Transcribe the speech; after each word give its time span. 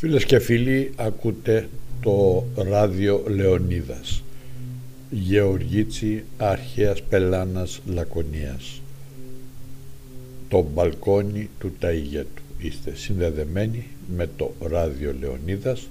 Φίλες 0.00 0.24
και 0.24 0.38
φίλοι, 0.38 0.92
ακούτε 0.96 1.68
το 2.02 2.44
ράδιο 2.56 3.24
Λεωνίδας. 3.28 4.22
Γεωργίτσι 5.10 6.24
Αρχαίας 6.36 7.02
Πελάνας 7.02 7.80
Λακωνίας. 7.86 8.82
Το 10.48 10.62
μπαλκόνι 10.62 11.48
του 11.58 11.72
Ταΐγετου. 11.80 12.42
Είστε 12.58 12.94
συνδεδεμένοι 12.94 13.86
με 14.16 14.28
το 14.36 14.54
ράδιο 14.60 15.14
Λεωνίδας 15.20 15.88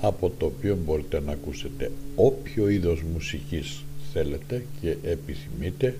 από 0.00 0.32
το 0.38 0.46
οποίο 0.46 0.78
μπορείτε 0.84 1.20
να 1.20 1.32
ακούσετε 1.32 1.90
όποιο 2.14 2.68
είδος 2.68 3.02
μουσικής 3.12 3.84
θέλετε 4.12 4.64
και 4.80 4.96
επιθυμείτε. 5.02 5.96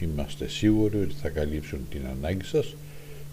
Είμαστε 0.00 0.48
σίγουροι 0.48 1.00
ότι 1.00 1.14
θα 1.22 1.28
καλύψουν 1.28 1.78
την 1.90 2.00
ανάγκη 2.06 2.44
σας 2.44 2.74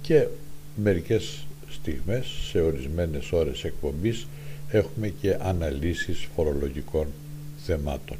και 0.02 0.28
μερικές 0.75 1.46
στιγμές, 1.70 2.25
σε 2.49 2.61
ορισμένες 2.61 3.31
ώρες 3.31 3.63
εκπομπής, 3.63 4.27
έχουμε 4.70 5.08
και 5.09 5.38
αναλύσεις 5.39 6.27
φορολογικών 6.35 7.08
θεμάτων. 7.58 8.17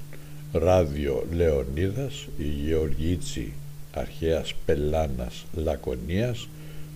Ράδιο 0.52 1.26
Λεωνίδας, 1.32 2.28
η 2.38 2.44
Γεωργίτσι 2.44 3.54
Αρχαίας 3.94 4.54
Πελάνας 4.66 5.46
Λακωνίας, 5.54 6.48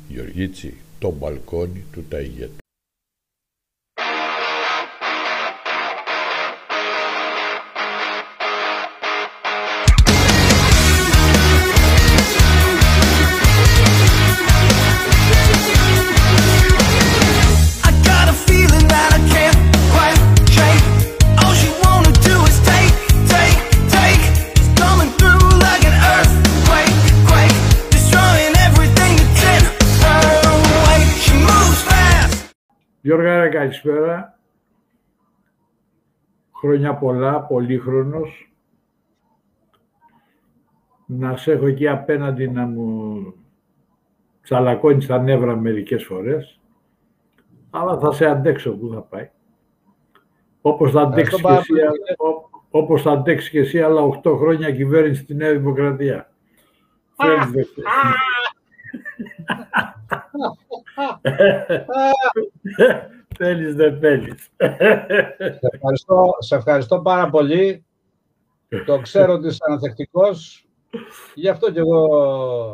Γεωργίτσι 0.10 0.74
το 1.00 1.12
μπαλκόνι 1.12 1.84
του 1.92 2.04
Ταϊγέτου. 2.10 2.56
Καλησπέρα. 33.62 34.40
Χρόνια 36.56 36.96
πολλά, 36.96 37.42
πολύχρονος. 37.42 38.52
Να 41.06 41.38
σε 41.38 41.52
έχω 41.52 41.66
εκεί 41.66 41.88
απέναντι 41.88 42.48
να 42.48 42.66
μου 42.66 43.34
τσαλακώνεις 44.42 45.06
τα 45.06 45.18
νεύρα 45.18 45.56
μερικές 45.56 46.06
φορές. 46.06 46.60
Αλλά 47.70 48.00
θα 48.00 48.12
σε 48.12 48.26
αντέξω 48.26 48.72
που 48.72 48.90
θα 48.94 49.02
πάει. 49.02 49.30
Όπως 50.62 50.92
θα 50.92 51.02
αντέξεις 51.02 51.42
και, 51.42 51.48
εσύ, 51.48 51.74
όπως 52.70 53.02
θα 53.02 53.12
αντέξεις 53.12 53.50
και 53.50 53.60
εσύ 53.60 53.82
άλλα 53.82 54.22
8 54.24 54.36
χρόνια 54.38 54.72
κυβέρνηση 54.72 55.22
στη 55.22 55.36
Νέα 55.36 55.52
Δημοκρατία. 55.52 56.32
Θέλεις 63.44 63.76
δεν 63.76 64.00
θέλεις. 64.00 64.50
Σε 65.38 65.70
ευχαριστώ, 65.72 66.24
σε 66.40 66.56
ευχαριστώ 66.56 67.02
πάρα 67.02 67.30
πολύ. 67.30 67.86
Το 68.86 69.00
ξέρω 69.00 69.34
ότι 69.34 69.48
είσαι 69.48 69.64
αναθεκτικός. 69.68 70.66
Γι' 71.36 71.48
αυτό 71.48 71.72
και 71.72 71.80
εγώ 71.80 72.08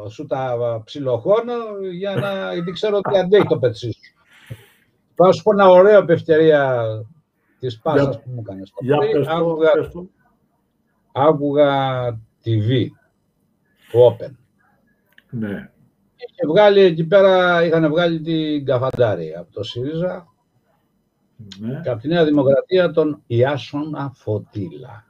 σου 0.09 0.25
τα 0.25 0.81
ψιλοχώνω, 0.85 1.53
για 1.91 2.15
να 2.15 2.53
γιατί 2.53 2.71
ξέρω 2.71 2.97
ότι 2.97 3.17
αντέχει 3.17 3.47
το 3.47 3.57
πετσί 3.57 3.91
σου. 3.91 4.13
Θα 5.15 5.31
σου 5.31 5.43
πω 5.43 5.51
ένα 5.51 5.69
ωραίο 5.69 6.05
ευκαιρία 6.07 6.85
της 7.59 7.79
πάσας 7.79 8.21
που 8.21 8.29
μου 8.29 8.39
έκανες. 8.39 8.73
Για 8.79 8.97
πες 8.97 9.27
άκουγα, 9.27 9.71
άκουγα 11.11 12.09
TV, 12.45 12.85
Open. 14.07 14.31
Ναι. 15.29 15.71
Είχε 16.15 16.47
βγάλει 16.47 16.79
εκεί 16.79 17.05
πέρα, 17.05 17.63
είχαν 17.65 17.89
βγάλει 17.89 18.21
την 18.21 18.65
Καφαντάρη 18.65 19.35
από 19.35 19.51
το 19.51 19.63
ΣΥΡΙΖΑ 19.63 20.27
ναι. 21.59 21.79
και 21.83 21.89
από 21.89 22.01
τη 22.01 22.07
Νέα 22.07 22.25
Δημοκρατία 22.25 22.91
τον 22.91 23.23
Ιάσονα 23.27 24.11
Φωτήλα. 24.15 25.05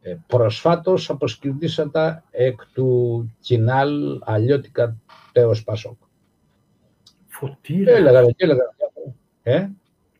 Ε, 0.00 0.16
προσφάτως 0.26 1.10
αποσκευδίσατα 1.10 2.24
εκ 2.30 2.60
του 2.72 3.30
Κινάλ 3.40 4.18
Αλλιώτικα 4.24 4.96
Τέος 5.32 5.64
Πασόκ. 5.64 5.96
Φωτήλα. 7.26 7.92
Έλεγα, 7.92 8.24
και 8.24 8.44
έλεγα. 8.44 8.74
Ε; 9.42 9.68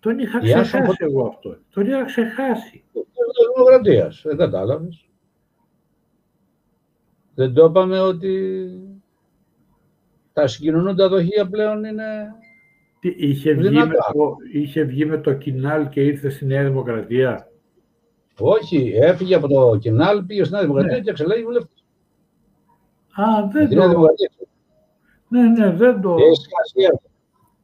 Τον 0.01 0.19
είχα 0.19 0.41
ξεχάσει 0.41 0.97
εγώ 0.99 1.27
αυτό. 1.27 1.57
Τον 1.71 1.87
είχα 1.87 2.05
ξεχάσει. 2.05 2.85
Της 2.93 3.03
Δημοκρατίας, 3.55 4.23
δεν 4.25 4.37
κατάλαβες. 4.37 5.09
Δεν 7.35 7.55
το 7.55 7.65
είπαμε 7.65 8.01
ότι 8.01 8.71
τα 10.33 10.47
συγκοινωνούντα 10.47 11.09
δοχεία 11.09 11.49
πλέον 11.49 11.85
είναι 11.85 12.35
Τι, 13.01 13.15
είχε, 13.17 13.53
βγει 13.53 13.71
με 13.71 13.87
το, 13.87 14.37
είχε 14.53 14.83
βγει 14.83 15.05
με 15.05 15.19
το 15.19 15.33
Κινάλ 15.33 15.89
και 15.89 16.01
ήρθε 16.01 16.29
στη 16.29 16.47
Νέα 16.47 16.65
Δημοκρατία; 16.65 17.51
Όχι, 18.39 18.93
έφυγε 18.95 19.35
από 19.35 19.49
το 19.49 19.77
Κινάλ, 19.77 20.25
πήγε 20.25 20.45
στη 20.45 20.53
Νέα 20.53 20.63
Δημοκρατία 20.63 20.97
ναι. 20.97 21.03
και 21.03 21.11
εξελέγει 21.11 21.45
βουλευτής. 21.45 21.85
Α, 23.15 23.49
δεν 23.53 23.69
το... 23.69 24.05
Ναι, 25.29 25.43
ναι, 25.43 25.71
δεν 25.71 26.01
το... 26.01 26.17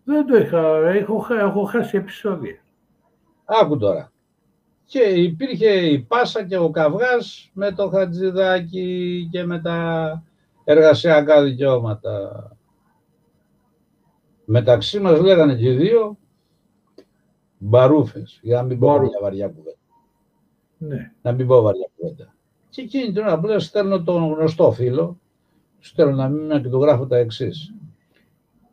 Δεν 0.04 0.26
το 0.26 0.36
είχα, 0.36 0.88
έχω, 0.88 1.26
έχω 1.40 1.64
χάσει 1.64 1.96
επεισόδια. 1.96 2.62
Άκου 3.44 3.76
τώρα. 3.76 4.12
Και 4.84 5.00
υπήρχε 5.00 5.70
η 5.70 5.98
Πάσα 5.98 6.44
και 6.44 6.56
ο 6.56 6.70
Καυγάς 6.70 7.50
με 7.54 7.72
το 7.72 7.88
Χατζηδάκι 7.88 9.28
και 9.32 9.44
με 9.44 9.60
τα 9.60 10.22
εργασιακά 10.64 11.42
δικαιώματα. 11.42 12.53
Μεταξύ 14.44 15.00
μας 15.00 15.20
λέγανε 15.20 15.54
και 15.54 15.72
οι 15.72 15.76
δύο 15.76 16.18
μπαρούφες, 17.58 18.38
για 18.42 18.56
να 18.56 18.62
μην 18.62 18.78
πω 18.78 18.98
μια 18.98 19.18
βαριά 19.22 19.48
κουβέντα. 19.48 19.78
Ναι. 20.78 21.12
Να 21.22 21.32
μην 21.32 21.46
πω 21.46 21.62
βαριά 21.62 21.90
κουβέντα. 21.96 22.34
Και 22.68 22.82
εκείνη 22.82 23.12
την 23.12 23.22
ώρα 23.22 23.40
που 23.40 23.58
στέλνω 23.60 24.02
τον 24.02 24.32
γνωστό 24.32 24.72
φίλο, 24.72 25.20
στέλνω 25.78 26.16
να 26.16 26.28
μην 26.28 26.62
και 26.62 26.68
του 26.68 26.80
γράφω 26.80 27.06
τα 27.06 27.16
εξής. 27.16 27.74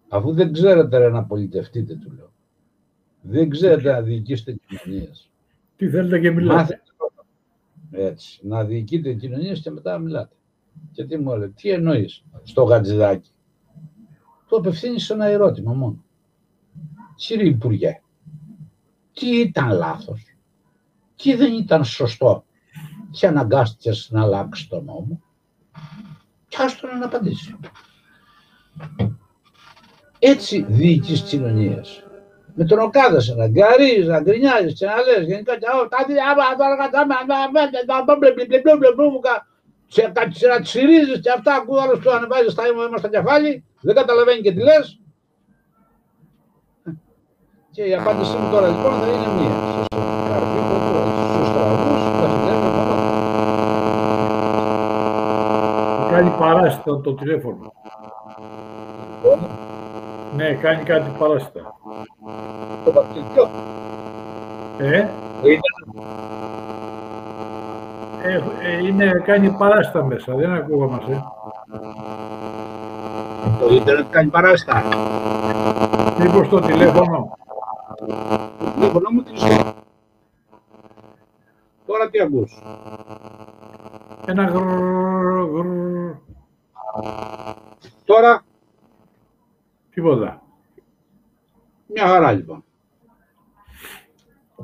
Αφού 0.08 0.34
δεν 0.34 0.54
ξέρετε 0.54 0.98
ρε, 0.98 1.10
να 1.10 1.24
πολιτευτείτε, 1.24 1.96
του 1.96 2.12
λέω. 2.12 2.31
Δεν 3.22 3.50
ξέρετε 3.50 3.92
να 3.92 4.02
διοικήσετε 4.02 4.60
κοινωνίες. 4.68 5.31
Τι 5.76 5.90
θέλετε 5.90 6.20
και 6.20 6.31
μιλάτε. 6.31 6.81
Έτσι. 7.92 8.40
Να 8.44 8.66
διοικείτε 8.66 9.14
κοινωνίες 9.14 9.62
και 9.62 9.72
μετά 9.72 9.98
μιλάτε. 9.98 10.36
Και 10.92 11.06
τι 11.06 11.18
μου 11.18 11.38
λέει, 11.38 11.50
τι 11.50 11.70
εννοείς 11.70 12.24
στο 12.44 12.64
γατζιδάκι. 12.64 13.31
Του 14.51 14.57
απευθύνει 14.57 15.06
ένα 15.09 15.25
ερώτημα 15.25 15.73
μόνο. 15.73 16.03
Κύριε 17.16 17.50
Υπουργέ, 17.50 18.01
τι 19.13 19.39
ήταν 19.39 19.72
λάθος, 19.72 20.23
τι 21.16 21.35
δεν 21.35 21.53
ήταν 21.53 21.85
σωστό 21.85 22.45
και 23.12 23.28
αναγκάστηκε 23.28 23.91
να 24.09 24.22
αλλάξει 24.22 24.69
τον 24.69 24.84
νόμο 24.84 25.22
και 26.47 26.57
άστο 26.59 26.88
να 26.88 27.06
απαντήσει. 27.06 27.56
Έτσι 30.19 30.66
διοικείς 30.68 31.22
κοινωνίες. 31.22 32.03
Με 32.53 32.66
τον 32.66 32.79
Οκάδα 32.79 33.35
να 33.35 33.47
γκαρίζει, 33.47 34.07
να 34.07 34.22
γκρινιάζει 34.22 34.73
και 34.73 34.85
να 34.85 34.95
λες 34.95 35.25
γενικά 35.25 35.53
και 39.94 40.02
και 40.34 40.47
τα 40.47 40.59
τσιρίζεις 40.62 41.19
και 41.19 41.31
αυτά 41.31 41.56
ακούω 41.56 41.79
άλλος 41.79 42.00
το 42.00 42.12
ανεβάζεις 42.12 42.53
τα 42.53 42.63
αίμα 42.66 42.97
στο 42.97 43.09
κεφάλι, 43.09 43.63
δεν 43.81 43.96
καταλαβαίνει 43.96 44.41
και 44.41 44.52
τι 44.52 44.63
λες. 44.63 45.00
Και 47.72 47.83
η 47.83 47.95
απάντησή 47.95 48.38
μου 48.38 48.51
τώρα 48.51 48.68
λοιπόν 48.68 48.94
θα 48.94 49.07
είναι 49.07 49.27
μία. 49.38 49.56
Στους 51.33 51.50
τραγούς, 51.54 52.01
Κάνει 56.10 56.30
παράστατο 56.39 56.98
το 56.98 57.13
τηλέφωνο. 57.13 57.74
Ναι, 60.36 60.54
κάνει 60.54 60.83
κάτι 60.83 61.12
παράστατο. 61.18 61.75
Το 62.86 62.92
παπτυρκιό. 62.92 63.50
Ε; 64.77 64.98
Ε, 64.98 64.98
ε, 64.98 65.60
είναι, 68.83 69.21
κάνει 69.25 69.51
παράστα 69.51 70.03
μέσα, 70.06 70.35
δεν 70.35 70.51
ακούγόμαστε. 70.51 71.23
Το 73.59 73.73
ίντερνετ 73.73 74.06
κάνει 74.09 74.29
παράστα. 74.29 74.83
Μήπως 76.19 76.50
το 76.50 76.59
τηλέφωνο. 76.59 77.38
Το 78.59 78.71
τηλέφωνο 78.73 79.09
μου 79.12 79.23
κλειστό. 79.23 79.73
Τώρα 81.85 82.09
τι 82.09 82.19
ακούς; 82.19 82.62
Ένα 84.25 84.44
γρρρρ, 84.44 86.15
Τώρα; 88.06 88.44
Τίποτα. 89.94 90.41
Μια 91.88 92.07
χαρά 92.07 92.31
λοιπόν. 92.31 92.63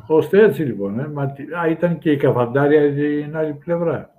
Ώστε 0.08 0.44
έτσι 0.44 0.64
λοιπόν. 0.64 1.00
Ε. 1.00 1.08
Μα, 1.08 1.24
α, 1.60 1.68
ήταν 1.70 1.98
και 1.98 2.12
η 2.12 2.18
καφαντάρια 2.18 2.94
την 2.94 3.38
άλλη 3.38 3.54
πλευρά. 3.54 4.14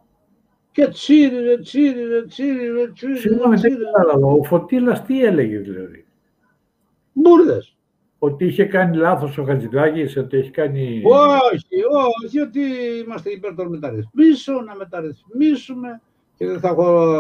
Και 0.73 0.89
τσίριρε, 0.89 1.59
τσίριρε, 1.59 2.25
τσίριρε, 2.27 2.93
τσίριρε. 2.93 3.19
Συγγνώμη, 3.19 3.57
δεν 3.57 3.79
κατάλαβα. 3.79 4.27
Ο 4.27 4.43
Φωτήλας 4.43 5.05
τι 5.05 5.25
έλεγε 5.25 5.59
δηλαδή; 5.59 6.07
Μπούρδες. 7.13 7.73
Ότι 8.19 8.45
είχε 8.45 8.65
κάνει 8.65 8.97
λάθος 8.97 9.39
ο 9.39 9.45
Χατζηδάκης, 9.45 10.17
ότι 10.17 10.37
έχει 10.37 10.51
κάνει... 10.51 11.03
Όχι, 11.05 11.83
όχι, 12.25 12.41
ότι 12.41 12.61
είμαστε 13.05 13.31
υπέρ 13.31 13.55
των 13.55 13.69
μεταρρυθμίσεων, 13.69 14.65
να 14.65 14.75
μεταρρυθμίσουμε 14.75 16.01
και 16.37 16.47
δεν 16.47 16.61
θα 16.61 16.75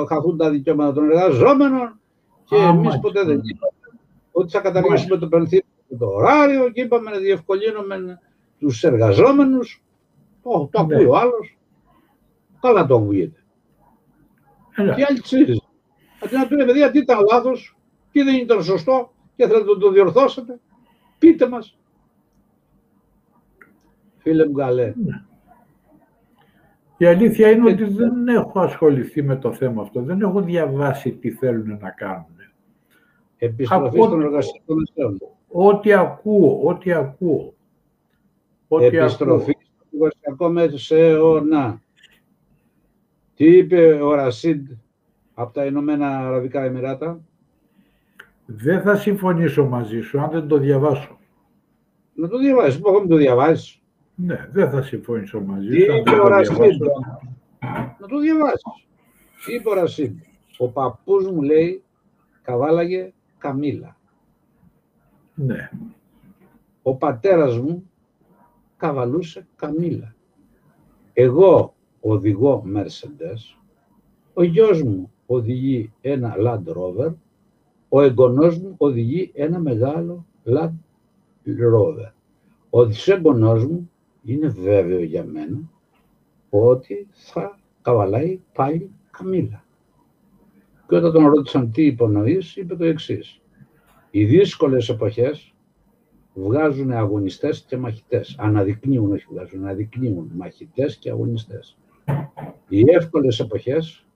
χαθούν 0.08 0.37
τα 0.37 0.50
δικαιώματα 0.50 0.93
των 0.93 1.04
εργαζόμενων 1.11 2.00
και 2.44 2.56
Α, 2.56 2.58
εμείς 2.58 2.76
μάλιστα. 2.76 3.00
ποτέ 3.00 3.25
δεν 3.25 3.40
είπαμε 3.43 4.00
ότι 4.32 4.50
θα 4.50 4.61
καταργήσουμε 4.61 5.16
το 5.16 5.28
πενθήριο 5.28 5.64
και 5.88 5.96
το 5.96 6.06
ωράριο 6.06 6.70
και 6.70 6.81
είπαμε 6.81 7.11
να 7.11 7.19
διευκολύνουμε 7.19 8.20
τους 8.58 8.84
εργαζόμενους. 8.84 9.82
Το, 10.43 10.69
το 10.72 10.84
Ναι. 10.87 10.94
ακούει 10.94 11.06
ο 11.06 11.16
άλλος. 11.16 11.58
Καλά 12.60 12.87
το 12.87 12.94
ακούγεται. 12.96 13.43
Έλα. 14.76 14.94
Και 14.94 15.00
οι 15.00 15.05
άλλοι 15.08 15.20
τσίριζαν. 15.20 15.66
Αντί 16.25 16.37
να 16.37 16.46
πούνε, 16.49 16.64
παιδιά, 16.64 16.90
τι 16.90 16.99
ήταν 16.99 17.19
λάθος, 17.32 17.76
τι 18.12 18.22
δεν 18.22 18.34
ήταν 18.34 18.62
σωστό 18.62 19.12
και 19.37 19.46
θέλετε 19.46 19.72
να 19.72 19.78
το 19.78 19.90
διορθώσετε, 19.90 20.58
πείτε 21.19 21.49
μας. 21.49 21.78
Φίλε 24.19 24.46
μου 24.46 24.52
καλέ, 24.52 24.94
Η 26.96 27.04
αλήθεια 27.06 27.50
είναι 27.50 27.70
ότι 27.70 27.84
δεν 27.84 28.28
έχω 28.28 28.61
ασχοληθεί 28.61 29.22
με 29.22 29.37
το 29.37 29.52
θέμα 29.52 29.82
αυτό. 29.82 30.02
Δεν 30.02 30.20
έχω 30.20 30.40
διαβάσει 30.43 31.12
τι 31.12 31.31
θέλουν 31.31 31.78
να 31.81 31.90
κάνουν. 31.90 32.26
επιστροφή 33.38 33.99
Από- 34.00 34.08
των 34.11 34.22
εργασιακών 34.22 34.76
μεσαίων. 34.78 35.19
Ό,τι 35.49 35.93
ακούω, 35.93 36.61
ό,τι 36.64 36.93
ακούω. 36.93 37.54
Ό,τι 38.68 38.84
Επιστροφή 38.84 39.50
ακούω. 39.50 39.62
στον 39.76 40.00
εργασιακό 40.00 40.48
μεσαίωνα. 40.48 41.82
Τι 43.34 43.56
είπε 43.56 43.92
ο 44.02 44.14
Ρασίντ 44.14 44.70
από 45.34 45.52
τα 45.52 45.64
Ηνωμένα 45.64 46.18
Αραβικά 46.18 46.62
Εμμυράτα; 46.64 47.20
Δεν 48.46 48.80
θα 48.82 48.96
συμφωνήσω 48.96 49.66
μαζί 49.66 50.00
σου 50.00 50.20
αν 50.20 50.30
δεν 50.30 50.48
το 50.48 50.58
διαβάσω. 50.58 51.18
Να 52.14 52.28
το 52.28 52.38
διαβάσεις, 52.38 52.80
μπορεί 52.80 52.94
να 52.94 53.00
μην 53.00 53.10
το 53.10 53.16
διαβάσεις; 53.16 53.80
Ναι, 54.14 54.48
δεν 54.52 54.70
θα 54.70 54.82
συμφωνήσω 54.82 55.40
μαζί 55.40 55.68
Τι 55.68 55.80
σου 55.82 55.92
αν 55.92 55.98
είπε 55.98 56.10
δεν 56.10 56.20
ο 56.20 56.22
το 56.22 56.28
Ρασίντ; 56.28 56.56
διαβάσω. 56.56 57.20
Να 58.00 58.06
το 58.06 58.18
διαβάσεις. 58.18 58.86
Τι 59.44 59.54
είπε 59.54 59.68
ο 59.68 59.74
Ρασίντ; 59.74 60.18
Ο 60.58 60.68
παππούς 60.68 61.26
μου 61.30 61.42
λέει 61.42 61.82
καβάλαγε 62.42 63.12
καμήλα. 63.38 63.96
Ναι, 65.34 65.70
Ο 66.82 66.94
πατέρας 66.94 67.58
μου 67.58 67.88
καβαλούσε 68.78 69.46
καμήλα. 69.56 70.14
Εγώ 71.12 71.75
οδηγώ 72.00 72.64
Mercedes, 72.75 73.58
ο 74.34 74.42
γιος 74.42 74.82
μου 74.82 75.12
οδηγεί 75.26 75.92
ένα 76.00 76.34
Land 76.38 76.72
Rover, 76.76 77.14
ο 77.88 78.00
εγγονός 78.00 78.58
μου 78.58 78.75
οδηγεί 78.78 79.30
ένα 79.34 79.58
μεγάλο 79.58 80.26
Land 80.44 80.75
Rover. 81.46 82.12
Ο 82.70 82.86
δυσέγγονός 82.86 83.66
μου 83.66 83.90
είναι 84.22 84.48
βέβαιο 84.48 85.02
για 85.02 85.25
μένα 85.25 85.70
ότι 86.50 87.06
θα 87.10 87.58
καβαλάει 87.82 88.40
πάλι 88.54 88.90
καμήλα. 89.10 89.64
Και 90.88 90.96
όταν 90.96 91.12
τον 91.12 91.26
ρώτησαν 91.26 91.70
τι 91.70 91.86
υπονοείς, 91.86 92.56
είπε 92.56 92.76
το 92.76 92.84
εξής. 92.84 93.40
Οι 94.10 94.25
δύσκολες 94.25 94.88
εποχές 94.88 95.54
βγάζουν 96.34 96.92
αγωνιστές 96.92 97.64
και 97.69 97.76
μαχητές. 97.76 98.36
Αναδεικνύουν, 98.38 99.12
όχι 99.12 99.26
βγάζουν, 99.30 99.64
αναδεικνύουν 99.64 100.30
μαχητές 100.34 100.96
και 100.96 101.10
αγωνιστές. 101.10 101.78
Οι 102.69 102.84
εύκολες 102.90 103.40
εποχές 103.40 104.06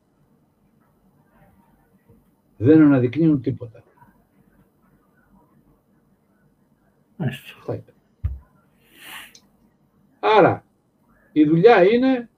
δεν 2.56 2.80
αναδεικνύουν 2.80 3.40
τίποτα. 3.40 3.82
μάλιστα. 7.22 7.54
Αυτά 7.58 7.74
είπε. 7.74 7.92
Άρα, 10.20 10.64
η 11.32 11.44
δουλειά 11.44 11.84
είναι 11.84 12.30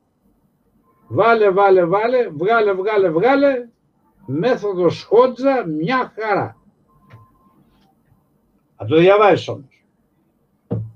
βάλε, 1.09 1.51
βάλε, 1.51 1.85
βάλε, 1.85 2.29
βγάλε, 2.29 2.73
βγάλε, 2.73 3.11
βγάλε, 3.11 3.69
μέθοδος 4.27 5.03
Χότζα, 5.03 5.67
μια 5.67 6.13
χαρά. 6.19 6.59
Θα 8.77 8.85
το 8.85 8.97
διαβάσεις 8.97 9.49
όμως. 9.49 9.85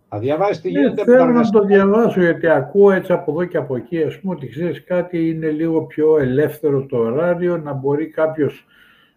Θα 0.09 0.19
διαβάσεις 0.19 0.61
τι 0.61 0.71
Δεν 0.71 0.83
γίνεται 0.83 1.05
με 1.07 1.17
τα 1.17 1.19
θέλω 1.19 1.33
να 1.33 1.51
το 1.51 1.59
εργαστήρια. 1.59 1.77
διαβάσω 1.77 2.21
γιατί 2.21 2.49
ακούω 2.49 2.91
έτσι 2.91 3.13
από 3.13 3.31
εδώ 3.31 3.45
και 3.45 3.57
από 3.57 3.77
εκεί 3.77 4.03
ας 4.03 4.21
πούμε 4.21 4.35
ότι 4.35 4.49
ξέρεις 4.49 4.85
κάτι 4.85 5.29
είναι 5.29 5.51
λίγο 5.51 5.83
πιο 5.83 6.19
ελεύθερο 6.19 6.87
το 6.87 6.97
ωράριο 6.97 7.57
να 7.57 7.73
μπορεί 7.73 8.07
κάποιος 8.07 8.67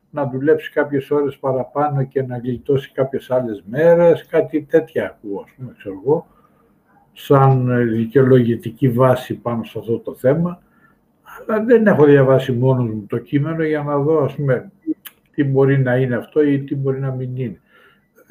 να 0.09 0.29
δουλέψει 0.29 0.71
κάποιες 0.71 1.11
ώρες 1.11 1.37
παραπάνω 1.37 2.03
και 2.03 2.21
να 2.21 2.37
γλιτώσει 2.37 2.91
κάποιες 2.91 3.31
άλλες 3.31 3.63
μέρες, 3.69 4.25
κάτι 4.25 4.61
τέτοια 4.61 5.05
ακούω 5.05 5.43
ας 5.45 5.51
πούμε 5.57 5.73
ξέρω 5.77 6.01
εγώ 6.03 6.27
σαν 7.13 7.69
ε, 7.69 7.83
δικαιολογητική 7.83 8.89
βάση 8.89 9.33
πάνω 9.33 9.63
σε 9.63 9.79
αυτό 9.79 9.99
το 9.99 10.15
θέμα 10.15 10.61
αλλά 11.47 11.63
δεν 11.63 11.87
έχω 11.87 12.05
διαβάσει 12.05 12.51
μόνος 12.51 12.89
μου 12.89 13.05
το 13.09 13.17
κείμενο 13.17 13.63
για 13.63 13.83
να 13.83 13.97
δω 13.97 14.23
ας 14.23 14.35
πούμε 14.35 14.71
τι 15.33 15.43
μπορεί 15.43 15.79
να 15.79 15.95
είναι 15.95 16.15
αυτό 16.15 16.43
ή 16.43 16.59
τι 16.59 16.75
μπορεί 16.75 16.99
να 16.99 17.11
μην 17.11 17.35
είναι. 17.35 17.61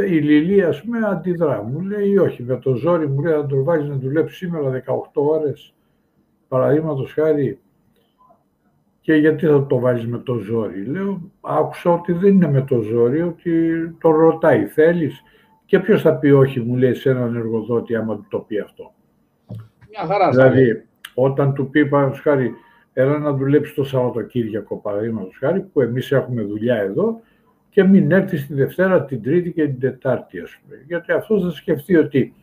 Η 0.07 0.21
Λιλία, 0.21 0.69
ας 0.69 0.83
πούμε, 0.83 0.99
αντιδρά. 1.07 1.63
Μου 1.63 1.81
λέει 1.81 2.17
όχι, 2.17 2.43
με 2.43 2.57
το 2.57 2.75
ζόρι 2.75 3.09
μου 3.09 3.23
λέει, 3.23 3.33
αν 3.33 3.49
τον 3.49 3.65
βάλεις 3.65 3.89
να 3.89 3.97
δουλέψεις 3.97 4.39
σήμερα 4.39 4.71
18 4.71 5.23
ώρες, 5.23 5.75
παραδείγματος 6.49 7.13
χάρη, 7.13 7.59
και 9.01 9.15
γιατί 9.15 9.47
θα 9.47 9.67
το 9.67 9.79
βάλεις 9.79 10.07
με 10.07 10.19
το 10.19 10.35
ζόρι. 10.35 10.85
Λέω, 10.85 11.31
άκουσα 11.41 11.91
ότι 11.93 12.13
δεν 12.13 12.35
είναι 12.35 12.51
με 12.51 12.63
το 12.63 12.81
ζόρι, 12.81 13.23
ότι 13.23 13.51
τον 14.01 14.13
ρωτάει, 14.13 14.67
θέλεις. 14.67 15.23
Και 15.65 15.79
ποιος 15.79 16.03
θα 16.03 16.15
πει 16.15 16.31
όχι, 16.31 16.61
μου 16.61 16.77
λέει, 16.77 16.95
σε 16.95 17.11
έναν 17.11 17.37
εργοδότη, 17.37 17.97
άμα 17.97 18.17
του 18.17 18.27
το 18.31 18.39
πει 18.39 18.59
αυτό. 18.59 18.93
Μια 19.89 20.07
χαρά 20.07 20.33
θα 20.33 20.51
λέει. 20.51 20.65
Δηλαδή, 20.65 20.87
όταν 21.15 21.55
του 21.55 21.71
πει, 21.71 21.87
παραδείγματος 21.87 22.23
χάρη, 22.23 22.55
έλα 22.93 23.19
να 23.19 23.33
δουλέψεις 23.33 23.75
το 23.75 23.85
Σαββατοκύριακο, 23.85 24.77
παραδείγματος 24.77 25.37
χάρη, 25.39 25.61
που 25.61 25.81
εμείς 25.81 26.13
έχουμε 26.13 26.43
δουλειά 26.43 26.77
εδώ, 26.77 27.21
και 27.71 27.85
μην 27.85 28.13
έρθει 28.13 28.47
τη 28.47 28.55
Δευτέρα, 28.55 29.05
την 29.05 29.23
Τρίτη 29.23 29.53
και 29.53 29.65
την 29.65 29.81
Τετάρτη, 29.81 30.41
ας 30.41 30.59
πούμε. 30.63 30.85
Γιατί 30.87 31.13
αυτό 31.13 31.41
θα 31.41 31.51
σκεφτεί 31.51 31.97
ότι 31.97 32.35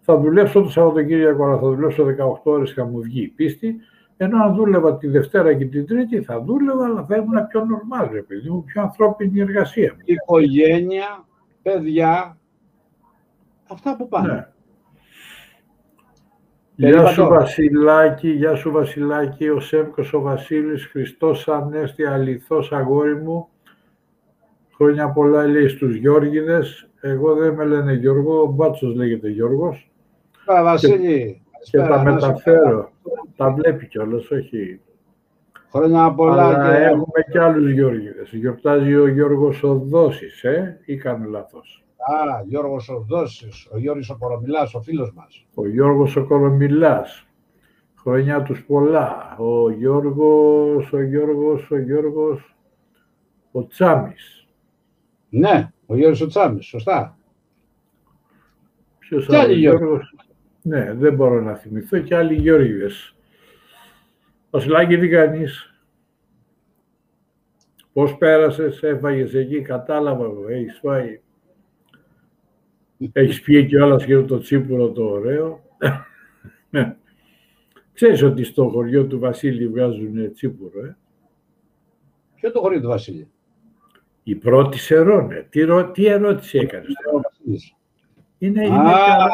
θα 0.00 0.16
δουλέψω 0.16 0.62
το 0.62 0.68
Σαββατοκύριακο, 0.68 1.44
αλλά 1.44 1.58
θα 1.58 1.68
δουλέψω 1.68 2.04
18 2.04 2.52
ώρες 2.52 2.68
και 2.72 2.80
θα 2.80 2.86
μου 2.86 3.00
βγει 3.00 3.22
η 3.22 3.28
πίστη, 3.28 3.76
ενώ 4.16 4.42
αν 4.42 4.54
δούλευα 4.54 4.96
τη 4.96 5.08
Δευτέρα 5.08 5.54
και 5.54 5.64
την 5.64 5.86
Τρίτη 5.86 6.22
θα 6.22 6.40
δούλευα, 6.40 6.84
αλλά 6.84 7.04
θα 7.04 7.16
ήμουν 7.16 7.46
πιο 7.46 7.64
νορμάλ, 7.64 8.08
ρε 8.12 8.22
παιδί 8.22 8.50
μου, 8.50 8.64
πιο 8.64 8.82
ανθρώπινη 8.82 9.40
εργασία 9.40 9.92
μου. 9.92 10.00
Οικογένεια, 10.04 11.24
παιδιά, 11.62 12.38
αυτά 13.68 13.96
που 13.96 14.08
πάνε. 14.08 14.32
Ναι. 14.32 14.48
Περίπατο. 16.76 17.02
Γεια 17.02 17.12
σου 17.12 17.26
Βασιλάκη, 17.28 18.30
γεια 18.30 18.54
σου 18.54 18.70
Βασιλάκη, 18.70 19.48
ο 19.48 19.60
Σέμκος 19.60 20.12
ο 20.12 20.20
Βασίλης, 20.20 20.86
Χριστός 20.86 21.48
Ανέστη, 21.48 22.04
αληθώς 22.04 22.72
αγόρι 22.72 23.16
μου. 23.16 23.48
Χρόνια 24.82 25.08
πολλά 25.08 25.46
λέει 25.46 25.68
στους 25.68 25.94
Γιώργιδες. 25.94 26.88
Εγώ 27.00 27.34
δεν 27.34 27.54
με 27.54 27.64
λένε 27.64 27.92
Γιώργο, 27.92 28.40
ο 28.40 28.46
Μπάτσος 28.46 28.94
λέγεται 28.94 29.28
Γιώργος. 29.28 29.90
Καλά, 30.44 30.62
Βασίλη. 30.62 31.42
Και 31.70 31.78
καλησπέρα, 31.78 31.88
τα 31.88 32.02
να 32.02 32.16
είσαι 32.16 32.26
μεταφέρω. 32.26 32.90
Τα 33.36 33.50
βλέπει 33.50 33.86
κιόλας, 33.86 34.30
όχι. 34.30 34.80
καλά. 35.72 35.84
Χρόνια 35.84 36.14
πολλά 36.14 36.46
Αλλά 36.46 36.70
και 36.70 36.84
έχουμε 36.84 37.24
κι 37.30 37.38
άλλους 37.38 37.70
Γιώργιδες. 37.70 38.30
Γιορτάζει 38.32 38.94
ο 38.96 39.06
Γιώργος 39.06 39.62
Οδόσης, 39.62 40.44
ε, 40.44 40.80
ή 40.84 40.96
κάνω 40.96 41.28
λάθος; 41.28 41.84
Α, 41.96 42.42
Γιώργος 42.46 42.88
Οδόσης, 42.88 43.68
ο 43.72 43.78
Γιώργος 43.78 44.10
ο 44.10 44.16
Κορομιλάς, 44.18 44.74
ο 44.74 44.80
φίλος 44.80 45.12
μας. 45.14 45.46
Ο 45.54 45.66
Γιώργος 45.66 46.16
ο 46.16 46.24
Κορομιλάς. 46.24 47.26
Χρόνια 47.94 48.42
τους 48.42 48.64
πολλά. 48.64 49.36
Ο 49.38 49.70
Γιώργος, 49.70 50.92
ο 50.92 51.02
Γιώργος, 51.02 51.70
ο 51.70 51.76
Γιώργος, 51.76 52.56
ο 53.52 53.66
Τσάμις. 53.66 54.39
Ναι, 55.30 55.70
ο 55.86 55.96
Γιώργος 55.96 56.20
ο 56.20 56.26
Τσάμις, 56.26 56.66
σωστά. 56.66 57.18
Ποιος 58.98 59.26
Κι 59.26 59.36
άλλοι 59.36 59.44
άλλος, 59.44 59.58
Γιώργοι. 59.58 59.84
Γιώργος; 59.84 60.14
Ναι, 60.62 60.94
δεν 60.94 61.14
μπορώ 61.14 61.40
να 61.40 61.54
θυμηθώ 61.54 61.98
και 61.98 62.16
άλλοι 62.16 62.34
Γιώργιδες. 62.34 63.14
Βασιλάκη, 64.50 64.98
τι 64.98 65.08
κάνεις; 65.08 65.74
Πώς 67.92 68.16
πέρασες, 68.16 68.82
έφαγες 68.82 69.34
εκεί, 69.34 69.60
κατάλαβα 69.62 70.24
εγώ, 70.24 70.48
έχεις 70.48 70.78
φάει. 70.82 71.20
Έχεις 73.12 73.42
πιει 73.42 73.66
κιόλας 73.66 74.04
και 74.04 74.20
το 74.20 74.38
τσίπουρο 74.38 74.90
το 74.90 75.04
ωραίο. 75.04 75.62
Ναι. 76.70 76.96
Ξέρεις 77.92 78.22
ότι 78.22 78.44
στο 78.44 78.68
χωριό 78.68 79.06
του 79.06 79.18
Βασίλη 79.18 79.68
βγάζουν 79.68 80.32
τσίπουρο, 80.32 80.84
ε; 80.84 80.96
Ποιο 82.34 82.52
το 82.52 82.60
χωρίο 82.60 82.80
του 82.80 82.88
Βασίλη; 82.88 83.30
Η 84.30 84.34
πρώτη 84.34 84.78
σε 84.78 84.98
ρώνε. 84.98 85.46
Τι, 85.50 85.60
ρω- 85.60 85.90
τι 85.92 86.06
ερώτηση 86.06 86.58
έκανες. 86.58 86.86
Ο 87.14 87.20
Βασίλης. 87.20 87.74
Είναι, 88.38 88.60
Α, 88.60 88.64
είναι, 88.64 88.76
καλά, 88.76 89.28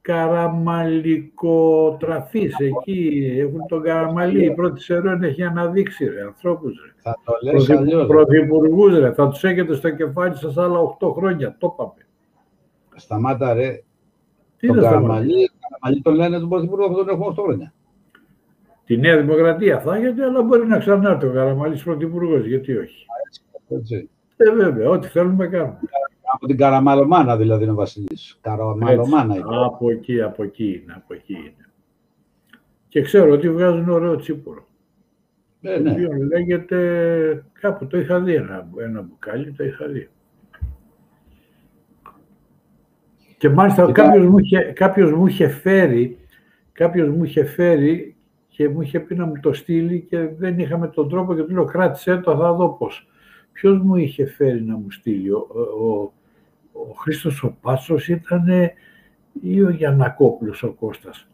καραμαλικοτραφής 0.00 2.56
εκεί. 2.58 3.34
Έχουν 3.38 3.66
τον 3.68 3.82
καραμαλί. 3.82 4.44
Η 4.44 4.54
πρώτη 4.54 4.80
σερών 4.80 5.22
έχει 5.22 5.42
αναδείξει 5.42 6.04
ρε, 6.04 6.22
ανθρώπους. 6.22 6.82
Ρε. 6.84 6.92
Θα 6.96 7.18
το 7.24 7.32
λες 7.42 7.70
αλλιώς. 7.70 8.06
Πρωθυπουργούς 8.06 8.98
ρε. 8.98 9.12
Θα 9.12 9.28
τους 9.28 9.44
έχετε 9.44 9.74
στο 9.74 9.90
κεφάλι 9.90 10.36
σας 10.36 10.56
άλλα 10.56 10.78
8 10.78 11.12
χρόνια. 11.12 11.56
Το 11.58 11.74
είπαμε. 11.74 12.06
Σταμάτα 12.96 13.54
ρε. 13.54 13.82
Τι 14.56 14.66
τον 14.66 14.76
είναι 14.76 14.86
αυτό, 14.86 14.98
Καραμαλή, 15.00 15.50
Καραμαλή 15.60 16.02
τον 16.02 16.14
λένε 16.14 16.38
τον 16.38 16.48
Πρωθυπουργό 16.48 16.88
που 16.88 16.94
τον 16.94 17.08
έχουμε 17.08 17.26
8 17.26 17.42
χρόνια. 17.42 17.72
Τη 18.84 18.96
Νέα 18.96 19.16
Δημοκρατία 19.20 19.80
θα 19.80 19.96
έχετε, 19.96 20.24
αλλά 20.24 20.42
μπορεί 20.42 20.66
να 20.66 20.78
ξανάρθει 20.78 21.26
ο 21.26 21.32
Καραμαλής 21.32 21.82
πρωθυπουργός. 21.82 22.46
Γιατί 22.46 22.76
όχι; 22.76 23.06
Έτσι. 23.68 24.10
Ε, 24.42 24.50
βέβαια, 24.54 24.88
ό,τι 24.88 25.06
θέλουμε 25.08 25.46
κάνουμε. 25.46 25.78
Από 26.34 26.46
την 26.46 26.56
Καραμαλωμάνα 26.56 27.36
δηλαδή 27.36 27.62
είναι 27.62 27.72
ο 27.72 27.74
Βασιλής. 27.74 28.38
Καραμαλωμάνα 28.40 29.34
Έτσι. 29.34 29.46
είναι. 29.46 29.64
Από 29.64 29.90
εκεί, 29.90 30.22
από 30.22 30.42
εκεί 30.42 30.80
είναι, 30.82 30.92
από 30.96 31.14
εκεί 31.14 31.32
είναι. 31.34 31.68
Και 32.88 33.00
ξέρω 33.00 33.32
ότι 33.32 33.50
βγάζουν 33.50 33.88
ωραίο 33.88 34.16
τσίπουρο. 34.16 34.64
Ε, 35.62 35.76
Το 35.76 35.82
ναι. 35.82 35.90
οποίο 35.90 36.08
λέγεται, 36.32 37.44
κάπου 37.60 37.86
το 37.86 37.98
είχα 37.98 38.20
δει 38.20 38.34
ένα, 38.34 38.68
ένα 38.76 39.02
μπουκάλι, 39.02 39.52
το 39.52 39.64
είχα 39.64 39.86
δει. 39.86 40.08
Και 43.38 43.48
μάλιστα 43.48 43.86
Κοιτά- 43.86 44.04
κάποιος 44.04 44.26
μου, 44.26 44.38
είχε, 44.38 44.58
κάποιος 44.60 45.12
μου 45.12 45.26
είχε 45.26 45.48
φέρει, 45.48 46.18
κάποιος 46.72 47.08
μου 47.08 47.24
είχε 47.24 47.44
φέρει 47.44 48.16
και 48.48 48.68
μου 48.68 48.80
είχε 48.80 49.00
πει 49.00 49.14
να 49.14 49.26
μου 49.26 49.32
το 49.42 49.52
στείλει 49.52 50.00
και 50.00 50.28
δεν 50.38 50.58
είχαμε 50.58 50.88
τον 50.88 51.08
τρόπο 51.08 51.34
και 51.34 51.42
του 51.42 51.52
λέω 51.52 51.64
κράτησέ 51.64 52.16
το, 52.16 52.36
θα 52.36 52.52
δω 52.52 52.68
πώς. 52.68 53.09
Ποιος 53.60 53.78
μου 53.78 53.96
είχε 53.96 54.26
φέρει 54.26 54.62
να 54.62 54.76
μου 54.76 54.90
στείλει, 54.90 55.30
ο, 55.30 55.46
ο, 55.80 56.12
ο 56.72 56.92
Χρήστος 56.98 57.42
ο 57.42 57.56
Πάτσος 57.60 58.08
ήταν 58.08 58.44
ή 59.42 59.62
ο 59.62 59.70
Γιαννακόπουλος 59.70 60.62
ο 60.62 60.72
Κώστας. 60.72 61.26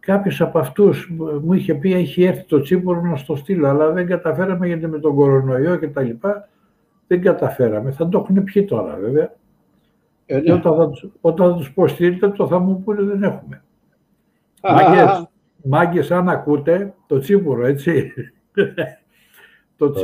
Κάποιος 0.00 0.40
από 0.40 0.58
αυτούς 0.58 1.10
μου 1.42 1.52
είχε 1.52 1.74
πει 1.74 1.92
έχει 1.94 2.22
έρθει 2.22 2.44
το 2.44 2.60
τσίπουρο 2.60 3.00
να 3.00 3.16
στο 3.16 3.36
στείλω, 3.36 3.68
αλλά 3.68 3.90
δεν 3.92 4.06
καταφέραμε 4.06 4.66
γιατί 4.66 4.86
με 4.86 4.98
τον 4.98 5.14
κορονοϊό 5.14 5.76
και 5.76 5.88
τα 5.88 6.02
λοιπά 6.02 6.48
δεν 7.06 7.22
καταφέραμε. 7.22 7.90
Θα 7.90 8.08
το 8.08 8.18
έχουν 8.18 8.44
πιει 8.44 8.64
τώρα 8.64 8.96
βέβαια. 8.96 9.32
Ε, 10.26 10.40
Και 10.40 10.50
ναι. 10.50 10.56
όταν 10.56 10.76
θα, 10.76 10.88
τους- 10.90 11.10
όταν 11.20 11.50
θα 11.50 11.56
τους 11.56 11.72
πω 11.72 11.86
στείλτε 11.88 12.28
το 12.28 12.46
θα 12.46 12.58
μου 12.58 12.82
πούνε 12.82 13.02
δεν 13.02 13.22
έχουμε. 13.22 13.62
Α, 14.60 14.72
Μάγκες, 14.72 15.00
α, 15.00 15.10
α. 15.12 15.28
μάγκες 15.64 16.10
αν 16.10 16.28
ακούτε 16.28 16.94
το 17.06 17.18
τσίπουρο 17.18 17.66
έτσι. 17.66 18.12
το 19.76 19.90
Το 19.90 20.00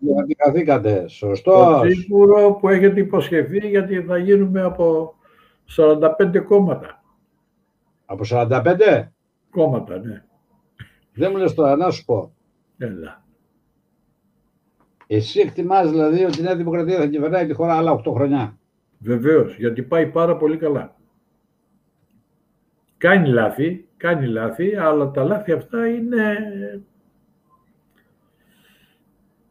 τσίπουρο. 0.00 0.24
τσίπουρο 0.24 0.24
γιατί 0.24 0.34
καθήκατε. 0.34 1.02
Το 1.02 1.08
Σωστός. 1.08 1.88
τσίπουρο 1.88 2.52
που 2.52 2.68
έχετε 2.68 3.00
υποσχεθεί 3.00 3.68
γιατί 3.68 4.02
θα 4.02 4.18
γίνουμε 4.18 4.60
από 4.60 5.14
45 5.76 6.40
κόμματα. 6.44 7.02
Από 8.06 8.24
45. 8.24 9.12
Κόμματα, 9.50 9.98
ναι. 9.98 10.22
Δεν 11.12 11.30
μου 11.30 11.36
λες 11.36 11.54
τώρα 11.54 11.76
να 11.76 11.90
σου 11.90 12.04
πω. 12.04 12.32
Έλα. 12.78 13.26
Εσύ 15.06 15.40
εκτιμάς 15.40 15.90
δηλαδή 15.90 16.24
ότι 16.24 16.38
η 16.38 16.42
Νέα 16.42 16.56
Δημοκρατία 16.56 16.96
θα 16.96 17.06
κυβερνάει 17.06 17.46
τη 17.46 17.52
χώρα 17.54 17.76
άλλα 17.76 17.92
8 17.92 18.12
χρονιά. 18.12 18.58
Βεβαίως, 18.98 19.56
γιατί 19.56 19.82
πάει 19.82 20.06
πάρα 20.06 20.36
πολύ 20.36 20.56
καλά. 20.56 20.96
Κάνει 22.96 23.28
λάθη, 23.28 23.88
κάνει 23.96 24.26
λάθη, 24.26 24.76
αλλά 24.76 25.10
τα 25.10 25.24
λάθη 25.24 25.52
αυτά 25.52 25.86
είναι 25.88 26.36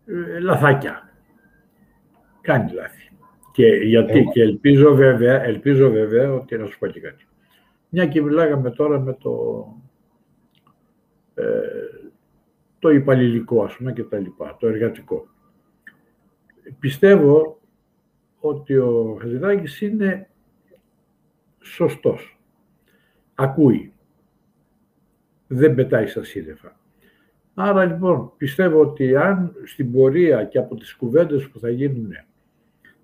ε, 0.07 0.39
λαθάκια. 0.39 1.09
Κάνει 2.41 2.71
λάθη. 2.71 3.11
Και 3.51 3.65
γιατί, 3.67 4.17
Εγώ- 4.19 4.31
και 4.31 4.41
ελπίζω 4.41 4.95
βέβαια, 4.95 5.43
ελπίζω 5.43 5.89
βέβαια 5.89 6.33
ότι 6.33 6.57
να 6.57 6.65
σου 6.65 6.77
πω 6.79 6.87
και 6.87 6.99
κάτι. 6.99 7.27
Μια 7.89 8.07
και 8.07 8.21
μιλάγαμε 8.21 8.71
τώρα 8.71 8.99
με 8.99 9.13
το, 9.13 9.65
ε, 11.33 11.43
το 12.79 12.89
υπαλληλικό, 12.89 13.63
ας 13.63 13.75
πούμε, 13.75 13.93
και 13.93 14.03
τα 14.03 14.17
λοιπά, 14.19 14.57
το 14.59 14.67
εργατικό. 14.67 15.27
Πιστεύω 16.79 17.59
ότι 18.39 18.77
ο 18.77 19.17
Χατζηδάκης 19.21 19.81
είναι 19.81 20.29
σωστός. 21.61 22.39
Ακούει. 23.35 23.93
Δεν 25.47 25.75
πετάει 25.75 26.07
στα 26.07 26.23
σύννεφα. 26.23 26.79
Άρα 27.59 27.85
λοιπόν 27.85 28.31
πιστεύω 28.37 28.81
ότι 28.81 29.15
αν 29.15 29.55
στην 29.65 29.91
πορεία 29.91 30.43
και 30.43 30.57
από 30.57 30.75
τις 30.75 30.95
κουβέντες 30.95 31.49
που 31.49 31.59
θα 31.59 31.69
γίνουν 31.69 32.11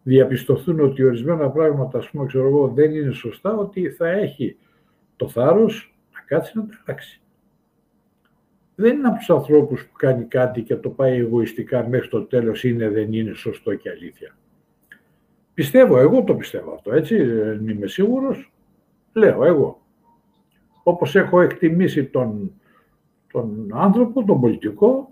διαπιστωθούν 0.03 0.79
ότι 0.79 1.03
ορισμένα 1.03 1.49
πράγματα, 1.49 1.97
ας 1.97 2.09
πούμε, 2.09 2.25
ξέρω 2.25 2.47
εγώ, 2.47 2.67
δεν 2.67 2.95
είναι 2.95 3.11
σωστά, 3.11 3.55
ότι 3.55 3.89
θα 3.89 4.07
έχει 4.07 4.57
το 5.15 5.27
θάρρος 5.27 5.95
να 6.13 6.19
κάτσει 6.19 6.57
να 6.57 6.65
τα 6.65 6.83
αλλάξει. 6.85 7.21
Δεν 8.75 8.97
είναι 8.97 9.07
από 9.07 9.17
τους 9.17 9.29
ανθρώπους 9.29 9.85
που 9.85 9.93
κάνει 9.97 10.23
κάτι 10.23 10.61
και 10.61 10.75
το 10.75 10.89
πάει 10.89 11.19
εγωιστικά 11.19 11.87
μέχρι 11.87 12.09
το 12.09 12.21
τέλος 12.21 12.63
είναι, 12.63 12.89
δεν 12.89 13.13
είναι 13.13 13.33
σωστό 13.33 13.75
και 13.75 13.89
αλήθεια. 13.89 14.37
Πιστεύω, 15.53 15.99
εγώ 15.99 16.23
το 16.23 16.35
πιστεύω 16.35 16.73
αυτό, 16.73 16.93
έτσι, 16.93 17.23
δεν 17.23 17.67
είμαι 17.67 17.87
σίγουρος, 17.87 18.53
λέω 19.13 19.45
εγώ. 19.45 19.81
Όπως 20.83 21.15
έχω 21.15 21.41
εκτιμήσει 21.41 22.03
τον, 22.05 22.53
τον 23.33 23.69
άνθρωπο, 23.73 24.23
τον 24.23 24.39
πολιτικό, 24.39 25.11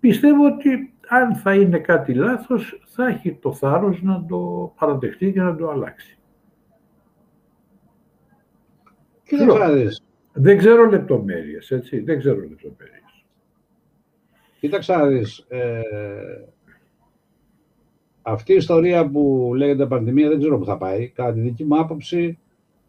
πιστεύω 0.00 0.46
ότι 0.46 0.94
αν 1.08 1.34
θα 1.36 1.54
είναι 1.54 1.78
κάτι 1.78 2.14
λάθος, 2.14 2.82
θα 2.86 3.06
έχει 3.06 3.34
το 3.34 3.52
θάρρος 3.52 4.02
να 4.02 4.24
το 4.24 4.72
παραδεχτεί 4.78 5.32
και 5.32 5.40
να 5.40 5.56
το 5.56 5.70
αλλάξει. 5.70 6.18
Κοίταξε 9.22 9.58
να 9.58 9.70
δεις. 9.70 10.02
Δεν 10.32 10.58
ξέρω 10.58 10.90
λεπτομέρειες, 10.90 11.70
έτσι, 11.70 12.00
δεν 12.00 12.18
ξέρω 12.18 12.40
λεπτομέρειες. 12.40 13.24
Κοίταξε 14.60 14.96
να 14.96 15.06
δεις. 15.06 15.46
Ε, 15.48 15.80
αυτή 18.22 18.52
η 18.52 18.56
ιστορία 18.56 19.10
που 19.10 19.52
λέγεται 19.54 19.86
πανδημία 19.86 20.28
δεν 20.28 20.38
ξέρω 20.38 20.58
που 20.58 20.64
θα 20.64 20.76
πάει. 20.76 21.08
Κατά 21.08 21.32
τη 21.32 21.40
δική 21.40 21.64
μου 21.64 21.78
άποψη 21.78 22.38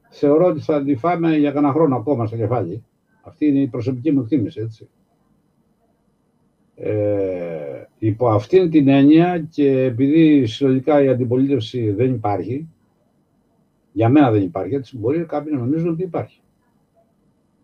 θεωρώ 0.09 0.45
ότι 0.45 0.59
θα 0.59 0.83
τη 0.83 0.95
φάμε 0.95 1.35
για 1.35 1.51
κανένα 1.51 1.73
χρόνο 1.73 1.95
ακόμα 1.95 2.25
στο 2.25 2.35
κεφάλι. 2.35 2.83
Αυτή 3.29 3.45
είναι 3.45 3.59
η 3.59 3.67
προσωπική 3.67 4.11
μου 4.11 4.21
εκτίμηση, 4.21 4.61
έτσι. 4.61 4.89
Ε, 6.75 7.83
υπό 7.99 8.29
αυτήν 8.29 8.69
την 8.69 8.87
έννοια 8.87 9.39
και 9.39 9.83
επειδή 9.83 10.45
συλλογικά 10.45 11.03
η 11.03 11.07
αντιπολίτευση 11.07 11.91
δεν 11.91 12.13
υπάρχει, 12.13 12.67
για 13.91 14.09
μένα 14.09 14.31
δεν 14.31 14.41
υπάρχει, 14.41 14.75
έτσι 14.75 14.97
μπορεί 14.97 15.25
κάποιοι 15.25 15.51
να 15.55 15.59
νομίζουν 15.59 15.89
ότι 15.89 16.03
υπάρχει. 16.03 16.41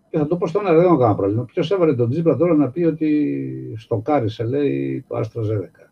Και 0.10 0.18
θα 0.18 0.28
το 0.28 0.38
πω 0.38 0.48
στον 0.48 0.66
αέρα, 0.66 0.78
δεν 0.78 0.86
έχω 0.86 0.98
κανένα 0.98 1.16
πρόβλημα. 1.16 1.46
Ποιος 1.46 1.72
έβαλε 1.72 1.96
τον 1.96 2.10
Τζίπρα 2.10 2.38
τώρα 2.38 2.54
να 2.54 2.70
πει 2.70 2.84
ότι 2.84 3.76
στο 3.78 3.98
Κάρισε 3.98 4.44
λέει 4.44 5.06
το 5.08 5.16
Άστρο 5.16 5.42
Ζέδεκα. 5.42 5.92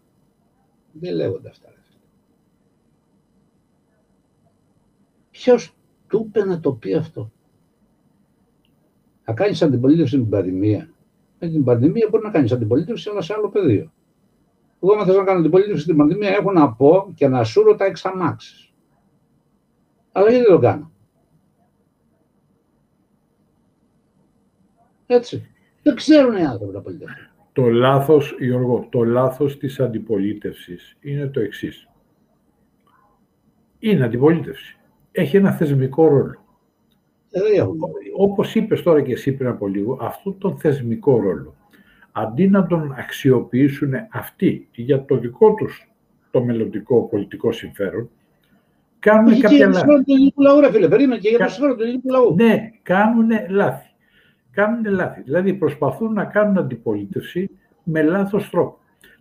Δεν 0.91 1.15
λέγονται 1.15 1.49
αυτά. 1.49 1.67
ρε 1.69 1.81
φίλε. 1.81 1.99
Ποιος 5.31 5.75
του 6.07 6.25
είπε 6.27 6.45
να 6.45 6.59
το 6.59 6.71
πει 6.71 6.93
αυτό; 6.93 7.31
Θα 9.23 9.33
κάνεις 9.33 9.61
αντιπολίτευση 9.61 10.17
με 10.17 10.21
την 10.21 10.31
πανδημία. 10.31 10.89
Με 11.39 11.47
την 11.47 11.63
πανδημία 11.63 12.07
μπορεί 12.11 12.23
να 12.23 12.31
κάνεις 12.31 12.51
αντιπολίτευση, 12.51 13.09
αλλά 13.09 13.21
σε 13.21 13.33
άλλο 13.33 13.49
πεδίο. 13.49 13.91
Εγώ, 14.83 14.93
αν 14.93 15.05
θες 15.05 15.15
να 15.15 15.23
κάνω 15.23 15.39
αντιπολίτευση 15.39 15.83
στην 15.83 15.97
πανδημία, 15.97 16.29
έχω 16.29 16.51
να 16.51 16.73
πω 16.73 17.11
και 17.15 17.27
να 17.27 17.43
σούρω 17.43 17.75
τα 17.75 17.85
εξαμάξεις. 17.85 18.73
Αλλά 20.11 20.29
γιατί 20.29 20.45
δεν 20.45 20.55
το 20.55 20.59
κάνω; 20.59 20.91
Έτσι. 25.05 25.47
Δεν 25.83 25.95
ξέρουν 25.95 26.37
οι 26.37 26.45
άνθρωποι 26.45 26.73
να 26.73 26.81
πολιτεύουν. 26.81 27.15
Το 27.53 27.69
λάθος, 27.69 28.35
Γιώργο, 28.39 28.87
το 28.91 29.03
λάθος 29.03 29.57
της 29.57 29.79
αντιπολίτευσης 29.79 30.97
είναι 31.01 31.27
το 31.27 31.39
εξής. 31.39 31.89
Είναι 33.79 34.05
αντιπολίτευση. 34.05 34.77
Έχει 35.11 35.37
ένα 35.37 35.51
θεσμικό 35.51 36.07
ρόλο. 36.07 36.42
Ε, 37.35 37.41
δεν 37.41 37.53
έχουν. 37.53 37.79
Όπως 38.17 38.55
είπες 38.55 38.81
τώρα 38.81 39.01
και 39.01 39.11
εσύ 39.11 39.31
πριν 39.33 39.49
από 39.49 39.67
λίγο, 39.67 39.97
αυτό 40.01 40.31
τον 40.31 40.57
θεσμικό 40.57 41.19
ρόλο, 41.21 41.55
αντί 42.11 42.47
να 42.47 42.67
τον 42.67 42.95
αξιοποιήσουν 42.97 43.93
αυτοί 44.11 44.67
για 44.71 45.05
το 45.05 45.17
δικό 45.17 45.53
τους 45.53 45.87
το 46.31 46.43
μελλοντικό 46.43 47.01
πολιτικό 47.07 47.51
συμφέρον, 47.51 48.09
κάνουν 48.99 49.25
Όχι 49.25 49.35
και 49.35 49.41
κάποια 49.41 49.57
για 49.57 49.65
το 49.65 49.71
λάθη. 49.71 49.79
συμφέρον 49.85 50.03
του 50.05 50.13
ελληνικού 50.13 50.41
λαού, 50.41 50.59
ρε 50.59 50.71
φίλε. 50.71 50.87
Περίμενε 50.87 51.19
και 51.21 51.29
για 51.29 51.37
το 51.37 51.43
Κα- 51.43 51.49
συμφέρον 51.49 51.77
του 51.77 51.83
ελληνικού 51.83 52.09
λαού. 52.11 52.35
Ναι, 52.35 52.71
κάνουν 52.83 53.29
λάθη. 53.49 53.87
Κάνουν 54.51 54.85
λάθη. 54.85 55.21
Δηλαδή 55.21 55.53
προσπαθούν 55.53 56.13
να 56.13 56.25
κάνουν 56.25 56.57
αντιπολίτευση 56.57 57.49
με 57.83 58.01
λάθος 58.01 58.49
τρόπο. 58.49 58.77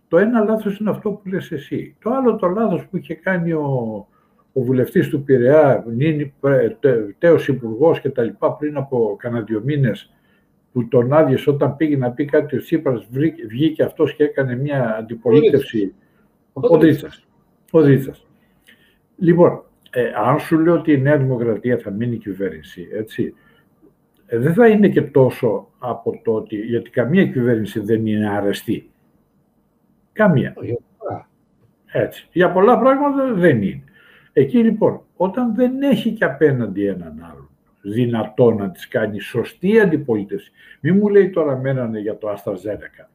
Το 0.07 0.17
ένα 0.17 0.39
λάθος 0.43 0.77
είναι 0.79 0.89
αυτό 0.89 1.11
που 1.11 1.29
λες 1.29 1.51
εσύ. 1.51 1.95
Το 2.03 2.09
άλλο 2.13 2.35
το 2.35 2.47
λάθος 2.47 2.87
που 2.87 2.97
είχε 2.97 3.13
κάνει 3.15 3.51
ο, 3.51 4.07
ο 4.53 4.61
βουλευτής 4.61 5.09
του 5.09 5.23
Πειραιά, 5.23 5.83
νυν, 5.87 6.31
τε- 6.79 7.15
τέος 7.17 7.47
υπουργός 7.47 7.99
και 8.01 8.09
τα 8.09 8.23
λοιπά 8.23 8.53
πριν 8.53 8.77
από 8.77 9.15
κανένα 9.19 9.43
δύο 9.43 9.61
μήνες 9.65 10.13
που 10.71 10.87
τον 10.87 11.13
άδειε 11.13 11.37
όταν 11.45 11.75
πήγε 11.75 11.97
να 11.97 12.11
πει 12.11 12.25
κάτι 12.25 12.55
ο 12.55 12.59
Τσίπρας 12.59 13.07
βρήκε- 13.09 13.47
βγήκε 13.47 13.83
αυτός 13.83 14.15
και 14.15 14.23
έκανε 14.23 14.55
μια 14.55 14.95
αντιπολίτευση. 14.97 15.93
Ο 16.53 16.77
Δρίτσας. 16.77 17.27
Ο 17.71 17.81
Δρίτσας. 17.81 18.27
Λοιπόν, 19.17 19.63
ε, 19.91 20.11
αν 20.15 20.39
σου 20.39 20.59
λέω 20.59 20.73
ότι 20.73 20.91
η 20.93 20.97
Νέα 21.01 21.17
Δημοκρατία 21.17 21.77
θα 21.77 21.91
μείνει 21.91 22.17
κυβέρνηση, 22.17 22.87
έτσι, 22.93 23.33
ε, 24.25 24.37
δεν 24.37 24.53
θα 24.53 24.67
είναι 24.67 24.89
και 24.89 25.01
τόσο 25.01 25.69
από 25.79 26.21
το 26.23 26.33
ότι, 26.33 26.55
γιατί 26.55 26.89
καμία 26.89 27.25
κυβέρνηση 27.27 27.79
δεν 27.79 28.05
είναι 28.07 28.29
αρεστή. 28.29 28.89
Καμία. 30.13 30.53
Έτσι. 31.91 32.27
Για 32.31 32.51
πολλά 32.51 32.79
πράγματα 32.79 33.33
δεν 33.33 33.61
είναι. 33.61 33.83
Εκεί 34.33 34.57
λοιπόν, 34.57 35.01
όταν 35.15 35.55
δεν 35.55 35.81
έχει 35.81 36.11
και 36.11 36.25
απέναντι 36.25 36.85
έναν 36.85 37.29
άλλον 37.31 37.49
δυνατό 37.81 38.51
να 38.51 38.71
της 38.71 38.87
κάνει 38.87 39.19
σωστή 39.19 39.79
αντιπολίτευση, 39.79 40.51
μη 40.79 40.91
μου 40.91 41.07
λέει 41.07 41.29
τώρα 41.29 41.57
μένανε 41.57 41.99
για 41.99 42.17
το 42.17 42.29
Άστρα 42.29 42.55
Ζένεκα 42.55 43.09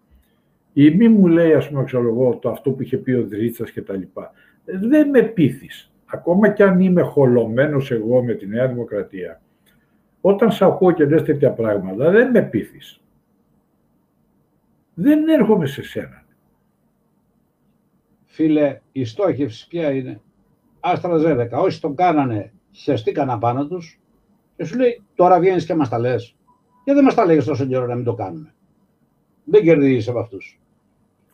ή 0.72 0.90
μη 0.90 1.08
μου 1.08 1.26
λέει 1.26 1.52
ας 1.52 1.68
πούμε 1.68 1.84
ξέρω 1.84 2.08
εγώ, 2.08 2.36
το 2.36 2.50
αυτό 2.50 2.70
που 2.70 2.82
είχε 2.82 2.96
πει 2.96 3.12
ο 3.12 3.26
Δρίτσας 3.26 3.70
και 3.70 3.82
τα 3.82 3.94
λοιπά. 3.94 4.32
Δεν 4.64 5.08
με 5.08 5.22
πείθεις. 5.22 5.92
Ακόμα 6.06 6.48
κι 6.48 6.62
αν 6.62 6.80
είμαι 6.80 7.02
χολωμένος 7.02 7.90
εγώ 7.90 8.22
με 8.22 8.34
τη 8.34 8.46
Νέα 8.46 8.68
Δημοκρατία, 8.68 9.40
όταν 10.20 10.52
σε 10.52 10.64
ακούω 10.64 10.92
και 10.92 11.04
λες 11.04 11.22
τέτοια 11.22 11.50
πράγματα, 11.50 12.10
δεν 12.10 12.30
με 12.30 12.42
πείθεις. 12.42 13.00
Δεν 14.94 15.28
έρχομαι 15.28 15.66
σε 15.66 15.82
σένα. 15.82 16.24
Φίλε, 18.24 18.80
η 18.92 19.04
στόχευση 19.04 19.68
ποια 19.68 19.90
είναι; 19.90 20.20
Άστρα 20.80 21.16
Ζέδεκα. 21.16 21.58
Όσοι 21.58 21.80
τον 21.80 21.94
κάνανε, 21.94 22.52
χεστήκαν 22.72 23.30
απάνω 23.30 23.66
τους 23.66 24.00
και 24.56 24.64
σου 24.64 24.76
λέει 24.76 25.02
τώρα 25.14 25.40
βγαίνεις 25.40 25.66
και 25.66 25.74
μας 25.74 25.88
τα 25.88 25.98
λες. 25.98 26.36
Και 26.84 26.92
δεν 26.92 27.04
μας 27.04 27.14
τα 27.14 27.24
λέγες 27.24 27.44
τόσο 27.44 27.66
καιρό 27.66 27.86
να 27.86 27.94
μην 27.94 28.04
το 28.04 28.14
κάνουμε. 28.14 28.54
Δεν 29.44 29.62
κερδίζεις 29.62 30.08
από 30.08 30.18
αυτούς. 30.18 30.60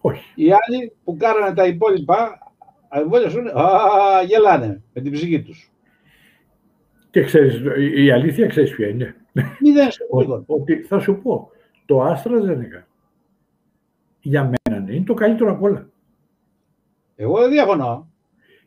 Όχι. 0.00 0.32
Οι 0.34 0.50
άλλοι 0.52 0.92
που 1.04 1.16
κάνανε 1.16 1.54
τα 1.54 1.66
υπόλοιπα, 1.66 2.38
σου 3.28 3.58
α, 3.58 4.22
γελάνε 4.22 4.82
με 4.92 5.00
την 5.00 5.12
ψυχή 5.12 5.42
τους. 5.42 5.72
Και 7.10 7.24
ξέρεις, 7.24 7.60
η 7.96 8.10
αλήθεια 8.10 8.46
ξέρεις 8.46 8.74
ποια 8.74 8.88
είναι. 8.88 9.16
Μηδέν 9.60 9.88
Ότι 10.46 10.82
θα 10.82 10.98
σου 11.00 11.20
πω, 11.22 11.50
το 11.86 12.02
Άστρα 12.02 12.40
Ζένεκα 12.40 12.86
για 14.20 14.42
μένα 14.42 14.92
είναι 14.92 15.04
το 15.04 15.14
καλύτερο 15.14 15.50
από 15.50 15.64
όλα. 15.64 15.88
Εγώ 17.16 17.40
δεν 17.40 17.50
διαφωνώ. 17.50 18.12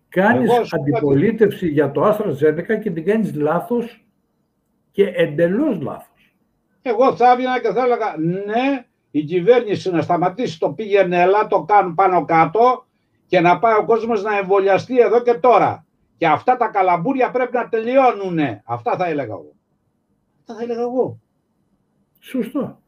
Κάνεις 0.09 0.51
Εγώ, 0.51 0.65
αντιπολίτευση 0.71 1.67
για 1.67 1.91
το 1.91 2.03
Άστρα 2.03 2.31
Ζένεκα 2.31 2.77
και 2.77 2.91
την 2.91 3.05
κάνεις 3.05 3.35
λάθος 3.35 4.05
και 4.91 5.07
εντελώς 5.07 5.81
λάθος. 5.81 6.35
Εγώ 6.81 7.15
θα 7.15 7.31
έβγαινα 7.31 7.61
και 7.61 7.69
θα 7.69 7.83
έλεγα 7.83 8.15
ναι, 8.17 8.85
η 9.11 9.23
κυβέρνηση 9.23 9.91
να 9.91 10.01
σταματήσει 10.01 10.59
το 10.59 10.69
πήγαινε 10.69 11.21
έλα, 11.21 11.47
το 11.47 11.63
κάνουν 11.63 11.95
πάνω 11.95 12.25
κάτω 12.25 12.85
και 13.27 13.39
να 13.39 13.59
πάει 13.59 13.73
ο 13.79 13.85
κόσμος 13.85 14.23
να 14.23 14.37
εμβολιαστεί 14.37 14.99
εδώ 14.99 15.21
και 15.21 15.33
τώρα. 15.33 15.85
Και 16.17 16.27
αυτά 16.27 16.57
τα 16.57 16.67
καλαμπούρια 16.67 17.31
πρέπει 17.31 17.55
να 17.55 17.69
τελειώνουν. 17.69 18.39
Αυτά 18.65 18.97
θα 18.97 19.05
έλεγα 19.05 19.33
εγώ. 19.33 19.55
Αυτά 20.39 20.55
θα 20.55 20.63
έλεγα 20.63 20.81
εγώ. 20.81 21.19
Σωστό. 22.19 22.81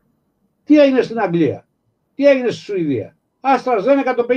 Τι 0.63 0.79
έγινε 0.79 1.01
στην 1.01 1.19
Αγγλία; 1.19 1.67
Τι 2.15 2.25
έγινε 2.25 2.49
στη 2.49 2.61
Σουηδία; 2.61 3.17
Αστραζένεκα 3.39 4.13
το 4.13 4.25
50% 4.29 4.33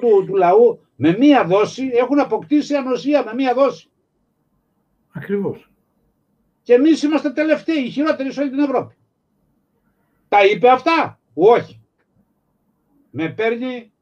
του, 0.00 0.24
του 0.26 0.34
λαού 0.34 0.85
με 0.96 1.16
μία 1.18 1.44
δόση 1.44 1.90
έχουν 1.94 2.20
αποκτήσει 2.20 2.74
ανοσία 2.74 3.24
με 3.24 3.34
μία 3.34 3.54
δόση. 3.54 3.88
Ακριβώς. 5.12 5.70
Και 6.62 6.74
εμείς 6.74 7.02
είμαστε 7.02 7.30
τελευταίοι, 7.30 7.76
οι 7.76 7.90
χειρότεροι 7.90 8.32
σε 8.32 8.40
όλη 8.40 8.50
την 8.50 8.58
Ευρώπη. 8.58 8.94
Τα 10.28 10.46
είπε 10.46 10.68
αυτά. 10.68 11.20
Όχι; 11.34 11.80
Με 13.10 13.28
παίρνει 13.28 13.92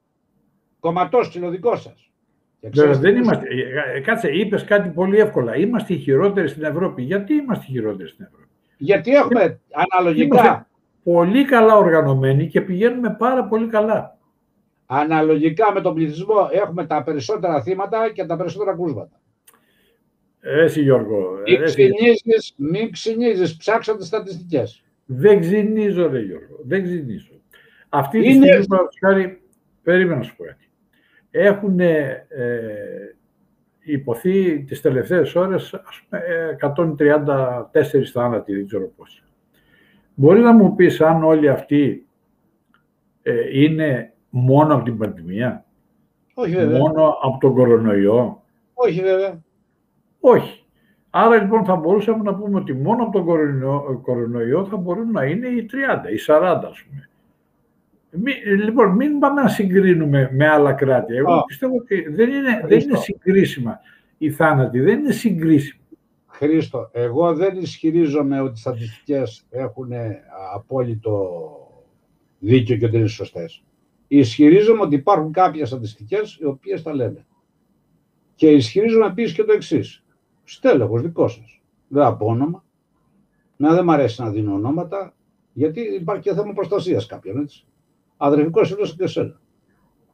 κομματόσκυλο 0.80 1.50
δικό 1.50 1.76
σας. 1.76 2.10
δεν 3.00 3.16
είμαστε. 3.16 3.46
Ε, 3.48 3.96
ε, 3.96 4.00
κάτσε, 4.00 4.28
είπες 4.28 4.64
κάτι 4.64 4.88
πολύ 4.88 5.18
εύκολα. 5.18 5.56
Είμαστε 5.56 5.94
οι 5.94 5.98
χειρότεροι 5.98 6.48
στην 6.48 6.64
Ευρώπη. 6.64 7.02
Γιατί 7.02 7.34
είμαστε 7.34 7.64
οι 7.68 7.72
χειρότεροι 7.72 8.08
στην 8.08 8.24
Ευρώπη; 8.24 8.48
Γιατί 8.76 9.10
έχουμε 9.10 9.60
αναλογικά. 9.72 10.24
Είμαστε 10.24 10.66
πολύ 11.02 11.44
καλά 11.44 11.76
οργανωμένοι 11.76 12.48
και 12.48 12.60
πηγαίνουμε 12.60 13.16
πάρα 13.18 13.44
πολύ 13.44 13.66
καλά. 13.66 14.18
Αναλογικά 14.94 15.72
με 15.72 15.80
τον 15.80 15.94
πληθυσμό 15.94 16.48
έχουμε 16.52 16.86
τα 16.86 17.02
περισσότερα 17.02 17.62
θύματα 17.62 18.12
και 18.12 18.24
τα 18.24 18.36
περισσότερα 18.36 18.74
κρούσματα. 18.74 19.20
Εσύ 20.40 20.82
Γιώργο. 20.82 21.38
Μην 22.56 22.92
ξυνίζεις, 22.92 23.56
ψάξα 23.56 23.96
τις 23.96 24.06
στατιστικές. 24.06 24.84
Δεν 25.06 25.40
ξυνίζω 25.40 26.08
ρε 26.08 26.20
Γιώργο, 26.20 26.58
δεν 26.64 26.82
ξυνίζω. 26.82 27.40
Αυτή 27.88 28.20
τη 28.20 28.32
Είναι... 28.32 28.46
στιγμή, 28.46 28.78
χάρη, 29.00 29.42
περίμενα 29.82 30.16
να 30.16 30.22
σου 30.22 30.36
πω 30.36 30.44
κάτι. 30.44 30.68
Έχουν 31.30 31.80
ε, 31.80 32.26
υποθεί 33.80 34.64
τις 34.64 34.80
τελευταίες 34.80 35.34
ώρες 35.34 35.74
ας 35.74 36.02
πούμε, 36.08 36.22
134 36.60 38.04
θάνατοι, 38.12 38.54
δεν 38.54 38.66
ξέρω 38.66 38.92
πόσοι. 38.96 39.22
Μπορεί 40.14 40.40
να 40.40 40.52
μου 40.52 40.74
πεις 40.74 41.00
αν 41.00 41.24
όλοι 41.24 41.48
αυτοί 41.48 42.06
ε, 43.22 43.60
είναι 43.62 44.13
μόνο 44.36 44.74
από 44.74 44.84
την 44.84 44.98
πανδημία. 44.98 45.64
Όχι 46.34 46.54
βέβαια. 46.54 46.78
Μόνο 46.78 47.18
από 47.22 47.38
τον 47.40 47.54
κορονοϊό. 47.54 48.42
Όχι 48.74 49.00
βέβαια. 49.00 49.42
Όχι. 50.20 50.64
Άρα 51.10 51.36
λοιπόν 51.36 51.64
θα 51.64 51.76
μπορούσαμε 51.76 52.22
να 52.22 52.34
πούμε 52.34 52.58
ότι 52.58 52.72
μόνο 52.72 53.02
από 53.02 53.12
τον 53.12 53.24
κορονοϊό, 53.24 54.00
κορονοϊό 54.02 54.64
θα 54.64 54.76
μπορούν 54.76 55.10
να 55.10 55.24
είναι 55.24 55.48
οι 55.48 55.66
30, 55.72 56.12
οι 56.12 56.18
40 56.26 56.60
ας 56.70 56.82
πούμε. 56.82 57.08
λοιπόν, 58.64 58.90
μην 58.90 59.18
πάμε 59.18 59.42
να 59.42 59.48
συγκρίνουμε 59.48 60.30
με 60.32 60.48
άλλα 60.48 60.72
κράτη. 60.72 61.16
Εγώ 61.16 61.44
πιστεύω 61.46 61.76
ότι 61.76 62.08
δεν 62.08 62.30
είναι, 62.30 62.64
δεν 62.66 62.80
είναι 62.80 62.96
συγκρίσιμα 62.96 63.80
οι 64.18 64.30
θάνατοι, 64.30 64.80
δεν 64.80 64.98
είναι 64.98 65.12
συγκρίσιμα. 65.12 65.82
Χρήστο, 66.26 66.90
εγώ 66.92 67.34
δεν 67.34 67.56
ισχυρίζομαι 67.56 68.40
ότι 68.40 68.52
οι 68.52 68.60
στατιστικές 68.60 69.46
έχουν 69.50 69.90
απόλυτο 70.54 71.30
δίκιο 72.38 72.76
και 72.76 72.86
ότι 72.86 72.96
είναι 72.96 73.06
σωστές. 73.06 73.64
Ισχυρίζομαι 74.18 74.80
ότι 74.80 74.94
υπάρχουν 74.94 75.32
κάποιες 75.32 75.68
στατιστικές 75.68 76.38
οι 76.40 76.44
οποίες 76.44 76.82
τα 76.82 76.94
λένε. 76.94 77.26
Και 78.34 78.50
ισχυρίζομαι 78.50 79.06
επίση 79.06 79.34
και 79.34 79.44
το 79.44 79.52
εξής. 79.52 80.04
Στέλεχος 80.44 81.02
δικός 81.02 81.34
σας. 81.34 81.62
Δεν 81.88 82.02
θα 82.02 82.16
πω 82.16 82.26
όνομα. 82.26 82.64
Να 83.56 83.74
δεν 83.74 83.84
μ' 83.84 83.90
αρέσει 83.90 84.22
να 84.22 84.30
δίνω 84.30 84.54
ονόματα, 84.54 85.14
γιατί 85.52 85.80
υπάρχει 85.80 86.22
και 86.22 86.34
θέμα 86.34 86.52
προστασίας 86.52 87.06
κάποιον, 87.06 87.40
έτσι. 87.40 87.66
Αδερφικός 88.16 88.68
φίλο 88.68 88.86
και 88.96 89.04
εσένα. 89.04 89.40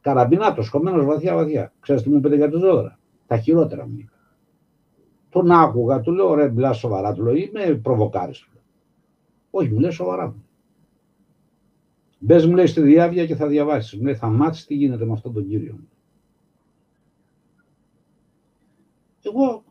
Καραμπινάτος, 0.01 0.69
χωμένος 0.69 1.05
βαθιά-βαθιά. 1.05 1.73
Ξέρετε 1.79 2.03
τι 2.03 2.09
μου 2.09 2.17
είπε 2.17 2.35
για 2.35 2.49
τους 2.49 2.61
Ζόδρα. 2.61 2.99
Τα 3.27 3.37
χειρότερα 3.37 3.87
μου 3.87 3.95
είπε. 3.97 4.11
Τον 5.29 5.51
άκουγα, 5.51 5.99
του 5.99 6.11
λέω 6.11 6.33
ρε, 6.33 6.47
μπλά 6.47 6.73
σοβαρά, 6.73 7.13
του 7.13 7.23
λέω 7.23 7.35
είμαι 7.35 7.79
προβοκάρη. 7.83 8.33
Όχι, 9.51 9.69
μου 9.69 9.79
λέει 9.79 9.91
σοβαρά. 9.91 10.35
Μπες 12.23 12.45
μου 12.45 12.55
λέει 12.55 12.65
στη 12.65 12.81
διάβια 12.81 13.25
και 13.25 13.35
θα 13.35 13.47
διαβάσεις. 13.47 13.97
Μου 13.97 14.03
λέει 14.03 14.15
θα 14.15 14.27
μάθεις 14.27 14.65
τι 14.65 14.73
γίνεται 14.73 15.05
με 15.05 15.11
αυτόν 15.13 15.33
τον 15.33 15.47
κύριο. 15.47 15.79
Εγώ 19.21 19.63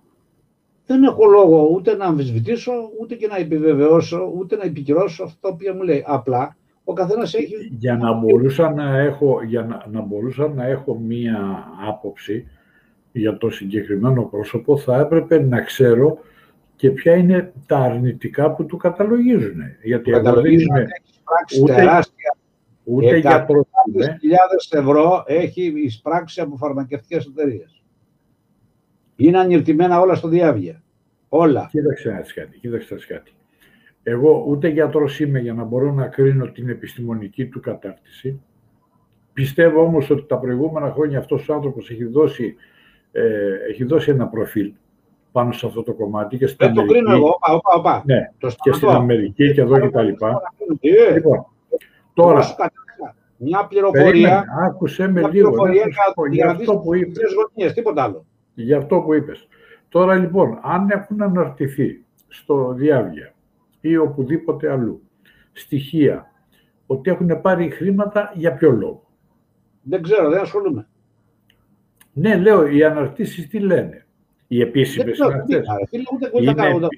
δεν 0.86 1.02
έχω 1.02 1.26
λόγο 1.26 1.68
ούτε 1.74 1.94
να 1.94 2.04
αμφισβητήσω, 2.04 2.72
ούτε 3.00 3.14
και 3.14 3.26
να 3.26 3.36
επιβεβαιώσω, 3.36 4.32
ούτε 4.36 4.56
να 4.56 4.64
επικυρώσω 4.64 5.24
αυτό 5.24 5.48
που 5.48 5.76
μου 5.76 5.82
λέει. 5.82 6.04
Απλά 6.06 6.56
ο 6.84 6.92
καθένας 6.92 7.34
έχει. 7.34 7.54
Για 7.78 7.96
να 7.96 8.12
μπορούσα 8.12 8.70
να 8.70 8.98
έχω, 8.98 9.42
για 9.42 9.62
να, 9.62 9.86
να 9.90 10.00
μπορούσα 10.00 10.48
να 10.48 10.66
έχω 10.66 10.98
μία 10.98 11.64
άποψη 11.88 12.46
για 13.12 13.36
το 13.36 13.50
συγκεκριμένο 13.50 14.22
πρόσωπο, 14.22 14.76
θα 14.76 14.98
έπρεπε 14.98 15.42
να 15.42 15.60
ξέρω 15.60 16.18
και 16.76 16.90
ποια 16.90 17.14
είναι 17.14 17.52
τα 17.66 17.78
αρνητικά 17.78 18.54
που 18.54 18.66
του 18.66 18.76
καταλογίζουν. 18.76 19.60
Γιατί 19.82 20.10
καταλογίζουν 20.10 20.76
ούτε, 21.60 21.74
τεράστια. 21.74 22.34
Ούτε 22.92 23.16
για 23.16 23.46
χιλιάδες 24.20 24.70
ευρώ 24.70 25.24
έχει 25.26 25.72
εισπράξει 25.76 26.40
από 26.40 26.56
φαρμακευτικές 26.56 27.26
εταιρείες. 27.26 27.82
Είναι 29.16 29.38
ανιρτημένα 29.38 30.00
όλα 30.00 30.14
στο 30.14 30.28
διάβια. 30.28 30.82
Όλα. 31.28 31.68
Κοίταξε 31.70 32.08
να 32.08 32.20
κάτι. 32.34 32.58
Κοίταξε 32.58 32.96
κάτι. 33.08 33.32
Εγώ 34.02 34.44
ούτε 34.48 34.68
γιατρό 34.68 35.08
είμαι 35.20 35.38
για 35.38 35.54
να 35.54 35.64
μπορώ 35.64 35.92
να 35.92 36.06
κρίνω 36.06 36.50
την 36.50 36.68
επιστημονική 36.68 37.46
του 37.46 37.60
κατάρτιση. 37.60 38.40
Πιστεύω 39.32 39.82
όμως 39.82 40.10
ότι 40.10 40.26
τα 40.26 40.38
προηγούμενα 40.38 40.92
χρόνια 40.92 41.18
αυτός 41.18 41.48
ο 41.48 41.54
άνθρωπος 41.54 41.90
έχει 41.90 42.04
δώσει, 42.04 42.54
ε, 43.12 43.54
έχει 43.68 43.84
δώσει 43.84 44.10
ένα 44.10 44.26
προφίλ 44.26 44.72
πάνω 45.32 45.52
σε 45.52 45.66
αυτό 45.66 45.82
το 45.82 45.92
κομμάτι 45.92 46.36
και 46.36 46.46
στην 46.46 46.66
Δεν 46.66 46.74
το 46.74 46.84
κρίνω 46.84 47.12
εγώ, 47.12 47.38
οπα, 47.40 47.72
οπα. 47.74 48.02
Ναι, 48.06 48.32
το 48.38 48.54
και 48.62 48.72
στην 48.72 48.88
Αμερική 48.88 49.52
και 49.52 49.60
εδώ 49.60 49.80
και 49.80 49.90
τα 49.90 50.02
λοιπά. 50.02 50.42
Λοιπόν, 51.14 51.46
τώρα, 52.22 52.54
μια 53.36 53.66
πληροφορία. 53.66 54.04
Περίμενε, 54.04 54.44
άκουσε 54.66 55.08
με 55.08 55.28
λίγο. 55.28 55.66
Για 56.30 56.50
αυτό 56.50 56.76
που 56.76 56.94
είπες. 56.94 57.72
τίποτα 57.74 58.02
άλλο 58.02 58.24
για 58.54 58.76
αυτό 58.76 59.00
που 59.00 59.14
είπες. 59.14 59.48
Τώρα 59.88 60.14
λοιπόν, 60.14 60.58
αν 60.62 60.90
έχουν 60.90 61.22
αναρτηθεί 61.22 62.04
στο 62.28 62.72
διάβια 62.72 63.34
ή 63.80 63.96
οπουδήποτε 63.96 64.70
αλλού 64.70 65.02
στοιχεία 65.52 66.32
ότι 66.86 67.10
έχουν 67.10 67.40
πάρει 67.40 67.70
χρήματα, 67.70 68.32
για 68.34 68.54
ποιο 68.54 68.70
λόγο; 68.70 69.10
Δεν 69.82 70.02
ξέρω, 70.02 70.30
δεν 70.30 70.40
ασχολούμαι. 70.40 70.86
Ναι, 72.12 72.36
λέω, 72.36 72.66
οι 72.66 72.84
αναρτήσεις 72.84 73.48
τι 73.48 73.58
λένε; 73.58 74.06
Οι 74.46 74.60
επίσημες 74.60 75.18
είναι 75.18 75.34
αυτέ. 75.34 75.62
Είναι, 76.40 76.88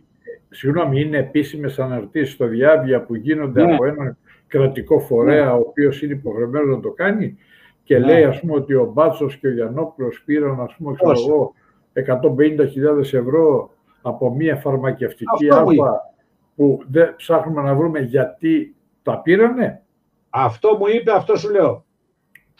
συγγνώμη, 0.51 1.01
είναι 1.01 1.19
επίσημες 1.19 1.79
αναρτήσεις 1.79 2.33
στο 2.33 2.47
διάβια 2.47 3.03
που 3.03 3.15
γίνονται 3.15 3.65
ναι. 3.65 3.75
από 3.75 3.85
έναν 3.85 4.17
κρατικό 4.53 5.01
φορέα, 5.01 5.45
ναι. 5.45 5.51
ο 5.51 5.65
οποίος 5.69 6.03
είναι 6.03 6.13
υποχρεωμένος 6.13 6.77
να 6.77 6.81
το 6.81 6.91
κάνει 6.91 7.39
και 7.83 7.99
ναι. 7.99 8.07
λέει, 8.07 8.25
ας 8.25 8.41
πούμε, 8.41 8.53
ότι 8.55 8.75
ο 8.75 8.91
Μπάτσος 8.93 9.37
και 9.37 9.47
ο 9.47 9.53
Γιαννόπουλος 9.53 10.23
πήραν, 10.25 10.61
ας 10.61 10.75
πούμε, 10.75 10.95
ξέρω 10.95 11.13
εγώ, 11.29 11.55
150.000 11.93 12.99
ευρώ 12.99 13.71
από 14.03 14.35
μια 14.35 14.57
φαρμακευτική 14.57 15.53
άλφα 15.53 16.15
που 16.57 16.83
δεν 16.89 17.15
ψάχνουμε 17.17 17.63
να 17.63 17.75
βρούμε 17.75 18.01
γιατί 18.01 18.75
τα 19.03 19.21
πήρανε. 19.21 19.83
Αυτό 20.31 20.77
μου 20.77 20.87
είπε, 20.87 21.13
αυτό 21.13 21.37
σου 21.37 21.51
λέω. 21.51 21.85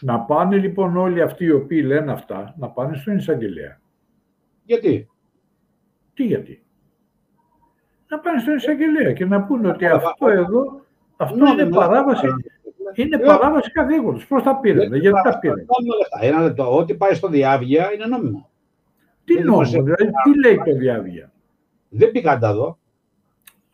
Να 0.01 0.19
πάνε 0.19 0.57
λοιπόν 0.57 0.97
όλοι 0.97 1.21
αυτοί 1.21 1.45
οι 1.45 1.51
οποίοι 1.51 1.83
λένε 1.85 2.11
αυτά, 2.11 2.55
να 2.57 2.69
πάνε 2.69 2.97
στον 2.97 3.17
εισαγγελέα. 3.17 3.79
Γιατί; 4.63 5.09
Τι 6.13 6.23
γιατί; 6.23 6.63
Να 8.07 8.19
πάνε 8.19 8.39
στον 8.39 8.55
εισαγγελέα 8.55 9.13
και 9.13 9.25
να 9.25 9.43
πούνε 9.43 9.67
ότι 9.67 9.85
αυτό 9.85 10.27
εδώ, 10.27 10.82
αυτό 11.23 11.45
είναι 11.45 11.69
παράβαση, 11.69 12.27
είναι 12.93 13.17
παράβαση 13.17 13.71
καθήκοντος. 13.71 14.27
Πώς 14.27 14.43
τα 14.43 14.59
πήρανε, 14.59 14.97
γιατί 14.97 15.21
τα 15.23 15.39
πήρανε. 15.39 15.65
Ένα 16.21 16.41
λεπτό, 16.41 16.77
ό,τι 16.77 16.95
πάει 16.95 17.13
στο 17.13 17.27
διάβια 17.27 17.93
είναι 17.93 18.05
νόμιμο. 18.05 18.49
Τι 19.25 19.43
νόμιμο, 19.43 19.83
δηλαδή 19.83 20.05
τι 20.23 20.39
λέει 20.39 20.61
το 20.65 20.75
διάβια. 20.77 21.31
Δεν 21.89 22.11
πήγαν 22.11 22.39
τα 22.39 22.53
δω. 22.53 22.77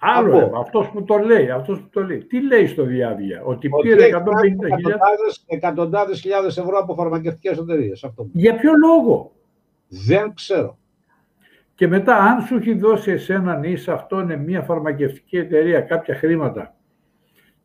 Άλλο 0.01 0.37
αυτό 0.37 0.59
αυτός 0.59 0.89
που 0.89 1.03
το 1.03 1.17
λέει, 1.17 1.49
αυτός 1.49 1.79
που 1.79 1.89
το 1.89 2.03
λέει. 2.03 2.17
Τι 2.17 2.47
λέει 2.47 2.67
στο 2.67 2.83
διάβια, 2.83 3.41
ότι, 3.43 3.69
ότι 3.71 3.89
πήρε 3.89 4.09
150.000... 4.13 4.19
Εκατοντάδες 5.47 6.19
χιλιάδες 6.19 6.57
ευρώ 6.57 6.77
από 6.77 6.95
φαρμακευτικές 6.95 7.57
εταιρείες. 7.57 8.05
Για 8.31 8.55
ποιο 8.55 8.71
λόγο; 8.73 9.31
Δεν 9.87 10.33
ξέρω. 10.33 10.77
Και 11.75 11.87
μετά, 11.87 12.15
αν 12.15 12.41
σου 12.41 12.55
έχει 12.55 12.73
δώσει 12.73 13.11
εσέναν 13.11 13.63
ή 13.63 13.75
σε 13.75 13.91
αυτόν 13.91 14.39
μια 14.39 14.61
φαρμακευτική 14.61 15.37
εταιρεία 15.37 15.81
κάποια 15.81 16.15
χρήματα, 16.15 16.75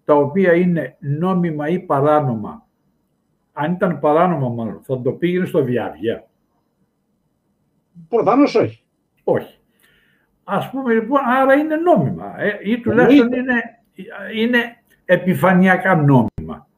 τα 0.05 0.15
οποία 0.15 0.55
είναι 0.55 0.97
νόμιμα 1.01 1.69
ή 1.69 1.79
παράνομα, 1.79 2.67
αν 3.53 3.73
ήταν 3.73 3.99
παράνομα 3.99 4.49
μάλλον, 4.49 4.81
θα 4.83 5.03
το 5.03 5.13
πήγαινε 5.13 5.47
στο 5.47 5.63
διάβια. 5.63 6.29
Προφανώς 8.09 8.55
όχι. 8.55 8.85
Όχι. 9.25 9.59
Ας 10.45 10.71
πούμε 10.71 10.93
λοιπόν, 10.95 11.21
άρα 11.25 11.55
είναι 11.55 11.77
νόμιμα 11.77 12.41
ε, 12.41 12.59
ή 12.63 12.81
τουλάχιστον 12.81 13.33
είναι, 13.33 13.63
είναι 14.35 14.83
επιφανειακά 15.05 15.95
νόμιμα. 15.95 16.69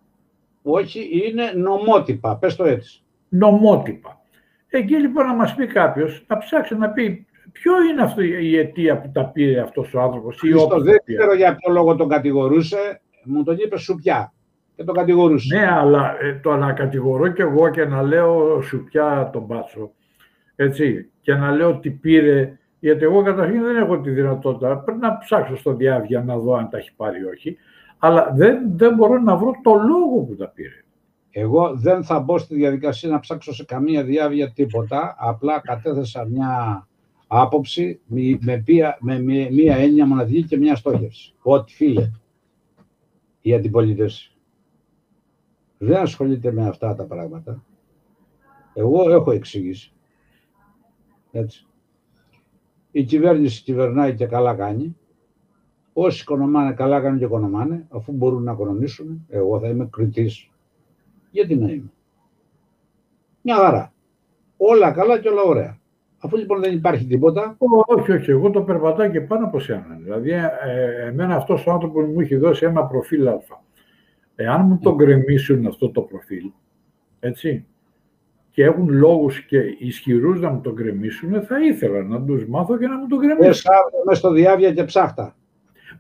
Όχι, 0.62 1.08
είναι 1.26 1.52
νομότυπα, 1.54 2.36
πες 2.36 2.56
το 2.56 2.64
έτσι. 2.64 3.02
Νομότυπα. 3.28 4.20
Εκεί 4.68 4.96
λοιπόν 4.96 5.26
να 5.26 5.34
μας 5.34 5.54
πει 5.54 5.66
κάποιος, 5.66 6.24
να 6.26 6.38
ψάξει 6.38 6.76
να 6.76 6.90
πει 6.90 7.26
ποιο 7.52 7.82
είναι 7.82 8.02
αυτή 8.02 8.26
η 8.26 8.58
αιτία 8.58 9.00
που 9.00 9.10
τα 9.12 9.26
πήρε 9.26 9.60
αυτός 9.60 9.94
ο 9.94 10.00
άνθρωπος 10.00 10.42
ή 10.42 10.54
όποιον. 10.54 10.82
Δεν 10.82 11.02
ξέρω 11.04 11.34
για 11.34 11.56
ποιο 11.56 11.72
λόγο 11.72 11.96
τον 11.96 12.08
κατηγορούσε, 12.08 13.00
μου 13.26 13.42
τον 13.42 13.56
είπε 13.58 13.78
σουπιά 13.78 14.32
και 14.76 14.84
τον 14.84 14.94
κατηγορούσε. 14.94 15.56
Ναι, 15.56 15.66
αλλά 15.70 16.16
ε, 16.20 16.40
το 16.42 16.56
να 16.56 16.72
κατηγορώ 16.72 17.28
κι 17.28 17.40
εγώ 17.40 17.70
και 17.70 17.84
να 17.84 18.02
λέω 18.02 18.62
σουπιά 18.62 19.30
τον 19.32 19.42
μπάτσο, 19.42 19.92
έτσι, 20.56 21.10
και 21.20 21.34
να 21.34 21.50
λέω 21.50 21.68
ότι 21.68 21.90
πήρε 21.90 22.58
γιατί 22.86 23.04
εγώ 23.04 23.22
καταρχήν 23.22 23.62
δεν 23.62 23.76
έχω 23.76 24.00
τη 24.00 24.10
δυνατότητα. 24.10 24.78
Πρέπει 24.78 25.00
να 25.00 25.18
ψάξω 25.18 25.56
στο 25.56 25.74
διάβια 25.74 26.22
να 26.22 26.38
δω 26.38 26.54
αν 26.54 26.68
τα 26.68 26.78
έχει 26.78 26.94
πάρει 26.96 27.20
ή 27.20 27.24
όχι. 27.24 27.56
Αλλά 27.98 28.32
δεν, 28.34 28.58
δεν 28.76 28.94
μπορώ 28.94 29.18
να 29.18 29.36
βρω 29.36 29.50
το 29.62 29.74
λόγο 29.74 30.20
που 30.20 30.36
τα 30.36 30.48
πήρε. 30.48 30.84
Εγώ 31.30 31.74
δεν 31.74 32.04
θα 32.04 32.20
μπω 32.20 32.38
στη 32.38 32.54
διαδικασία 32.54 33.10
να 33.10 33.20
ψάξω 33.20 33.54
σε 33.54 33.64
καμία 33.64 34.04
διάβια 34.04 34.52
τίποτα. 34.52 35.16
Απλά 35.18 35.60
κατέθεσα 35.60 36.24
μια 36.24 36.86
άποψη 37.26 38.00
με, 38.06 38.38
με 39.00 39.18
μία 39.50 39.76
έννοια 39.76 40.06
μοναδική 40.06 40.42
και 40.42 40.56
μια 40.56 40.76
στόχευση. 40.76 41.34
Ότι 41.42 41.74
φίλε, 41.74 42.10
η 43.46 43.54
αντιπολίτευση 43.54 44.32
δεν 45.78 45.96
ασχολείται 45.96 46.52
με 46.52 46.66
αυτά 46.66 46.94
τα 46.94 47.04
πράγματα. 47.04 47.64
Εγώ 48.74 49.10
έχω 49.10 49.30
εξήγηση. 49.30 49.92
Έτσι. 51.30 51.66
Η 52.90 53.04
κυβέρνηση 53.04 53.62
κυβερνάει 53.62 54.14
και 54.14 54.26
καλά 54.26 54.54
κάνει. 54.54 54.96
Όσοι 55.92 56.22
οικονομάνε, 56.22 56.72
καλά 56.72 57.00
κάνουν 57.00 57.18
και 57.18 57.24
οικονομάνε, 57.24 57.86
αφού 57.90 58.12
μπορούν 58.12 58.42
να 58.42 58.52
οικονομήσουν. 58.52 59.26
Εγώ 59.28 59.60
θα 59.60 59.68
είμαι 59.68 59.86
κριτής. 59.86 60.50
Γιατί 61.30 61.56
να 61.56 61.70
είμαι. 61.70 61.92
Μια 63.42 63.56
χαρά. 63.56 63.92
Όλα 64.56 64.92
καλά 64.92 65.20
και 65.20 65.28
όλα 65.28 65.42
ωραία. 65.42 65.75
Αφού 66.18 66.36
λοιπόν 66.36 66.60
δεν 66.60 66.72
υπάρχει 66.72 67.04
τίποτα. 67.04 67.56
Όχι, 67.86 68.12
όχι. 68.12 68.30
Εγώ 68.30 68.50
το 68.50 68.62
περπατάω 68.62 69.10
και 69.10 69.20
πάνω 69.20 69.46
από 69.46 69.58
σένα. 69.58 69.98
Δηλαδή, 70.02 70.30
ε, 70.30 71.06
εμένα 71.06 71.34
αυτός 71.34 71.66
ο 71.66 71.70
άνθρωπος 71.70 72.06
μου 72.06 72.20
έχει 72.20 72.36
δώσει 72.36 72.64
ένα 72.66 72.84
προφίλ 72.84 73.28
Α. 73.28 73.38
Εάν 74.34 74.66
μου 74.66 74.78
τον 74.82 74.94
γκρεμίσουν 74.94 75.66
αυτό 75.66 75.90
το 75.90 76.00
προφίλ, 76.00 76.50
έτσι, 77.20 77.66
και 78.50 78.64
έχουν 78.64 78.88
λόγους 78.88 79.40
και 79.40 79.58
ισχυρούς 79.78 80.40
να 80.40 80.50
μου 80.50 80.60
τον 80.60 80.72
γκρεμίσουν, 80.72 81.42
θα 81.42 81.60
ήθελα 81.60 82.02
να 82.02 82.22
τους 82.22 82.46
μάθω 82.46 82.78
και 82.78 82.86
να 82.86 82.98
μου 82.98 83.06
τον 83.06 83.18
γκρεμίσουν. 83.18 83.70
μες 84.06 84.18
στο 84.18 84.32
διάβια 84.32 84.72
και 84.72 84.84
ψάχτα. 84.84 85.36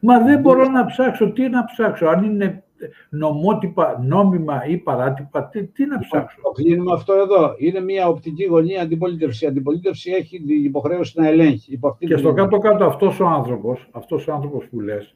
Μα 0.00 0.18
δεν 0.20 0.40
μπορώ 0.40 0.68
να 0.68 0.86
ψάξω. 0.86 1.32
Τι 1.32 1.48
να 1.48 1.64
ψάξω, 1.64 2.06
αν 2.06 2.24
είναι 2.24 2.64
νομότυπα, 3.08 4.02
νόμιμα 4.02 4.66
ή 4.66 4.76
παράτυπα, 4.76 5.48
τι, 5.48 5.66
τι 5.66 5.86
να 5.86 5.98
ψάξω. 5.98 6.38
Το 6.42 6.50
κλείνουμε 6.50 6.92
αυτό 6.92 7.14
εδώ. 7.14 7.54
Είναι 7.58 7.80
μια 7.80 8.08
οπτική 8.08 8.44
γωνία 8.44 8.82
αντιπολίτευση. 8.82 9.44
Η 9.44 9.48
αντιπολίτευση 9.48 10.10
έχει 10.10 10.42
την 10.42 10.64
υποχρέωση 10.64 11.20
να 11.20 11.28
ελέγχει. 11.28 11.78
και 11.98 12.16
στο 12.16 12.32
κάτω-κάτω 12.32 12.84
αυτός 12.84 13.20
ο 13.20 13.26
άνθρωπος, 13.26 13.88
αυτός 13.90 14.28
ο 14.28 14.32
άνθρωπος 14.32 14.66
που 14.68 14.80
λες, 14.80 15.14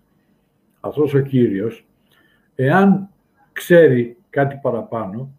αυτός 0.80 1.14
ο 1.14 1.20
κύριος, 1.20 1.86
εάν 2.54 3.08
ξέρει 3.52 4.16
κάτι 4.30 4.58
παραπάνω, 4.62 5.30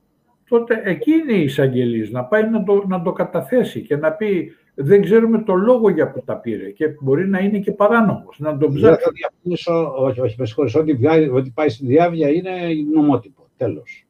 τότε 0.49 0.81
εκεί 0.83 1.11
είναι 1.11 1.33
η 1.33 1.43
εισαγγελής, 1.43 2.11
να 2.11 2.23
πάει 2.23 2.49
να 2.49 2.63
το, 2.63 2.83
να 2.87 3.01
το 3.01 3.11
καταθέσει 3.11 3.81
και 3.81 3.95
να 3.95 4.11
πει 4.11 4.55
δεν 4.81 5.01
ξέρουμε 5.01 5.43
το 5.43 5.53
λόγο 5.53 5.89
για 5.89 6.11
που 6.11 6.23
τα 6.25 6.37
πήρε 6.37 6.69
και 6.69 6.95
μπορεί 6.99 7.27
να 7.27 7.39
είναι 7.39 7.59
και 7.59 7.71
παράνομος, 7.71 8.39
να 8.39 8.57
τον 8.57 8.73
ψάξει. 8.73 9.03
Δεν 9.03 9.13
διαφωνήσω, 9.13 9.93
όχι, 9.97 10.21
όχι, 10.21 10.35
με 10.39 10.45
συγχωρείς, 10.45 10.75
ό,τι, 10.75 10.91
ό,τι 11.33 11.49
πάει 11.49 11.69
στη 11.69 11.85
διάβια 11.85 12.29
είναι 12.29 12.51
νομότυπο, 12.93 13.47
τέλος. 13.57 14.05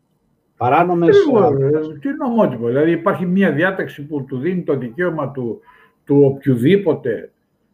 Παράνομες... 0.57 1.17
Τι, 1.17 1.99
τι 1.99 2.15
νομότυπο, 2.17 2.67
δηλαδή 2.67 2.91
υπάρχει 2.91 3.25
μια 3.25 3.51
διάταξη 3.51 4.05
που 4.05 4.25
του 4.25 4.37
δίνει 4.37 4.61
το 4.63 4.77
δικαίωμα 4.77 5.31
του, 5.31 5.59
του 6.05 6.21
οποιοδήποτε, 6.23 7.31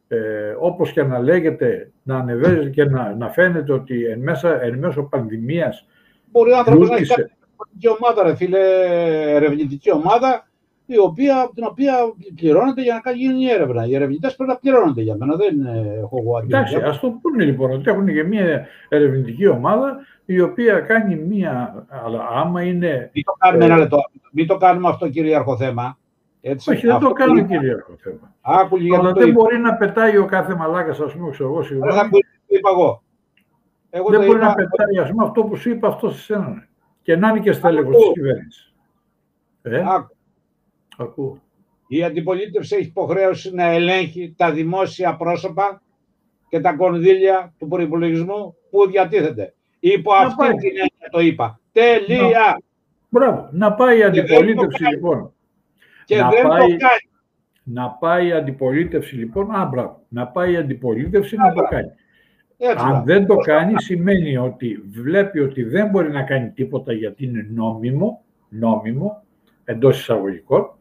ε, 0.07 0.17
όπως 0.59 0.91
και 0.91 1.03
να 1.03 1.19
λέγεται, 1.19 1.91
να 2.03 2.17
ανεβαίνει 2.17 2.69
και 2.69 2.83
να, 2.83 3.15
να 3.15 3.29
φαίνεται 3.29 3.73
ότι 3.73 4.05
εν, 4.05 4.19
μέσα, 4.19 4.61
εν 4.61 4.77
μέσω 4.77 5.03
πανδημίας 5.03 5.87
Μπορεί 6.31 6.51
ο 6.51 6.57
άνθρωπος 6.57 6.89
να 6.89 6.95
έχει 6.95 7.11
ερευνητική 7.11 7.87
ομάδα, 7.99 8.23
ρε 8.23 8.35
φίλε, 8.35 8.59
ερευνητική 9.35 9.91
ομάδα, 9.91 10.46
η 10.89 10.97
οποία, 10.97 11.49
την 11.55 11.63
οποία 11.63 11.93
πληρώνεται 12.35 12.81
για 12.81 12.93
να 12.93 12.99
κάνει 12.99 13.17
γίνει 13.17 13.43
η 13.43 13.49
έρευνα. 13.49 13.85
Οι 13.85 13.95
ερευνητές 13.95 14.35
πρέπει 14.35 14.51
να 14.51 14.57
πληρώνονται 14.57 15.01
για 15.01 15.15
μένα, 15.15 15.35
δεν 15.35 15.65
έχω 15.97 16.17
εγώ 16.21 16.37
αντίληψη. 16.37 16.75
Εντάξει, 16.75 16.89
ας 16.89 16.99
το 16.99 17.19
πούνε 17.21 17.43
λοιπόν 17.43 17.71
ότι 17.71 17.89
έχουν 17.89 18.05
και 18.05 18.23
μια 18.23 18.67
ερευνητική 18.89 19.47
ομάδα 19.47 19.97
η 20.25 20.41
οποία 20.41 20.79
κάνει 20.79 21.15
μια. 21.15 21.85
Αλλά 21.87 22.27
άμα 22.29 22.61
είναι. 22.61 23.09
Μην 23.13 23.23
το 23.23 23.33
κάνουμε, 23.37 23.63
ε, 23.63 23.67
ένα 23.67 23.77
λεπτό. 23.77 23.97
Μην 24.31 24.47
το 24.47 24.57
κάνουμε 24.57 24.87
αυτό 24.89 25.09
κυρίαρχο 25.09 25.57
θέμα. 25.57 25.97
Έτσι, 26.41 26.71
Όχι, 26.71 26.87
δεν 26.87 26.99
το 26.99 27.11
κάνω 27.11 27.45
κυρίαρχο 27.45 27.95
θέμα. 27.97 28.35
Άκουλη, 28.41 28.95
Αλλά 28.95 29.11
δεν 29.11 29.31
μπορεί 29.31 29.57
να 29.57 29.75
πετάει 29.75 30.17
ο 30.17 30.25
κάθε 30.25 30.55
μαλάκας, 30.55 30.99
ας 30.99 31.13
πούμε, 31.13 31.29
ξέρω 31.31 31.49
εγώ. 31.49 31.63
Συγγνώμη. 31.63 31.91
Δεν 31.91 32.19
είπα 32.47 32.69
εγώ. 32.69 33.03
εγώ 33.89 34.09
δεν 34.09 34.19
μπορεί 34.19 34.37
είπα... 34.37 34.47
να 34.47 34.53
πετάει, 34.53 34.97
ας 35.03 35.09
πούμε, 35.09 35.23
αυτό 35.23 35.43
που 35.43 35.55
σου 35.55 35.69
είπα 35.69 35.87
αυτό 35.87 36.09
σε 36.09 36.21
σένα 36.21 36.67
και 37.01 37.15
να 37.15 37.29
είναι 37.29 37.39
και 37.39 37.51
στέλεχος 37.51 37.95
της 37.95 38.11
κυβέρνησης. 38.13 38.73
Ε; 39.61 39.83
Ακούω. 40.97 41.41
Η 41.87 42.03
αντιπολίτευση 42.03 42.75
έχει 42.75 42.85
υποχρέωση 42.85 43.53
να 43.53 43.63
ελέγχει 43.63 44.33
τα 44.37 44.51
δημόσια 44.51 45.15
πρόσωπα 45.15 45.81
και 46.49 46.59
τα 46.59 46.73
κονδύλια 46.73 47.53
του 47.57 47.67
προπολογισμού 47.67 48.55
που 48.69 48.89
διατίθεται. 48.89 49.53
Υπό 49.79 50.11
να 50.11 50.17
αυτή 50.17 50.35
πάει. 50.37 50.49
την 50.49 50.69
έννοια 50.69 51.09
το 51.11 51.19
είπα. 51.19 51.59
Τελεία. 51.71 52.29
Να. 52.29 52.57
Μπράβο. 53.09 53.49
Να 53.51 53.73
πάει 53.73 53.97
η 53.97 54.03
αντιπολίτευση 54.03 54.83
λοιπόν. 54.83 55.33
Και 56.05 56.21
να 56.21 56.29
δεν 56.29 56.47
πάει, 56.47 56.59
το 56.59 56.67
κάνει. 56.67 57.09
Να 57.63 57.89
πάει 57.89 58.27
η 58.27 58.31
αντιπολίτευση 58.31 59.15
λοιπόν. 59.15 59.51
Α, 59.51 59.65
μπράβο. 59.65 60.01
Να 60.07 60.27
πάει 60.27 60.51
η 60.51 60.57
αντιπολίτευση 60.57 61.35
να 61.35 61.53
το 61.53 61.61
κάνει. 61.61 61.91
Αν 62.77 63.03
δεν 63.03 63.25
το 63.25 63.35
κάνει, 63.35 63.81
σημαίνει 63.81 64.37
ότι 64.37 64.83
βλέπει 64.89 65.39
ότι 65.39 65.63
δεν 65.63 65.89
μπορεί 65.89 66.11
να 66.11 66.23
κάνει 66.23 66.49
τίποτα 66.49 66.93
γιατί 66.93 67.25
είναι 67.25 67.47
νόμιμο, 67.49 68.23
νόμιμο, 68.49 69.23
εντός 69.63 69.99
εισαγωγικών, 69.99 70.76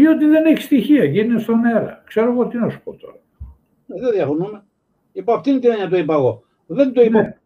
ή 0.00 0.06
ότι 0.06 0.24
δεν 0.26 0.44
έχει 0.46 0.62
στοιχεία 0.62 1.08
και 1.12 1.20
είναι 1.20 1.38
στον 1.38 1.64
αέρα. 1.64 2.02
Ξέρω 2.06 2.32
εγώ 2.32 2.46
τι 2.48 2.56
να 2.58 2.68
σου 2.70 2.80
πω 2.82 2.94
τώρα. 2.96 3.14
Ε, 3.88 4.00
δεν 4.00 4.10
διαφωνούμε. 4.12 4.64
Υπό 5.12 5.32
αυτήν 5.32 5.60
την 5.60 5.70
έννοια 5.70 5.88
το 5.88 5.96
είπα 5.96 6.14
εγώ. 6.14 6.42
Δεν 6.66 6.92
το 6.92 7.00
είπα. 7.02 7.20
Ναι. 7.22 7.36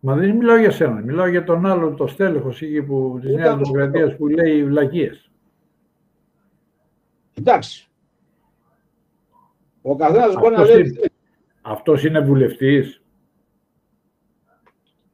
Μα 0.00 0.14
δεν 0.14 0.36
μιλάω 0.36 0.56
για 0.56 0.70
σένα. 0.70 1.00
Μιλάω 1.00 1.26
για 1.26 1.44
τον 1.44 1.66
άλλο, 1.66 1.94
το 1.94 2.06
στέλεχος 2.06 2.58
της 2.58 3.34
Νέας 3.34 3.56
Δημοκρατίας 3.56 4.16
που 4.16 4.26
λέει 4.28 4.64
βλακίες. 4.64 5.30
Εντάξει. 7.34 7.88
Ο 9.82 9.96
καθένας 9.96 10.34
μπορεί 10.34 10.54
να 10.54 10.60
Αυτός 10.60 10.76
λέει... 10.76 10.86
είναι- 10.88 11.00
Αυτός 11.62 12.04
είναι 12.04 12.20
βουλευτής. 12.20 13.02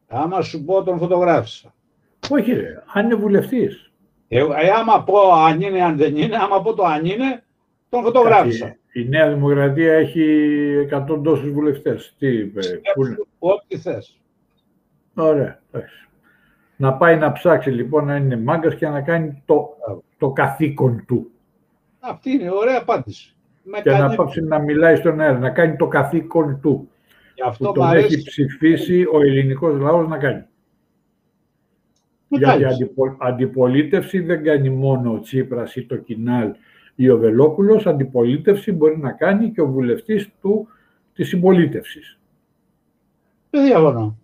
Άμα 0.07 0.41
σου 0.41 0.65
πω 0.65 0.83
τον 0.83 0.99
φωτογράφησα. 0.99 1.75
Όχι 2.31 2.53
ρε, 2.53 2.83
αν 2.95 3.05
είναι 3.05 3.15
βουλευτής. 3.15 3.92
Ε, 4.35 4.39
ε, 4.39 4.71
άμα 4.71 5.05
πω 5.05 5.33
αν 5.33 5.61
είναι, 5.61 5.83
αν 5.83 5.97
δεν 5.97 6.17
είναι, 6.17 6.37
άμα 6.37 6.63
πω 6.63 6.75
το 6.75 6.85
αν 6.85 7.05
είναι, 7.05 7.43
τον 7.89 8.03
φωτογράφησα. 8.03 8.77
Η 8.93 9.09
Νέα 9.09 9.33
Δημοκρατία 9.33 9.93
έχει 9.93 10.49
100 10.91 11.21
τόσους 11.23 11.51
βουλευτές. 11.51 12.15
Τι 12.19 12.27
είπε, 12.27 12.61
πού 12.95 13.07
είναι; 13.07 13.17
Ό,τι 13.39 13.79
θες. 13.79 14.21
Ωραία, 15.15 15.61
εντάξει. 15.73 16.09
Να 16.77 16.93
πάει 16.95 17.17
να 17.17 17.33
ψάξει 17.33 17.71
λοιπόν 17.71 18.05
να 18.05 18.17
είναι 18.17 18.37
μάγκας 18.37 18.75
και 18.75 18.89
να 18.89 19.01
κάνει 19.01 19.43
το, 19.47 19.69
το 20.19 20.31
καθήκον 20.31 21.05
του. 21.07 21.31
Αυτή 22.01 22.31
είναι 22.31 22.45
η 22.45 22.51
ωραία 22.53 22.79
απάντηση. 22.79 23.35
Με 23.63 23.81
Και 23.81 23.91
να 23.91 23.99
κάνει... 23.99 24.15
πάψει 24.15 24.41
να 24.43 24.59
μιλάει 24.59 24.97
στον 24.97 25.21
αέρα, 25.21 25.39
να 25.39 25.51
κάνει 25.51 25.77
το 25.77 25.87
καθήκον 25.87 26.59
του. 26.63 26.89
Γι' 27.35 27.43
αυτό 27.43 27.65
Που 27.65 27.71
μ' 27.71 27.75
τον 27.75 27.87
αρέσει. 27.87 28.07
έχει 28.15 28.23
ψηφίσει 28.23 29.05
ο 29.13 29.21
ελληνικός 29.21 29.81
λαός 29.81 30.09
να 30.09 30.19
κάνει. 30.19 30.45
Με 32.33 32.39
Γιατί 32.39 32.63
κάνεις. 32.63 32.75
αντιπο- 32.75 33.17
αντιπολίτευση 33.19 34.21
δεν 34.21 34.45
κάνει 34.45 34.71
μόνο 34.71 35.13
ο 35.13 35.21
Τσίπρας 35.21 35.77
ή 35.77 35.85
το 35.87 35.97
Κινάλ 35.97 36.55
ή 36.95 37.09
ο 37.11 37.19
Βελόπουλος, 37.19 37.87
αντιπολίτευση 37.87 38.73
μπορεί 38.73 38.99
να 38.99 39.13
κάνει 39.13 39.51
και 39.51 39.61
ο 39.61 39.67
βουλευτής 39.71 40.31
του 40.41 40.69
της 41.15 41.29
συμπολίτευσης. 41.29 42.19
Δεν 43.51 43.65
διαφωνώ. 43.65 44.19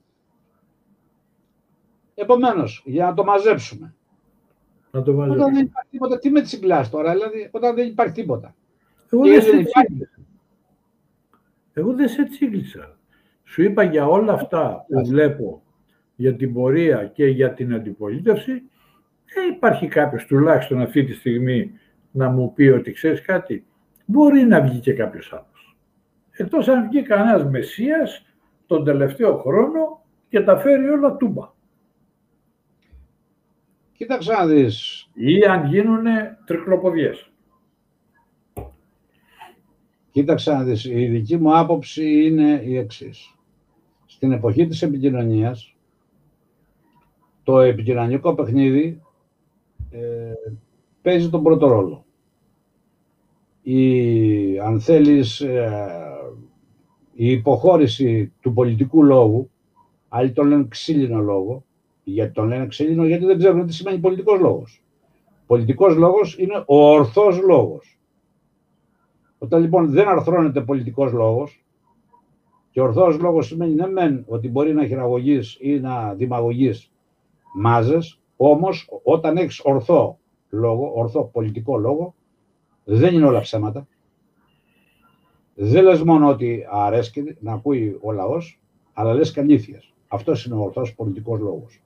Επομένως, 2.14 2.82
για 2.86 3.04
να 3.04 3.14
το 3.14 3.24
μαζέψουμε. 3.24 3.94
Να 4.90 5.02
το 5.02 5.14
βάζω. 5.14 5.32
Όταν 5.32 5.54
δεν 5.54 5.64
υπάρχει 5.64 5.88
τίποτα, 5.90 6.18
τι 6.18 6.30
με 6.30 6.40
τσιγκλάς 6.40 6.90
τώρα, 6.90 7.12
δηλαδή, 7.12 7.48
όταν 7.50 7.74
δεν 7.74 7.86
υπάρχει 7.86 8.12
τίποτα. 8.14 8.54
Εγώ 9.10 9.22
Και 9.22 9.30
δεν 9.30 9.40
δεν 9.40 9.50
σε 9.52 9.56
υπάρχει. 9.60 9.86
τσίγκλισα. 9.86 10.18
Εγώ 11.72 11.92
δεν 11.94 12.08
σε 12.08 12.24
τσίγκλισα. 12.24 12.96
Σου 13.44 13.62
είπα 13.62 13.82
για 13.82 14.06
όλα 14.06 14.32
αυτά 14.32 14.84
που 14.88 15.06
βλέπω 15.06 15.62
για 16.18 16.36
την 16.36 16.52
πορεία 16.52 17.06
και 17.06 17.26
για 17.26 17.54
την 17.54 17.74
αντιπολίτευση, 17.74 18.52
δεν 19.34 19.50
υπάρχει 19.50 19.86
κάποιος 19.88 20.24
τουλάχιστον 20.24 20.80
αυτή 20.80 21.04
τη 21.04 21.12
στιγμή 21.12 21.72
να 22.10 22.28
μου 22.28 22.52
πει 22.52 22.68
ότι 22.68 22.92
ξέρεις 22.92 23.22
κάτι, 23.22 23.66
μπορεί 24.06 24.42
να 24.42 24.60
βγει 24.60 24.78
και 24.78 24.92
κάποιος 24.92 25.32
άλλος. 25.32 25.76
Εκτός 26.30 26.68
αν 26.68 26.88
βγει 26.88 27.02
κανένας 27.02 27.44
μεσίας 27.44 28.26
τον 28.66 28.84
τελευταίο 28.84 29.36
χρόνο 29.36 30.04
και 30.28 30.40
τα 30.40 30.58
φέρει 30.58 30.88
όλα 30.88 31.16
τούμπα. 31.16 31.50
Κοίταξε 33.92 34.32
να 34.32 34.46
δεις. 34.46 35.08
Ή 35.14 35.44
αν 35.44 35.66
γίνουν 35.66 36.04
τρικλοποδιές. 36.44 37.30
Κοίταξε 40.10 40.52
να 40.52 40.64
δεις. 40.64 40.84
Η 40.84 41.06
δική 41.06 41.36
μου 41.36 41.58
άποψη 41.58 42.24
είναι 42.26 42.62
η 42.64 42.76
εξής. 42.76 43.34
Στην 44.06 44.32
εποχή 44.32 44.66
της 44.66 44.82
επικοινωνίας, 44.82 45.77
το 47.48 47.60
επικοινωνικό 47.60 48.34
παιχνίδι 48.34 49.00
ε, 49.90 50.32
παίζει 51.02 51.30
τον 51.30 51.42
πρώτο 51.42 51.66
ρόλο. 51.66 52.04
Η, 53.62 54.58
αν 54.58 54.80
θέλεις, 54.80 55.40
ε, 55.40 55.70
η 57.12 57.30
υποχώρηση 57.30 58.32
του 58.40 58.52
πολιτικού 58.52 59.04
λόγου, 59.04 59.50
άλλοι 60.08 60.32
τον 60.32 60.46
λένε 60.46 60.66
ξύλινο 60.68 61.20
λόγο, 61.20 61.64
γιατί 62.04 62.32
τον 62.32 62.48
λένε 62.48 62.66
ξύλινο, 62.66 63.06
γιατί 63.06 63.24
δεν 63.24 63.38
ξέρουν 63.38 63.66
τι 63.66 63.74
σημαίνει 63.74 63.98
πολιτικός 63.98 64.40
λόγος. 64.40 64.82
Πολιτικός 65.46 65.96
λόγος 65.96 66.38
είναι 66.38 66.64
ο 66.66 66.90
ορθός 66.90 67.40
λόγος. 67.40 67.98
Όταν 69.38 69.60
λοιπόν 69.60 69.90
δεν 69.90 70.08
αρθρώνεται 70.08 70.60
πολιτικός 70.60 71.12
λόγος, 71.12 71.64
και 72.70 72.80
ορθός 72.80 73.18
λόγος 73.18 73.46
σημαίνει 73.46 73.74
ναι 73.74 73.86
μεν 73.86 74.24
ότι 74.28 74.48
μπορεί 74.48 74.74
να 74.74 74.86
χειραγωγείς 74.86 75.56
ή 75.60 75.80
να 75.80 76.14
δημαγωγείς 76.14 76.92
μάζες, 77.54 78.20
όμως 78.36 78.88
όταν 79.02 79.36
έχεις 79.36 79.60
ορθό 79.64 80.18
λόγο, 80.50 80.92
ορθό 80.94 81.24
πολιτικό 81.24 81.78
λόγο, 81.78 82.14
δεν 82.84 83.14
είναι 83.14 83.26
όλα 83.26 83.40
ψέματα. 83.40 83.88
Δεν 85.54 85.84
λες 85.84 86.02
μόνο 86.02 86.28
ότι 86.28 86.66
αρέσκει 86.70 87.36
να 87.40 87.52
ακούει 87.52 87.98
ο 88.02 88.12
λαός, 88.12 88.60
αλλά 88.92 89.14
λες 89.14 89.32
και 89.32 89.40
αλήθειες. 89.40 89.92
Αυτός 90.08 90.44
είναι 90.44 90.54
ο 90.54 90.60
ορθός 90.62 90.94
πολιτικός 90.94 91.40
λόγος. 91.40 91.82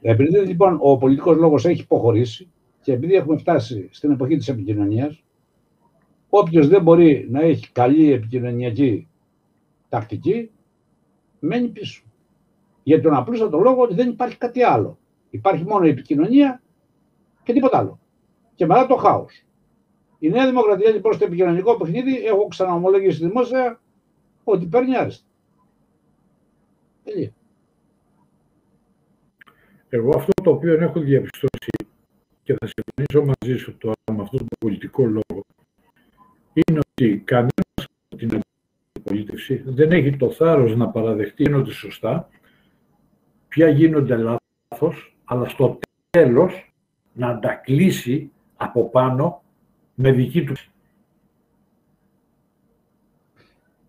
Επειδή 0.00 0.38
λοιπόν 0.38 0.78
ο 0.80 0.96
πολιτικός 0.96 1.36
λόγος 1.36 1.64
έχει 1.64 1.80
υποχωρήσει 1.80 2.48
και 2.82 2.92
επειδή 2.92 3.14
έχουμε 3.14 3.38
φτάσει 3.38 3.88
στην 3.90 4.10
εποχή 4.10 4.36
της 4.36 4.48
επικοινωνίας, 4.48 5.24
όποιος 6.28 6.68
δεν 6.68 6.82
μπορεί 6.82 7.26
να 7.30 7.40
έχει 7.40 7.72
καλή 7.72 8.12
επικοινωνιακή 8.12 9.08
τακτική, 9.88 10.50
μένει 11.38 11.68
πίσω. 11.68 12.02
Για 12.88 13.00
τον 13.00 13.14
απλούστατο 13.14 13.58
λόγο 13.58 13.82
ότι 13.82 13.94
δεν 13.94 14.08
υπάρχει 14.08 14.36
κάτι 14.36 14.62
άλλο. 14.62 14.98
Υπάρχει 15.30 15.64
μόνο 15.64 15.86
η 15.86 15.88
επικοινωνία 15.88 16.62
και 17.42 17.52
τίποτα 17.52 17.78
άλλο. 17.78 18.00
Και 18.54 18.66
μετά 18.66 18.86
το 18.86 18.96
χάος. 18.96 19.44
Η 20.18 20.28
Νέα 20.28 20.46
Δημοκρατία 20.46 20.90
λοιπόν 20.90 21.12
στο 21.12 21.24
επικοινωνικό 21.24 21.76
παιχνίδι, 21.76 22.24
έχω 22.24 22.46
ξαναομολογήσει 22.46 23.26
δημόσια 23.26 23.80
ότι 24.44 24.66
παίρνει 24.66 24.96
άριστα. 24.96 25.26
Τελεία. 27.04 27.32
Εγώ 29.88 30.12
αυτό 30.16 30.32
το 30.42 30.50
οποίο 30.50 30.72
έχω 30.72 31.00
διαπιστώσει 31.00 31.70
και 32.42 32.54
θα 32.60 32.68
συμφωνήσω 32.72 33.34
μαζί 33.40 33.56
σου 33.56 33.76
τώρα 33.76 33.94
με 34.12 34.22
αυτόν 34.22 34.38
τον 34.38 34.48
πολιτικό 34.58 35.04
λόγο 35.04 35.44
είναι 36.52 36.78
ότι 36.78 37.18
κανένας 37.18 37.84
από 38.08 38.16
την 38.16 38.40
αντιπολίτευση 38.92 39.62
δεν 39.66 39.92
έχει 39.92 40.16
το 40.16 40.30
θάρρος 40.30 40.76
να 40.76 40.88
παραδεχτεί 40.88 41.42
γίνονται 41.42 41.72
σωστά, 41.72 42.28
ποια 43.48 43.68
γίνονται 43.68 44.16
λάθος, 44.16 45.16
αλλά 45.24 45.48
στο 45.48 45.78
τέλος 46.10 46.72
να 47.12 47.38
τα 47.38 47.54
κλείσει 47.54 48.30
από 48.56 48.88
πάνω 48.88 49.42
με 49.94 50.12
δική 50.12 50.44
τους. 50.44 50.70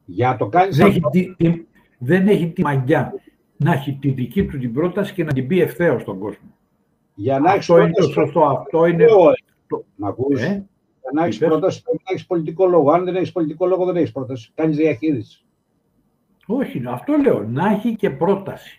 Για 0.05 0.29
να 0.29 0.37
το 0.37 0.47
κάνεις 0.47 0.77
Δεν 0.77 0.87
έχει, 0.87 0.97
αυτό, 0.97 1.09
τη, 1.09 1.35
τη- 1.35 1.65
δεν 1.97 2.27
έχει 2.27 2.49
τη 2.49 2.61
μαγιά 2.61 3.13
να 3.57 3.73
έχει 3.73 3.93
τη 4.01 4.09
δική 4.11 4.45
του 4.45 4.57
την 4.57 4.73
πρόταση 4.73 5.13
και 5.13 5.23
να 5.23 5.33
την 5.33 5.47
πει 5.47 5.61
ευθέως 5.61 6.01
στον 6.01 6.19
κόσμο. 6.19 6.49
για 7.15 7.39
να 7.39 7.51
έχεις 7.53 7.69
Αυτό 7.69 7.77
είναι 7.83 7.91
το 7.91 7.95
πρόταση 8.05 8.13
σωστό. 8.13 8.45
Αυτό 8.45 8.85
είναι. 8.85 9.05
λόγο, 9.07 9.31
το- 9.67 9.85
Μ' 9.95 10.05
ακούς; 10.05 10.41
Ε, 10.41 10.45
Για 11.01 11.11
να 11.13 11.23
έχεις 11.23 11.35
είπες. 11.35 11.47
πρόταση 11.47 11.81
πρέπει 11.81 12.01
να 12.07 12.13
έχεις 12.13 12.25
πολιτικό 12.25 12.65
λόγο. 12.65 12.91
Αν 12.91 13.03
δεν 13.05 13.15
έχεις 13.15 13.31
πολιτικό 13.31 13.65
λόγο 13.65 13.85
δεν 13.85 13.95
έχεις 13.95 14.11
πρόταση. 14.11 14.51
Κάνεις 14.55 14.77
διαχείριση. 14.77 15.43
όχι, 16.47 16.81
αυτό 16.87 17.13
λέω. 17.17 17.43
Να 17.43 17.71
έχει 17.71 17.95
και 17.95 18.09
πρόταση. 18.09 18.78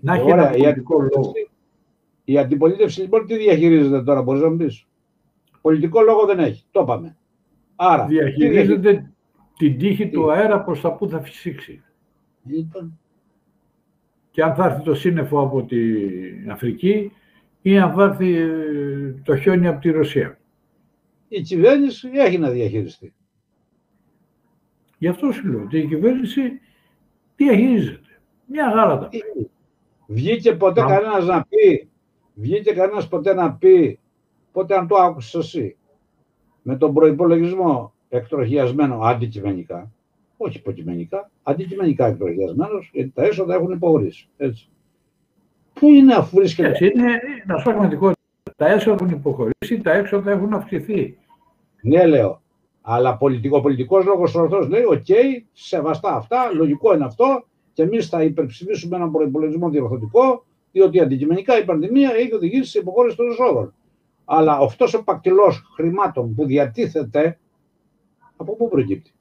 Να 0.00 0.14
έχει 0.14 0.22
Ωραία, 0.32 0.34
ένα 0.48 0.56
η 0.56 0.58
πολιτικό 0.60 0.94
λόγο. 0.94 1.04
αντιπολίτευση- 1.06 1.50
Η 2.24 2.38
αντιπολίτευση 2.38 3.00
λοιπόν 3.00 3.26
τι 3.26 3.36
διαχειρίζεται 3.36 4.02
τώρα, 4.02 4.22
μπορείς 4.22 4.42
να 4.42 4.50
μου 4.50 4.56
πεις. 4.56 4.86
Πολιτικό 5.60 6.00
λόγο 6.02 6.26
δεν 6.26 6.38
έχει. 6.38 6.64
Το 6.70 6.80
είπαμε. 6.80 7.16
Άρα, 7.76 8.04
τι 8.04 8.14
διαχειρίζεται. 8.14 8.50
Διαχειρίζεται 8.52 9.10
την 9.58 9.78
τύχη 9.78 10.04
Τι; 10.04 10.10
του 10.10 10.30
αέρα 10.32 10.62
προς 10.64 10.80
τα 10.80 10.94
που 10.94 11.08
θα 11.08 11.20
φυσήξει. 11.22 11.82
Λοιπόν, 12.44 12.98
Και 14.30 14.42
αν 14.42 14.54
θα 14.54 14.64
έρθει 14.64 14.82
το 14.82 14.94
σύννεφο 14.94 15.40
από 15.40 15.64
την 15.64 16.50
Αφρική 16.50 17.12
ή 17.62 17.78
αν 17.78 17.92
θα 17.92 18.04
έρθει 18.04 18.34
ε, 18.34 19.14
το 19.24 19.36
χιόνι 19.36 19.66
από 19.66 19.80
τη 19.80 19.90
Ρωσία. 19.90 20.38
η 21.28 21.40
κυβέρνηση 21.42 22.08
έχει 22.12 22.38
να 22.38 22.50
διαχειριστεί. 22.50 23.12
Γι' 24.98 25.08
αυτό 25.08 25.32
σου 25.32 25.48
λέω 25.48 25.60
ότι 25.62 25.78
η 25.78 25.86
κυβέρνηση 25.86 26.40
διαχειρίζεται. 27.36 28.20
Μια 28.46 28.68
γάρα 28.70 28.98
τα 28.98 29.08
πάει. 29.08 29.46
Βγήκε 30.10 30.52
ποτέ 30.52 30.80
Να. 30.80 30.86
κανένας 30.86 31.26
να 31.26 31.46
πει, 31.48 31.88
βγήκε 32.34 32.72
κανένας 32.72 33.08
ποτέ 33.08 33.34
να 33.34 33.52
πει, 33.52 33.98
πότε 34.52 34.76
αν 34.76 34.86
το 34.86 34.96
άκουσες 34.96 35.34
εσύ, 35.34 35.76
με 36.62 36.76
τον 36.76 36.94
προϋπολογισμό 36.94 37.92
εκτροχιασμένο 38.08 39.00
αντικειμενικά, 39.02 39.90
όχι 40.36 40.56
υποκειμενικά, 40.56 41.30
αντικειμενικά 41.42 42.06
εκτροχιασμένος, 42.06 42.90
γιατί 42.92 43.10
τα 43.10 43.24
έσοδα 43.24 43.54
έχουν 43.54 43.72
υποχωρήσει. 43.72 44.28
Έτσι. 44.36 44.68
Πού 45.72 45.88
είναι 45.88 46.14
αφού 46.14 46.36
βρίσκεται. 46.36 46.68
Έτσι 46.68 46.84
είναι, 46.84 47.20
να 47.46 47.56
σου 47.56 47.64
πω 47.64 47.70
πραγματικότητα. 47.70 48.20
Τα 48.56 48.66
έσοδα 48.66 48.96
έχουν 49.04 49.16
υποχωρήσει, 49.16 49.80
τα 49.82 49.92
έξοδα 49.92 50.30
έχουν 50.30 50.54
αυξηθεί. 50.54 51.18
Ναι, 51.82 52.06
λέω. 52.06 52.42
Αλλά 52.80 53.16
πολιτικό, 53.16 53.60
πολιτικός 53.60 54.04
λόγος 54.04 54.34
ορθός 54.34 54.68
λέει, 54.68 54.82
οκέι, 54.82 55.06
σεβαστά 55.52 56.14
αυτά, 56.14 56.52
λογικό 56.54 56.94
είναι 56.94 57.04
αυτό 57.04 57.47
και 57.78 57.84
εμείς 57.84 58.08
θα 58.08 58.22
υπερψηφίσουμε 58.22 58.96
έναν 58.96 59.10
προϋπολογισμό 59.12 59.68
διορθωτικό, 59.70 60.44
διότι 60.72 61.00
αντικειμενικά 61.00 61.58
η 61.58 61.64
πανδημία 61.64 62.10
έχει 62.14 62.34
οδηγήσει 62.34 62.70
σε 62.70 62.78
υποχώρηση 62.78 63.16
των 63.16 63.30
εσόδων. 63.30 63.74
Αλλά 64.24 64.52
αυτός 64.60 64.94
ο 64.94 65.04
πακτυλός 65.04 65.62
χρημάτων 65.74 66.34
που 66.34 66.46
διατίθεται, 66.46 67.38
από 68.36 68.56
πού 68.56 68.68
προκύπτει. 68.68 69.12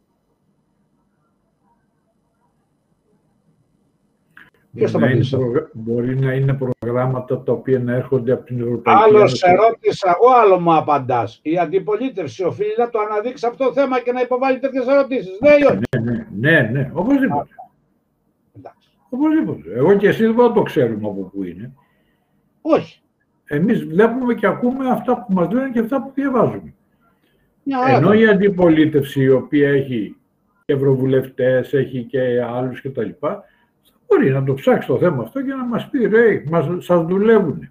Ποιος 4.76 4.92
θα 4.92 5.00
να 5.00 5.06
είναι 5.06 5.14
απαντήσει. 5.14 5.38
προγρα- 5.38 5.70
Μπορεί 5.74 6.20
να 6.20 6.34
είναι 6.34 6.58
προγράμματα 6.80 7.44
τα 7.44 7.52
οποία 7.52 7.80
να 7.80 7.94
έρχονται 7.96 8.32
από 8.32 8.46
την 8.46 8.62
Ευρωπαϊκή 8.62 9.02
Άλλο 9.04 9.18
Ένωση. 9.18 9.36
σε 9.38 9.52
ρώτησα 9.56 10.18
εγώ, 10.20 10.34
άλλο 10.36 10.60
μου 10.60 10.76
απαντά. 10.76 11.28
Η 11.42 11.58
αντιπολίτευση 11.58 12.44
οφείλει 12.44 12.74
να 12.78 12.90
το 12.90 13.00
αναδείξει 13.00 13.46
αυτό 13.46 13.66
το 13.66 13.74
θέμα 13.74 14.00
και 14.02 14.12
να 14.12 14.22
υποβάλει 14.22 14.60
τέτοιε 14.60 14.82
ερωτήσει. 14.88 15.30
Ναι 15.42 15.50
ή 15.50 15.64
όχι. 15.64 15.80
Ναι, 16.02 16.12
ναι, 16.12 16.28
ναι, 16.62 16.70
ναι, 16.72 16.92
οπωσδήποτε. 16.94 17.50
Εντάξει. 19.10 19.40
οπωσδήποτε. 19.40 19.76
Εγώ 19.76 19.98
και 19.98 20.08
εσύ 20.08 20.26
δεν 20.26 20.54
το 20.54 20.62
ξέρουμε 20.62 21.08
από 21.08 21.32
πού 21.34 21.44
είναι. 21.44 21.74
Όχι. 22.62 23.02
Εμείς 23.46 23.86
βλέπουμε 23.86 24.34
και 24.34 24.48
ακούμε 24.48 24.90
αυτά 24.90 25.26
που 25.26 25.34
μας 25.34 25.52
λένε 25.52 25.70
και 25.70 25.80
αυτά 25.80 26.04
που 26.04 26.12
διαβάζουμε. 26.16 26.74
Μια 27.64 27.78
χαρά. 27.78 27.98
Ενώ 27.98 28.14
η 28.14 28.28
αντιπολίτευση 28.28 29.22
η 29.22 29.30
οποία 29.30 29.70
έχει 29.70 30.16
και 30.66 30.74
ευρωβουλευτές, 30.74 31.74
έχει 31.74 32.04
και 32.04 32.42
άλλους 32.42 32.82
και 32.82 32.90
τα 32.90 33.04
λοιπά, 33.04 33.44
μπορεί 34.08 34.30
να 34.32 34.44
το 34.44 34.54
ψάξει 34.54 34.88
το 34.88 34.98
θέμα 34.98 35.24
αυτό 35.24 35.42
και 35.42 35.54
να 35.54 35.66
μας 35.66 35.90
πει 35.90 36.06
ρε, 36.06 36.44
μας, 36.50 36.86
σας 36.86 37.06
δουλεύουν. 37.06 37.70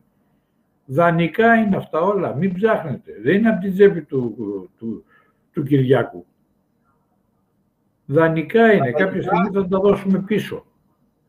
Δανεικά 0.86 1.54
είναι 1.54 1.76
αυτά 1.76 2.00
όλα, 2.00 2.34
μην 2.34 2.54
ψάχνετε. 2.54 3.12
Δεν 3.22 3.34
είναι 3.34 3.48
από 3.48 3.60
την 3.60 3.72
τσέπη 3.72 4.02
του, 4.02 4.34
του, 4.78 5.04
του 5.52 5.62
Κυριάκου. 5.62 6.26
Δανεικά 8.06 8.72
είναι, 8.72 8.90
κάποια 8.90 9.22
στιγμή 9.22 9.48
θα 9.52 9.68
τα 9.68 9.78
δώσουμε 9.78 10.18
πίσω. 10.18 10.65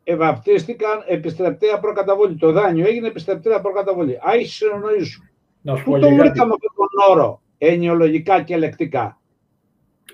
Ευαπτίστηκαν 0.09 1.03
επιστρεπτέα 1.07 1.79
προκαταβολή. 1.79 2.35
Το 2.35 2.51
δάνειο 2.51 2.87
έγινε 2.87 3.07
επιστρεπτέα 3.07 3.61
προκαταβολή. 3.61 4.17
Άι 4.21 4.43
συνονοήσου. 4.45 5.23
Να 5.61 5.75
σου 5.75 5.83
Πού 5.83 5.91
πω 5.91 5.99
το 5.99 6.07
λιγάκι. 6.07 6.29
βρήκαμε 6.29 6.53
αυτόν 6.53 6.71
τον 6.75 7.17
όρο, 7.17 7.41
ενοιολογικά 7.57 8.41
και 8.41 8.57
λεκτικά. 8.57 9.19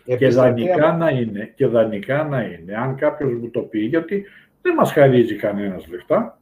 Και 0.06 0.14
Επιστρεπτέα- 0.14 0.44
δανεικά 0.76 0.94
να 0.98 1.10
είναι, 1.10 1.54
και 1.56 1.68
δανεικά 1.68 2.24
να 2.24 2.42
είναι, 2.42 2.76
αν 2.76 2.96
κάποιος 2.96 3.32
μου 3.34 3.50
το 3.50 3.60
πει, 3.62 3.80
γιατί 3.80 4.26
δεν 4.62 4.74
μας 4.74 4.92
χαρίζει 4.94 5.36
κανένας 5.36 5.88
λεφτά, 5.88 6.40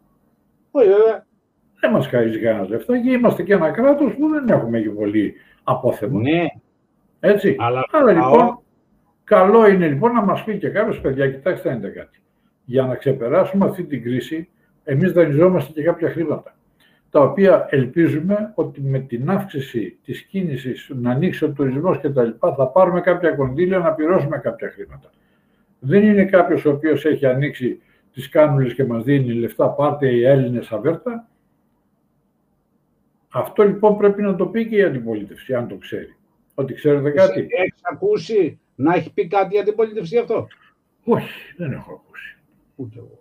Όχι, 0.72 0.88
βέβαια. 0.88 1.26
δεν 1.80 1.92
μας 1.92 2.08
χαρίζει 2.08 2.40
κανένας 2.40 2.70
λεφτά 2.70 3.02
και 3.02 3.12
είμαστε 3.12 3.44
και 3.44 3.54
ένα 3.54 3.72
κράτος 3.72 4.14
που 4.14 4.28
δεν 4.30 4.50
έχουμε 4.50 4.80
και 4.82 4.90
πολύ 4.90 5.34
απόθεμα. 5.64 6.20
Ναι, 6.20 6.46
Έτσι. 7.20 7.56
αλλά 7.60 7.84
Άρα 7.92 8.14
λαό- 8.14 8.32
λοιπόν, 8.32 8.60
καλό 9.24 9.68
είναι 9.68 9.88
λοιπόν 9.88 10.12
να 10.14 10.22
μας 10.22 10.44
πει 10.44 10.58
και 10.58 10.70
κάποιος, 10.70 11.00
παιδιά, 11.02 11.32
κοιτάξτε 11.32 11.70
να 11.70 11.76
είναι 11.76 11.88
κάτι. 11.88 12.22
Για 12.66 12.84
να 12.84 12.96
ξεπεράσουμε 12.96 13.66
αυτή 13.66 13.84
την 13.84 14.04
κρίση, 14.04 14.50
εμείς 14.84 15.12
δανειζόμαστε 15.12 15.72
και 15.72 15.84
κάποια 15.84 16.10
χρήματα, 16.10 16.56
τα 17.10 17.20
οποία 17.20 17.68
ελπίζουμε 17.70 18.52
ότι 18.56 18.82
με 18.82 19.00
την 19.00 19.30
αύξηση 19.30 19.98
της 20.04 20.22
κίνησης, 20.22 20.92
να 20.96 21.12
ανοίξει 21.12 21.46
ο 21.46 21.52
τουρισμός 21.52 22.00
και 22.00 22.10
τα 22.10 22.24
λοιπά, 22.24 22.56
θα 22.56 22.68
πάρουμε 22.68 23.02
κάποια 23.02 23.32
κονδύλια 23.32 23.80
να 23.80 23.94
πληρώσουμε 23.94 24.38
κάποια 24.38 24.70
χρήματα. 24.70 25.10
Δεν 25.80 26.04
είναι 26.04 26.26
κάποιος 26.26 26.66
ο 26.66 26.70
οποίος 26.72 27.06
έχει 27.06 27.26
ανοίξει 27.26 27.82
τις 28.14 28.30
κάνουλες 28.30 28.74
και 28.74 28.86
μας 28.86 29.04
δίνει 29.04 29.34
λεφτά, 29.34 29.70
πάρτε 29.70 30.10
οι 30.10 30.24
Έλληνες 30.24 30.72
αβέρτα. 30.72 31.28
Αυτό 33.30 33.64
λοιπόν 33.64 33.98
πρέπει 33.98 34.22
να 34.22 34.36
το 34.36 34.46
πει 34.46 34.68
και 34.68 34.76
η 34.76 34.84
αντιπολίτευση, 34.84 35.54
αν 35.54 35.68
το 35.68 35.76
ξέρει. 35.76 36.16
Ότι 36.56 36.74
ξέρετε 36.74 37.10
κάτι; 37.10 37.40
Έχεις 37.50 37.82
ακούσει 37.82 38.60
να 38.76 38.96
έχει 38.96 39.14
πει 39.14 39.28
κάτι 39.28 39.56
για 39.56 39.64
την 39.64 39.76
πολίτευση 39.76 40.16
γι' 40.16 40.22
αυτό; 40.22 40.48
Όχι, 41.04 41.54
δεν 41.58 41.72
έχω 41.72 41.94
ακούσει. 41.94 42.31
Ούτε 42.82 42.98
εγώ. 43.00 43.20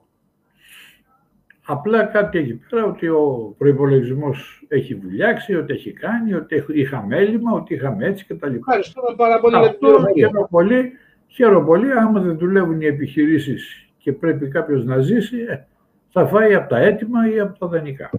Απλά 1.67 2.05
κάτι 2.05 2.39
εκεί 2.39 2.55
πέρα 2.55 2.85
ότι 2.85 3.09
ο 3.09 3.55
προπολογισμό 3.59 4.31
έχει 4.69 4.95
βουλιάξει, 4.95 5.55
ότι 5.55 5.73
έχει 5.73 5.93
κάνει, 5.93 6.35
ότι 6.35 6.55
έχ- 6.57 6.69
είχαμε 6.69 7.17
έλλειμμα, 7.17 7.53
ότι 7.53 7.75
είχαμε 7.75 8.07
έτσι 8.07 8.25
κτλ. 8.27 8.55
Ευχαριστούμε 8.55 9.15
πάρα 9.17 9.41
πολύ 9.41 9.57
για 9.57 9.63
την 9.65 9.71
Αυτό 9.75 9.87
πληροφορία. 9.87 10.27
χαίρομαι 10.27 10.47
πολύ. 10.51 10.93
Χαίρομαι 11.27 11.67
πολύ. 11.67 11.93
Άμα 11.93 12.21
δεν 12.21 12.39
δουλεύουν 12.39 12.81
οι 12.81 12.87
επιχειρήσεις 12.87 13.89
και 13.99 14.13
πρέπει 14.13 14.49
κάποιος 14.49 14.85
να 14.85 14.99
ζήσει, 14.99 15.39
ε, 15.41 15.65
θα 16.09 16.27
φάει 16.27 16.55
από 16.55 16.69
τα 16.69 16.79
έτοιμα 16.79 17.31
ή 17.33 17.41
από 17.41 17.59
τα 17.59 17.67
δανεικά. 17.67 18.11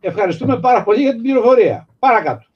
Ευχαριστούμε 0.00 0.60
πάρα 0.60 0.82
πολύ 0.84 1.00
για 1.00 1.12
την 1.12 1.22
πληροφορία. 1.22 1.88
Παρακάτω. 1.98 2.46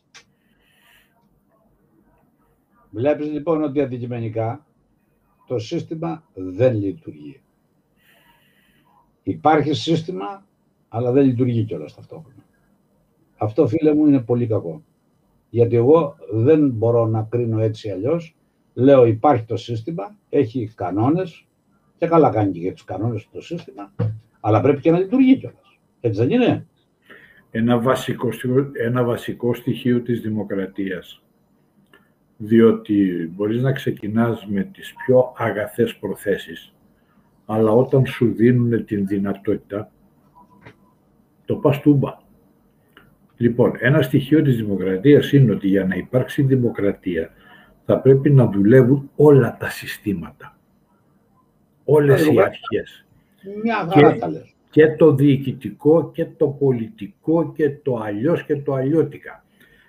Βλέπεις 2.90 3.30
λοιπόν 3.32 3.62
ότι 3.62 3.80
αντικειμενικά 3.80 4.66
το 5.46 5.58
σύστημα 5.58 6.24
δεν 6.34 6.74
λειτουργεί. 6.76 7.41
Υπάρχει 9.22 9.72
σύστημα, 9.74 10.46
αλλά 10.88 11.12
δεν 11.12 11.24
λειτουργεί 11.24 11.64
κιόλας 11.64 11.94
ταυτόχρονα. 11.94 12.44
Αυτό, 13.37 13.68
φίλε 13.68 13.94
μου, 13.94 14.06
είναι 14.06 14.20
πολύ 14.20 14.46
κακό. 14.46 14.82
Γιατί 15.50 15.76
εγώ 15.76 16.16
δεν 16.32 16.70
μπορώ 16.70 17.06
να 17.06 17.22
κρίνω 17.22 17.61
έτσι 17.61 17.90
αλλιώς. 17.90 18.37
Λέω 18.74 19.04
υπάρχει 19.06 19.44
το 19.44 19.56
σύστημα, 19.56 20.16
έχει 20.28 20.72
κανόνες 20.74 21.46
και 21.98 22.06
καλά 22.06 22.30
κάνει 22.30 22.52
και 22.52 22.58
για 22.58 22.72
τους 22.72 22.85
κανόνες 22.85 23.28
το 23.32 23.40
σύστημα, 23.40 23.92
αλλά 24.40 24.61
πρέπει 24.61 24.80
και 24.80 24.90
να 24.90 24.98
λειτουργεί 24.98 25.37
κιόλας. 25.37 25.78
Έτσι 26.00 26.20
δεν 26.20 26.30
είναι; 26.30 26.66
Ένα 27.50 27.78
βασικό, 27.80 28.32
στοιχείο- 28.32 28.70
ένα 28.72 29.04
βασικό 29.04 29.54
στοιχείο 29.54 30.00
της 30.02 30.20
δημοκρατίας. 30.20 31.22
Διότι 32.37 33.30
μπορείς 33.35 33.62
να 33.62 33.72
ξεκινάς 33.72 34.46
με 34.46 34.62
τις 34.62 34.94
πιο 35.06 35.32
αγαθές 35.37 35.96
προθέσεις, 35.96 36.74
αλλά 37.52 37.70
όταν 37.70 38.06
σου 38.06 38.32
δίνουν 38.34 38.84
την 38.84 39.06
δυνατότητα, 39.06 39.90
το 41.44 41.56
πας 41.56 41.80
τούμπα. 41.80 42.16
Λοιπόν, 43.36 43.72
ένα 43.78 44.02
στοιχείο 44.02 44.42
της 44.42 44.56
δημοκρατίας 44.56 45.32
είναι 45.32 45.52
ότι 45.52 45.68
για 45.68 45.84
να 45.84 45.94
υπάρξει 45.94 46.42
δημοκρατία 46.42 47.30
θα 47.84 47.98
πρέπει 48.00 48.30
να 48.30 48.46
δουλεύουν 48.46 49.10
όλα 49.16 49.56
τα 49.60 49.70
συστήματα. 49.70 50.56
Όλες 51.84 52.26
οι 52.26 52.30
Εγώ- 52.30 52.42
αρχές 52.42 53.06
Μια 53.62 53.88
χαρά 53.92 54.12
Και- 54.12 54.18
τα 54.18 54.28
λες. 54.28 54.54
και 54.70 54.86
το 54.96 55.14
διοικητικό 55.14 56.10
και 56.10 56.26
το 56.36 56.46
πολιτικό 56.48 57.52
και 57.52 57.70
το 57.82 57.96
αλλιώς 57.96 58.44
και 58.44 58.56
το 58.56 58.74
αλλιώτικα. 58.74 59.44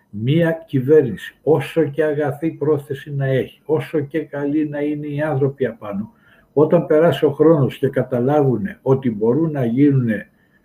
Μία 0.09 0.63
κυβέρνηση, 0.67 1.35
όσο 1.43 1.83
και 1.83 2.03
αγαθή 2.03 2.51
πρόθεση 2.51 3.13
να 3.13 3.25
έχει, 3.25 3.61
όσο 3.65 3.99
και 3.99 4.19
καλή 4.19 4.69
να 4.69 4.79
είναι 4.81 5.07
οι 5.07 5.21
άνθρωποι 5.21 5.65
απάνω, 5.65 6.13
όταν 6.53 6.85
περάσει 6.85 7.25
ο 7.25 7.31
χρόνος 7.31 7.77
και 7.77 7.87
καταλάβουν 7.87 8.61
ότι 8.81 9.11
μπορούν 9.11 9.51
να 9.51 9.65
γίνουν 9.65 10.09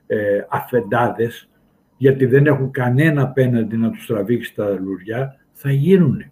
ε, 0.07 0.47
αφεντάδες, 0.49 1.49
γιατί 1.97 2.27
δεν 2.27 2.47
έχουν 2.47 2.71
κανένα 2.71 3.23
απέναντι 3.23 3.77
να 3.77 3.91
τους 3.91 4.07
τραβήξει 4.07 4.55
τα 4.55 4.79
λουριά, 4.81 5.37
θα 5.53 5.73
γίνουν. 5.73 6.25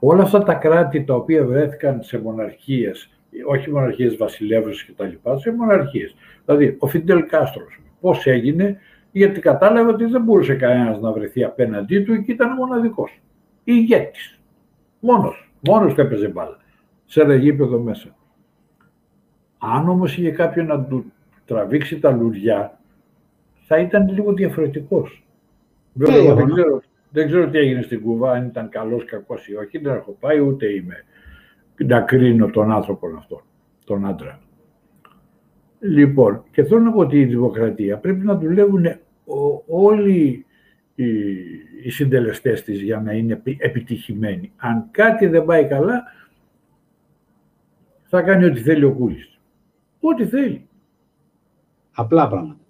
Όλα 0.00 0.22
αυτά 0.22 0.42
τα 0.42 0.54
κράτη 0.54 1.04
τα 1.04 1.14
οποία 1.14 1.44
βρέθηκαν 1.44 2.02
σε 2.02 2.20
μοναρχίες, 2.20 3.10
όχι 3.46 3.70
μοναρχίες 3.70 4.16
βασιλεύουσες 4.16 4.84
και 4.84 4.92
τα 4.96 5.06
λοιπά, 5.06 5.38
σε 5.38 5.52
μοναρχίες. 5.52 6.14
Δηλαδή, 6.44 6.76
ο 6.78 6.86
Φιντελ 6.86 7.26
Κάστρος, 7.26 7.80
πώς 8.00 8.26
έγινε, 8.26 8.78
γιατί 9.12 9.40
κατάλαβε 9.40 9.90
ότι 9.92 10.04
δεν 10.04 10.22
μπορούσε 10.22 10.54
κανένας 10.54 11.00
να 11.00 11.12
βρεθεί 11.12 11.44
απέναντί 11.44 12.00
του 12.00 12.24
και 12.24 12.32
ήταν 12.32 12.52
μοναδικός. 12.52 13.20
Ηγέτης. 13.64 14.38
Μόνος. 15.00 15.50
Μόνος 15.60 15.94
του 15.94 16.00
έπαιζε 16.00 16.28
μπάλα. 16.28 16.56
Σε 17.06 17.22
ένα 17.22 17.34
γήπεδο 17.34 17.78
μέσα. 17.80 18.16
Αν 19.58 19.88
όμως 19.88 20.16
είχε 20.18 20.30
κάποιον 20.30 20.66
να 20.66 20.84
του 20.84 21.12
τραβήξει 21.44 21.98
τα 21.98 22.10
λουριά, 22.10 22.80
θα 23.66 23.78
ήταν 23.78 24.08
λίγο 24.08 24.32
διαφορετικός. 24.32 25.26
Βέβαια, 25.92 26.14
Ναι, 26.16 26.20
εγώ 26.22 26.34
δεν 26.34 26.44
γεγονός. 26.46 26.58
ξέρω, 26.64 26.80
δεν 27.10 27.26
ξέρω 27.26 27.48
τι 27.50 27.58
έγινε 27.58 27.82
στην 27.82 28.00
Κούβα, 28.02 28.32
αν 28.32 28.46
ήταν 28.46 28.68
καλός, 28.68 29.04
κακός 29.04 29.48
ή 29.48 29.54
όχι, 29.56 29.78
δεν 29.78 29.94
έχω 29.94 30.16
πάει, 30.20 30.38
ούτε 30.40 30.66
είμαι 30.66 31.04
να 31.86 32.00
κρίνω 32.00 32.50
τον 32.50 32.72
άνθρωπο 32.72 33.06
αυτόν, 33.16 33.42
τον 33.84 34.06
άντρα. 34.06 34.40
Λοιπόν, 35.80 36.44
και 36.50 36.64
θέλω 36.64 36.80
να 36.80 36.92
πω 36.92 36.98
ότι 37.00 37.20
η 37.20 37.24
δημοκρατία 37.24 37.98
πρέπει 37.98 38.24
να 38.24 38.36
δουλεύουν 38.38 38.86
ο- 39.24 39.62
όλοι 39.66 40.46
οι, 40.94 41.04
οι 41.84 41.90
συντελεστές 41.90 42.62
της 42.62 42.80
για 42.82 43.00
να 43.00 43.12
είναι 43.12 43.32
επι- 43.32 43.64
επιτυχημένοι. 43.64 44.52
Αν 44.56 44.88
κάτι 44.90 45.26
δεν 45.26 45.44
πάει 45.44 45.66
καλά, 45.66 46.02
θα 48.06 48.22
κάνει 48.22 48.44
ό,τι 48.44 48.60
θέλει 48.60 48.84
ο 48.84 48.92
Κούλης. 48.92 49.38
Ό,τι 50.00 50.26
θέλει. 50.26 50.68
Απλά 51.92 52.28
πράγματα. 52.28 52.60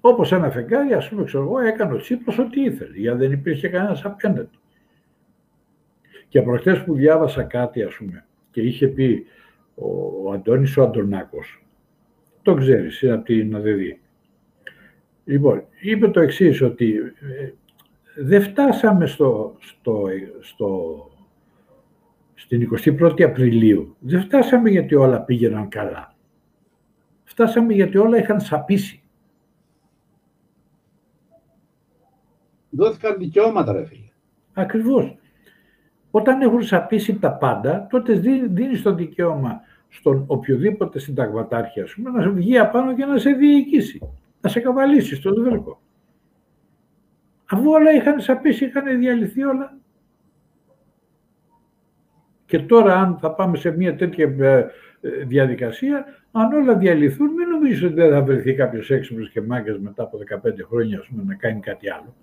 Όπως 0.00 0.32
ένα 0.32 0.50
φεγγάρι, 0.50 0.92
ας 0.92 1.08
πούμε, 1.08 1.24
ξέρω 1.24 1.42
εγώ, 1.42 1.58
έκανε 1.58 1.92
ο 1.92 1.96
Τσίπρος 1.96 2.38
ό,τι 2.38 2.62
ήθελε, 2.62 2.96
γιατί 2.96 3.18
δεν 3.18 3.32
υπήρχε 3.32 3.68
κανένας 3.68 4.04
απέναντι. 4.04 4.58
Και 6.28 6.42
προχτές 6.42 6.84
που 6.84 6.94
διάβασα 6.94 7.42
κάτι, 7.42 7.82
ας 7.82 7.94
πούμε, 7.94 8.26
και 8.50 8.60
είχε 8.60 8.88
πει 8.88 9.26
ο, 9.74 9.86
ο 10.24 10.32
Αντώνης 10.32 10.76
ο 10.76 10.82
Αντωνάκος, 10.82 11.64
το 12.42 12.54
ξέρεις, 12.54 13.02
είναι 13.02 13.12
από 13.12 13.24
την 13.24 13.56
ΑΔΔ. 13.56 13.80
Λοιπόν, 15.24 15.64
είπε 15.80 16.08
το 16.08 16.20
εξής, 16.20 16.62
ότι 16.62 16.94
ε, 16.96 17.50
δεν 18.16 18.42
φτάσαμε 18.42 19.06
στο, 19.06 19.56
στο, 19.58 20.02
στο, 20.40 21.10
στην 22.38 22.68
21η 22.84 23.22
Απριλίου. 23.22 23.96
Δεν 24.00 24.20
φτάσαμε 24.20 24.70
γιατί 24.70 24.94
όλα 24.94 25.20
πήγαιναν 25.20 25.68
καλά. 25.68 26.14
Φτάσαμε 27.24 27.72
γιατί 27.72 27.98
όλα 27.98 28.18
είχαν 28.18 28.40
σαπίσει. 28.40 29.00
Δόθηκαν 32.70 33.18
δικαιώματα, 33.18 33.72
ρε 33.72 33.84
φίλε. 33.84 34.08
Ακριβώς. 34.52 35.16
Όταν 36.10 36.40
έχουν 36.40 36.62
σαπίσει 36.62 37.18
τα 37.18 37.32
πάντα, 37.32 37.86
τότε 37.90 38.12
δι- 38.12 38.46
δίνεις 38.50 38.82
το 38.82 38.94
δικαίωμα 38.94 39.60
στον 39.88 40.24
οποιοδήποτε 40.26 40.98
συνταγματάρχη, 40.98 41.80
ας 41.80 41.94
πούμε, 41.94 42.10
να 42.10 42.22
σε 42.22 42.28
βγει 42.28 42.58
απάνω 42.58 42.94
και 42.94 43.04
να 43.04 43.18
σε 43.18 43.30
διοικήσει, 43.30 44.00
να 44.40 44.48
σε 44.48 44.60
καβαλήσει 44.60 45.14
στο 45.14 45.34
δρόμο. 45.34 45.78
Αφού 47.50 47.70
όλα 47.70 47.92
είχαν 47.92 48.20
σαπίσει, 48.20 48.64
είχαν 48.64 48.98
διαλυθεί 48.98 49.42
όλα. 49.42 49.76
Και 52.56 52.62
τώρα 52.62 52.94
αν 52.94 53.18
θα 53.20 53.30
πάμε 53.30 53.56
σε 53.56 53.76
μια 53.76 53.96
τέτοια 53.96 54.34
ε, 54.38 54.56
ε, 55.00 55.24
διαδικασία, 55.26 56.04
αν 56.32 56.52
όλα 56.52 56.76
διαλυθούν, 56.76 57.28
μην 57.32 57.48
νομίζω 57.48 57.86
ότι 57.86 57.94
δεν 57.96 58.10
θα 58.10 58.22
βρεθεί 58.22 58.54
κάποιος 58.54 58.90
έξυπνος 58.90 59.30
και 59.30 59.40
μάγκας 59.40 59.78
μετά 59.78 60.02
από 60.02 60.18
15 60.18 60.50
χρόνια 60.68 60.98
ας 60.98 61.06
πούμε, 61.06 61.22
να 61.26 61.34
κάνει 61.34 61.60
κάτι 61.60 61.90
άλλο. 61.90 62.14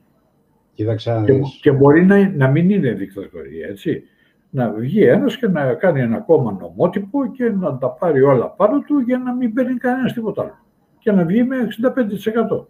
Κοίταξα, 0.74 1.24
και, 1.26 1.34
και 1.62 1.72
μπορεί 1.72 2.06
να, 2.06 2.30
να 2.30 2.48
μην 2.48 2.70
είναι 2.70 2.92
δικτατορία, 2.92 3.68
έτσι. 3.68 4.04
Να 4.50 4.70
βγει 4.70 5.04
ένας 5.04 5.38
και 5.38 5.48
να 5.48 5.74
κάνει 5.74 6.02
ένα 6.02 6.20
κόμμα 6.20 6.58
νομότυπο 6.60 7.32
και 7.32 7.50
να 7.50 7.78
τα 7.78 7.90
πάρει 7.90 8.22
όλα 8.22 8.50
πάνω 8.50 8.80
του 8.80 9.00
για 9.00 9.18
να 9.18 9.34
μην 9.34 9.54
παίρνει 9.54 9.78
κανένας 9.78 10.14
τίποτα 10.14 10.42
άλλο. 10.42 10.66
Και 11.00 11.12
να 11.12 11.26
βγει 11.26 11.44
με 11.44 11.56
65%. 11.82 12.66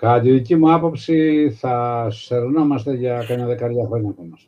Κατά 0.00 0.20
τη 0.20 0.30
δική 0.30 0.56
μου 0.56 0.72
άποψη 0.72 1.50
θα 1.50 2.06
σερνόμαστε 2.10 2.94
για 2.94 3.24
κανένα 3.28 3.46
δεκαετία 3.48 3.86
χρόνια 3.86 4.08
ακόμα. 4.08 4.38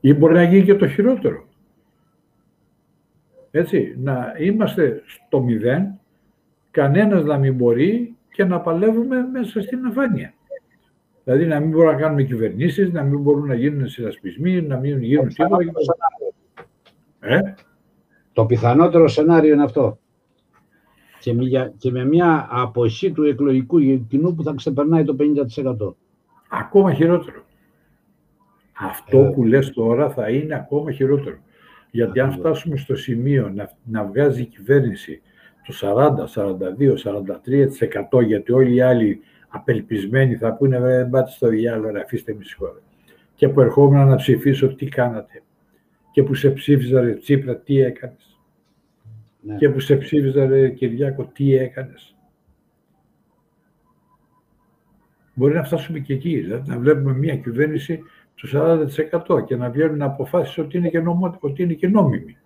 Ή 0.00 0.14
μπορεί 0.14 0.34
να 0.34 0.42
γίνει 0.42 0.64
και 0.64 0.74
το 0.74 0.88
χειρότερο. 0.88 1.48
Έτσι, 3.50 3.94
να 3.98 4.34
είμαστε 4.38 5.02
στο 5.06 5.40
μηδέν, 5.40 6.00
κανένας 6.70 7.24
να 7.24 7.38
μην 7.38 7.54
μπορεί 7.54 8.16
και 8.30 8.44
να 8.44 8.60
παλεύουμε 8.60 9.28
μέσα 9.32 9.62
στην 9.62 9.86
αφάνεια. 9.86 10.34
Δηλαδή 11.24 11.46
να 11.46 11.60
μην 11.60 11.70
μπορούμε 11.70 11.92
να 11.92 11.98
κάνουμε 11.98 12.22
κυβερνήσεις, 12.22 12.92
να 12.92 13.02
μην 13.02 13.20
μπορούν 13.20 13.46
να 13.46 13.54
γίνουν 13.54 13.88
συνασπισμοί, 13.88 14.62
να 14.62 14.78
μην 14.78 15.02
γίνουν 15.02 15.28
τίποτα. 15.28 15.56
Ε; 17.20 17.40
Το 18.32 18.46
πιθανότερο 18.46 19.08
σενάριο 19.08 19.54
είναι 19.54 19.64
αυτό. 19.64 19.98
Και, 21.20 21.34
και 21.78 21.90
με 21.90 22.04
μια 22.04 22.48
αποχή 22.50 23.12
του 23.12 23.24
εκλογικού 23.24 23.78
κοινού 24.08 24.34
που 24.34 24.42
θα 24.42 24.52
ξεπερνάει 24.56 25.04
το 25.04 25.16
50%. 25.88 25.94
Ακόμα 26.48 26.94
χειρότερο. 26.94 27.42
Αυτό 28.80 29.18
ε. 29.18 29.30
που 29.30 29.44
λες 29.44 29.70
τώρα 29.70 30.10
θα 30.10 30.30
είναι 30.30 30.54
ακόμα 30.54 30.92
χειρότερο. 30.92 31.38
Γιατί 31.90 32.20
αν 32.20 32.32
φτάσουμε 32.32 32.76
στο 32.76 32.96
σημείο 32.96 33.50
να, 33.54 33.70
να 33.84 34.04
βγάζει 34.04 34.42
η 34.42 34.44
κυβέρνηση 34.44 35.22
το 35.66 35.74
40, 35.80 36.44
42, 38.10 38.18
43% 38.20 38.24
γιατί 38.26 38.52
όλοι 38.52 38.74
οι 38.74 38.80
άλλοι 38.80 39.20
απελπισμένοι 39.48 40.36
θα 40.36 40.54
πούνε 40.54 40.80
δεν 40.80 41.10
πάτε 41.10 41.30
στο 41.30 41.48
διάλογο, 41.48 41.98
αφήστε 42.04 42.34
με 42.34 42.44
χώρα. 42.56 42.80
Και 43.34 43.48
που 43.48 43.60
ερχόμουν 43.60 44.08
να 44.08 44.16
ψηφίσω 44.16 44.74
τι 44.74 44.86
κάνατε. 44.86 45.42
Και 46.12 46.22
που 46.22 46.34
σε 46.34 46.50
ψήφιζα 46.50 47.00
ρε 47.00 47.14
Τσίπρα 47.14 47.56
τι 47.56 47.80
έκανες. 47.80 48.29
Ναι. 49.42 49.56
Και 49.56 49.68
που 49.68 49.80
σε 49.80 49.96
ψήφιζα 49.96 50.46
ρε 50.46 50.68
Κυριάκο 50.68 51.24
τι 51.24 51.54
έκανες. 51.54 52.14
Μπορεί 55.34 55.54
να 55.54 55.64
φτάσουμε 55.64 55.98
και 55.98 56.12
εκεί, 56.12 56.40
δηλαδή 56.40 56.70
να 56.70 56.78
βλέπουμε 56.78 57.12
μια 57.12 57.36
κυβέρνηση 57.36 58.02
του 58.34 58.48
40% 58.52 59.44
και 59.46 59.56
να 59.56 59.70
βγαίνουν 59.70 60.02
αποφάσεις 60.02 60.58
ότι 60.58 60.76
είναι 60.76 60.88
και, 60.88 61.00
νομο, 61.00 61.38
ότι 61.40 61.62
είναι 61.62 61.72
και 61.72 61.88
νόμιμοι. 61.88 62.36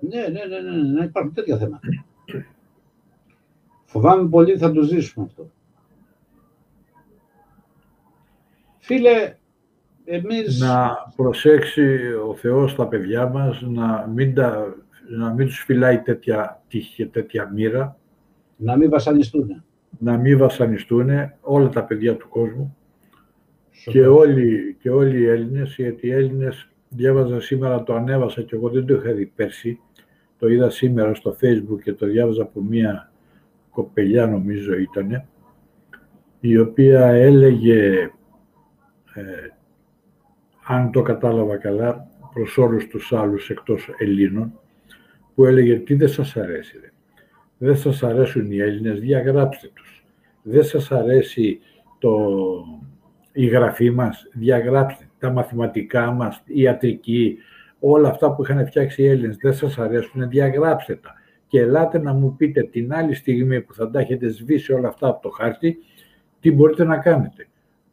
Ναι, 0.00 0.20
ναι, 0.20 0.44
ναι, 0.44 0.70
ναι, 0.70 0.98
ναι, 0.98 1.04
υπάρχουν 1.04 1.34
τέτοια 1.34 1.58
θέματα. 1.58 1.88
Φοβάμαι 3.84 4.28
πολύ 4.28 4.58
θα 4.58 4.72
το 4.72 4.82
ζήσουμε 4.82 5.26
αυτό. 5.28 5.50
Φίλε, 8.78 9.34
εμείς... 10.04 10.60
Να 10.60 10.96
προσέξει 11.16 12.12
ο 12.28 12.34
Θεός 12.34 12.74
τα 12.74 12.88
παιδιά 12.88 13.28
μας, 13.28 13.62
να 13.62 14.06
μην, 14.06 14.34
τα, 14.34 14.74
να 15.18 15.32
μην 15.32 15.46
τους 15.46 15.58
φυλάει 15.58 16.00
τέτοια 16.00 16.62
τύχη 16.68 16.94
και 16.94 17.06
τέτοια 17.06 17.50
μοίρα. 17.54 17.96
Να 18.56 18.76
μην 18.76 18.90
βασανιστούν. 18.90 19.62
Να 19.98 20.16
μην 20.16 20.38
βασανιστούν 20.38 21.08
όλα 21.40 21.68
τα 21.68 21.84
παιδιά 21.84 22.16
του 22.16 22.28
κόσμου. 22.28 22.76
Και 23.84 24.06
όλοι, 24.06 24.76
και 24.80 24.90
όλοι 24.90 25.20
οι 25.20 25.26
Έλληνες, 25.26 25.74
γιατί 25.76 26.06
οι 26.06 26.12
Έλληνες 26.12 26.70
διάβαζα 26.88 27.40
σήμερα, 27.40 27.82
το 27.82 27.94
ανέβασα 27.94 28.42
και 28.42 28.56
εγώ 28.56 28.68
δεν 28.68 28.86
το 28.86 28.94
είχα 28.94 29.12
δει 29.12 29.26
πέρσι, 29.26 29.80
το 30.38 30.48
είδα 30.48 30.70
σήμερα 30.70 31.14
στο 31.14 31.36
facebook 31.40 31.82
και 31.82 31.92
το 31.92 32.06
διάβαζα 32.06 32.42
από 32.42 32.60
μία 32.60 33.12
κοπελιά 33.70 34.26
νομίζω 34.26 34.74
ήτανε, 34.74 35.26
η 36.40 36.58
οποία 36.58 37.06
έλεγε, 37.06 38.10
ε, 39.14 39.22
αν 40.66 40.90
το 40.90 41.02
κατάλαβα 41.02 41.56
καλά, 41.56 42.08
προς 42.34 42.58
όλους 42.58 42.86
τους 42.86 43.12
άλλους 43.12 43.50
εκτός 43.50 43.88
Ελλήνων, 43.98 44.60
που 45.40 45.46
έλεγε 45.46 45.78
τι 45.78 45.94
δεν 45.94 46.08
σας 46.08 46.36
αρέσει. 46.36 46.78
Ρε; 46.82 46.90
Δεν 47.58 47.76
σας 47.76 48.02
αρέσουν 48.02 48.50
οι 48.50 48.56
Έλληνες, 48.56 49.00
διαγράψτε 49.00 49.70
τους. 49.74 50.04
Δεν 50.42 50.64
σας 50.64 50.92
αρέσει 50.92 51.60
το, 51.98 52.28
η 53.32 53.46
γραφή 53.46 53.90
μας, 53.90 54.28
διαγράψτε 54.32 55.08
τα 55.18 55.30
μαθηματικά 55.30 56.10
μας, 56.10 56.42
η 56.44 56.60
ιατρική, 56.60 57.38
όλα 57.78 58.08
αυτά 58.08 58.34
που 58.34 58.42
είχαν 58.42 58.66
φτιάξει 58.66 59.02
οι 59.02 59.06
Έλληνες 59.06 59.36
δεν 59.36 59.54
σας 59.54 59.78
αρέσουν, 59.78 60.28
διαγράψτε 60.28 60.94
τα. 60.94 61.14
Και 61.46 61.60
ελάτε 61.60 61.98
να 61.98 62.12
μου 62.12 62.36
πείτε 62.36 62.62
την 62.62 62.92
άλλη 62.92 63.14
στιγμή 63.14 63.60
που 63.60 63.74
θα 63.74 63.90
τα 63.90 64.00
έχετε 64.00 64.28
σβήσει 64.28 64.72
όλα 64.72 64.88
αυτά 64.88 65.08
από 65.08 65.22
το 65.22 65.28
χάρτη, 65.28 65.78
τι 66.40 66.52
μπορείτε 66.52 66.84
να 66.84 66.98
κάνετε. 66.98 67.48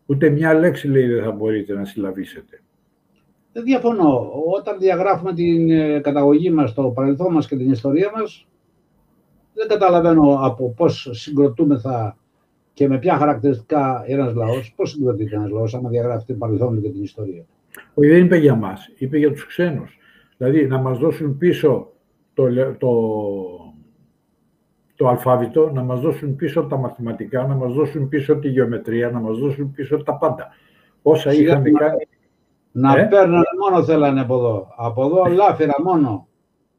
Ούτε 0.05 0.29
μια 0.29 0.53
λέξη 0.53 0.87
λέει 0.87 1.07
δεν 1.07 1.23
θα 1.23 1.31
μπορείτε 1.31 1.73
να 1.73 1.85
συλλαβήσετε. 1.85 2.61
Δεν 3.57 3.65
διαφωνώ. 3.65 4.31
Όταν 4.57 4.79
διαγράφουμε 4.79 5.33
την 5.33 5.69
ε, 5.69 5.99
καταγωγή 5.99 6.49
μας, 6.49 6.73
το 6.73 6.83
παρελθόν 6.83 7.33
μας 7.33 7.47
και 7.47 7.55
την 7.55 7.71
ιστορία 7.71 8.11
μας, 8.15 8.47
δεν 9.53 9.67
καταλαβαίνω 9.67 10.39
από 10.41 10.73
πώς 10.77 11.09
συγκροτούμεθα 11.11 12.17
και 12.73 12.87
με 12.87 12.97
ποια 12.97 13.17
χαρακτηριστικά 13.17 14.03
ένας 14.07 14.33
λαός, 14.33 14.73
πώς 14.75 14.89
συγκροτείται 14.89 15.35
ένας 15.35 15.49
λαός, 15.49 15.75
άμα 15.75 15.89
διαγράφει 15.89 16.25
την 16.25 16.37
παρελθόν 16.37 16.81
και 16.81 16.89
την 16.89 17.03
ιστορία. 17.03 17.45
Όχι, 17.93 18.09
δεν 18.09 18.25
είπε 18.25 18.37
για 18.37 18.55
μας, 18.55 18.91
είπε 18.97 19.17
για 19.17 19.31
τους 19.31 19.45
ξένους. 19.45 19.97
Δηλαδή 20.37 20.67
να 20.67 20.77
μας 20.77 20.97
δώσουν 20.99 21.37
πίσω 21.37 21.91
το, 22.33 22.43
το, 22.77 22.91
το 24.95 25.07
αλφάβητο, 25.07 25.71
να 25.73 25.83
μας 25.83 25.99
δώσουν 25.99 26.35
πίσω 26.35 26.63
τα 26.63 26.77
μαθηματικά, 26.77 27.47
να 27.47 27.55
μας 27.55 27.73
δώσουν 27.73 28.09
πίσω 28.09 28.35
τη 28.35 28.49
γεωμετρία, 28.49 29.09
να 29.09 29.19
μας 29.19 29.37
δώσουν 29.37 29.71
πίσω 29.71 30.03
τα 30.03 30.17
πάντα. 30.17 30.47
Όσα 31.01 31.33
είχαν 31.33 31.63
κάνει... 31.63 32.06
Να 32.79 32.99
ε; 32.99 33.03
παίρνουν 33.05 33.43
μόνο 33.59 33.83
θέλανε 33.83 34.21
από 34.21 34.35
εδώ. 34.35 34.73
Από 34.75 35.05
εδώ 35.05 35.25
λάφυρα 35.25 35.75
μόνο. 35.83 36.27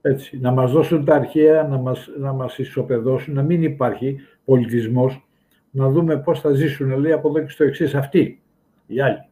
Έτσι, 0.00 0.38
να 0.38 0.50
μας 0.50 0.72
δώσουν 0.72 1.04
τα 1.04 1.14
αρχαία, 1.14 1.62
να 1.62 1.78
μας, 1.78 2.08
να 2.18 2.32
μας 2.32 2.58
ισοπεδώσουν, 2.58 3.34
να 3.34 3.42
μην 3.42 3.62
υπάρχει 3.62 4.16
πολιτισμός, 4.44 5.26
να 5.70 5.90
δούμε 5.90 6.16
πώς 6.16 6.40
θα 6.40 6.50
ζήσουν, 6.50 6.98
λέει, 6.98 7.12
από 7.12 7.28
εδώ 7.28 7.40
και 7.40 7.50
στο 7.50 7.64
εξής 7.64 7.94
αυτοί, 7.94 8.42
οι 8.86 9.00
άλλοι. 9.00 9.28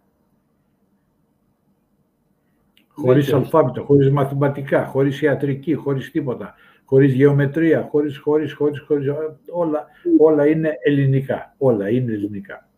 Χωρίς 2.88 3.32
αλφάβητο, 3.32 3.82
χωρίς 3.84 4.10
μαθηματικά, 4.10 4.86
χωρίς 4.86 5.22
ιατρική, 5.22 5.74
χωρίς 5.74 6.10
τίποτα, 6.10 6.54
χωρίς 6.84 7.12
γεωμετρία, 7.12 7.88
χωρίς, 7.90 8.18
χωρίς, 8.18 8.52
χωρίς, 8.52 8.80
χωρίς 8.80 9.06
όλα, 9.52 9.86
όλα 10.18 10.46
είναι 10.46 10.78
ελληνικά. 10.84 11.54
Όλα 11.58 11.90
είναι 11.90 12.12
ελληνικά. 12.12 12.68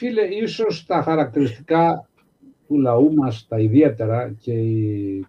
Φίλε, 0.00 0.22
ίσως 0.22 0.86
τα 0.86 1.02
χαρακτηριστικά 1.02 2.08
του 2.66 2.78
λαού 2.78 3.14
μας, 3.14 3.46
τα 3.48 3.58
ιδιαίτερα 3.58 4.32
και 4.40 4.52
η 4.52 5.26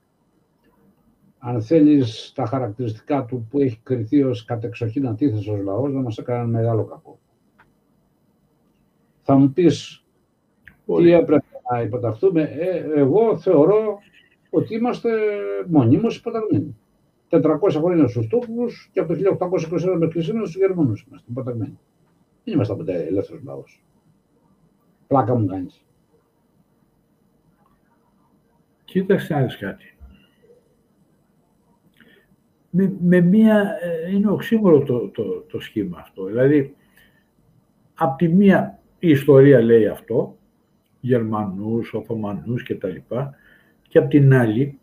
αν 1.40 1.62
θέλεις 1.62 2.32
τα 2.36 2.46
χαρακτηριστικά 2.46 3.26
του 3.26 3.48
που 3.50 3.60
έχει 3.60 3.80
κριθεί 3.84 4.24
ως 4.24 4.46
κατεξοχήν 4.46 5.08
αντίθεση 5.08 5.50
ως 5.50 5.64
λαός, 5.64 5.94
να 5.94 6.02
μας 6.02 6.18
έκανε 6.18 6.46
μεγάλο 6.46 6.84
κακό. 6.84 7.20
Θα 9.22 9.36
μου 9.36 9.52
πεις, 9.52 10.04
τι 10.98 11.12
έπρεπε 11.12 11.46
να 11.72 11.82
υποταχθούμε; 11.82 12.42
Ε, 12.42 13.00
εγώ 13.00 13.38
θεωρώ 13.38 14.00
ότι 14.50 14.76
είμαστε 14.76 15.10
μονίμως 15.68 16.18
υποταγμένοι. 16.18 16.78
400 17.30 17.80
χρόνια 17.80 18.08
στους 18.08 18.28
Τούρκους 18.28 18.90
και 18.94 19.00
από 19.00 19.14
το 19.14 19.14
1821 19.14 19.98
μέχρι 19.98 20.24
σήμερα 20.24 20.46
στους 20.46 20.62
Γερμανούς 20.62 21.06
είμαστε 21.08 21.28
υποταγμένοι. 21.30 21.80
Δεν 22.44 22.54
είμαστε 22.54 22.76
ποτέ 22.76 23.04
ελεύθερος 23.04 23.44
λαός. 23.44 23.82
Πλάκα 25.12 25.36
μου 25.36 25.46
κάνεις. 25.46 25.86
Κοίταξε 28.86 29.34
να 29.34 29.46
κάτι 29.46 29.96
με, 32.70 32.94
με 33.02 33.22
μία, 33.22 33.78
ε, 33.82 34.12
είναι 34.12 34.30
οξύμορο 34.30 34.84
το, 34.84 35.10
το, 35.10 35.24
το 35.42 35.60
σχήμα 35.60 36.00
αυτό. 36.00 36.24
Δηλαδή, 36.24 36.76
από 37.94 38.18
τη 38.18 38.28
μία 38.28 38.80
η 39.00 39.10
ιστορία 39.10 39.62
λέει 39.62 39.88
αυτό, 39.88 40.38
Γερμανούς, 41.00 41.94
Οθωμανούς 41.94 42.64
και 42.64 42.76
τα 42.76 42.88
λοιπά, 42.88 43.36
και 43.88 43.98
από 43.98 44.10
την 44.10 44.34
άλλη 44.34 44.80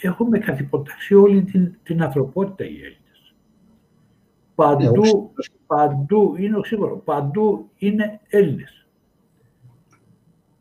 έχουμε 0.00 0.38
καθυποτάξει 0.38 1.14
όλη 1.14 1.42
την, 1.42 1.78
την 1.82 2.02
ανθρωπότητα 2.02 2.64
οι 2.64 2.74
Έλληνες. 2.74 2.99
Παντού, 4.60 5.02
ναι, 5.02 5.44
παντού, 5.66 6.34
είναι 6.38 6.56
οξύμορο, 6.56 6.96
παντού 6.96 7.70
είναι 7.76 8.20
Έλληνες. 8.28 8.86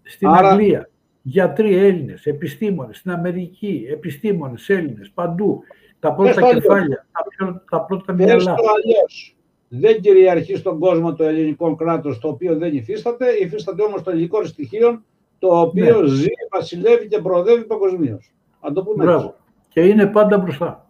στην 0.01 0.27
Αγγλία, 0.27 0.89
γιατροί 1.21 1.75
Έλληνες, 1.75 2.25
επιστήμονες, 2.25 2.97
στην 2.97 3.11
Αμερική, 3.11 3.85
επιστήμονες 3.91 4.69
Έλληνες, 4.69 5.11
παντού. 5.13 5.61
Τα 5.99 6.13
πρώτα 6.13 6.53
κεφάλια, 6.53 7.07
τα, 7.37 7.63
τα 7.69 7.81
πρώτα 7.81 8.13
μυαλά. 8.13 8.51
αλλιώς. 8.51 9.37
Δεν 9.67 10.01
κυριαρχεί 10.01 10.55
στον 10.55 10.79
κόσμο 10.79 11.13
το 11.13 11.23
ελληνικό 11.23 11.75
κράτος, 11.75 12.19
το 12.19 12.27
οποίο 12.27 12.57
δεν 12.57 12.75
υφίσταται, 12.75 13.31
υφίσταται 13.31 13.83
όμως 13.83 14.03
το 14.03 14.11
ελληνικό 14.11 14.45
στοιχείο, 14.45 15.03
το 15.39 15.59
οποίο 15.59 16.01
ναι. 16.01 16.07
ζει, 16.07 16.29
βασιλεύει 16.51 17.07
και 17.07 17.21
προοδεύει 17.21 17.65
παγκοσμίως. 17.65 18.33
Αν 18.59 18.73
το 18.73 18.83
πούμε 18.83 19.03
Μπράβο. 19.03 19.35
Και 19.69 19.81
είναι 19.81 20.07
πάντα 20.07 20.37
μπροστά. 20.37 20.89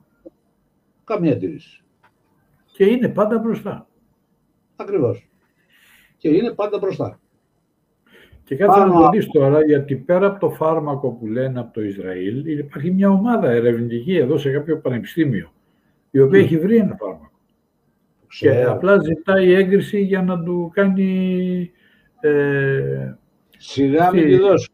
Καμία 1.03 1.34
αντίρρηση. 1.34 1.84
Και 2.80 2.86
είναι 2.86 3.10
πάντα 3.10 3.38
μπροστά. 3.38 3.88
Ακριβώς. 4.76 5.30
Και 6.18 6.30
είναι 6.30 6.54
πάντα 6.54 6.78
μπροστά. 6.78 7.20
Και 8.44 8.56
κάτσε 8.56 8.80
να 8.80 8.92
το 8.92 9.10
δεις 9.10 9.28
τώρα, 9.28 9.66
γιατί 9.66 9.96
πέρα 9.96 10.28
από 10.28 10.40
το 10.40 10.50
φάρμακο 10.50 11.12
που 11.12 11.28
λένε 11.28 11.60
από 11.60 11.74
το 11.74 11.82
Ισραήλ, 11.82 12.46
υπάρχει 12.46 12.92
μια 12.92 13.10
ομάδα 13.10 13.50
ερευνητική 13.50 14.16
εδώ 14.16 14.38
σε 14.38 14.52
κάποιο 14.52 14.78
πανεπιστήμιο, 14.78 15.52
η 16.12 16.20
οποία 16.20 16.40
έχει 16.40 16.58
βρει 16.58 16.76
ένα 16.76 16.96
φάρμακο. 16.96 17.40
Και 18.28 18.64
απλά 18.64 19.00
ζητάει 19.00 19.54
έγκριση 19.54 20.02
για 20.02 20.22
να 20.22 20.44
του 20.44 20.72
κάνει... 20.74 21.72
Ε, 22.20 23.14
Σιγά 23.58 24.12
μην 24.14 24.26
τη 24.26 24.36
δώσουν. 24.36 24.74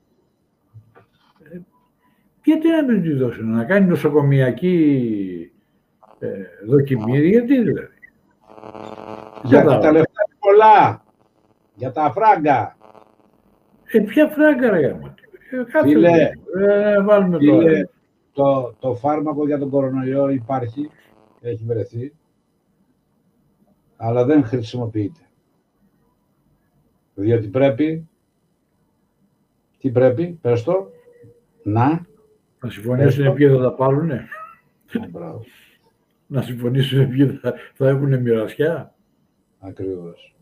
Ε, 1.43 1.60
γιατί 2.43 2.68
να 2.68 2.84
μην 2.84 3.01
τη 3.01 3.14
δώσουν, 3.14 3.51
να 3.51 3.64
κάνει 3.64 3.86
νοσοκομιακή 3.86 5.51
ε, 6.20 6.28
δοκιμή, 6.66 7.28
γιατί 7.28 7.62
δηλαδή. 7.62 7.94
Για 9.45 9.63
τα 9.63 9.91
λεφτά 9.91 10.23
πολλά. 10.39 11.03
Για 11.75 11.91
τα 11.91 12.11
φράγκα. 12.11 12.77
Ε, 13.91 13.99
ποια 13.99 14.27
φράγκα 14.27 14.69
ρε 14.69 14.79
γάμο. 14.79 15.13
Ε, 15.51 15.83
φίλε, 15.83 16.29
ε, 16.67 17.01
βάλουμε 17.01 17.37
φίλε, 17.37 17.87
Το, 18.33 18.75
το 18.79 18.95
φάρμακο 18.95 19.45
για 19.45 19.57
τον 19.57 19.69
κορονοϊό 19.69 20.29
υπάρχει, 20.29 20.89
έχει 21.41 21.63
βρεθεί, 21.65 22.13
αλλά 23.97 24.25
δεν 24.25 24.43
χρησιμοποιείται. 24.43 25.19
Διότι 27.13 27.47
πρέπει, 27.47 28.09
τι 29.79 29.89
πρέπει, 29.91 30.37
πες 30.41 30.63
το, 30.63 30.91
να... 31.63 32.05
Να 32.59 32.69
συμφωνήσουν 32.69 33.33
ποιοι 33.33 33.49
θα 33.49 33.57
τα 33.57 33.73
πάρουνε. 33.73 34.27
να 36.27 36.41
συμφωνήσουν 36.41 37.09
ποιοι 37.09 37.27
θα, 37.27 37.53
θα 37.73 37.89
έχουν 37.89 38.21
μοιρασιά. 38.21 38.94
Ακριβώς. 39.68 40.36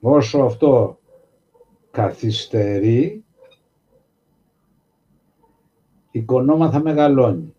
Όσο 0.00 0.38
αυτό 0.38 0.98
καθυστερεί, 1.90 3.24
η 6.10 6.22
κονόμα 6.22 6.70
θα 6.70 6.80
μεγαλώνει. 6.80 7.54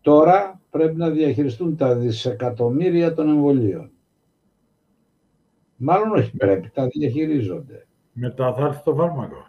Τώρα 0.00 0.60
πρέπει 0.70 0.96
να 0.96 1.10
διαχειριστούν 1.10 1.76
τα 1.76 1.94
δισεκατομμύρια 1.94 3.14
των 3.14 3.28
εμβολίων. 3.28 3.90
Μάλλον 5.76 6.12
όχι 6.12 6.36
πρέπει, 6.36 6.70
τα 6.70 6.86
διαχειρίζονται. 6.86 7.86
Μετά 8.12 8.54
θα 8.54 8.66
έρθει 8.66 8.82
το 8.84 8.94
φάρμακο. 8.94 9.46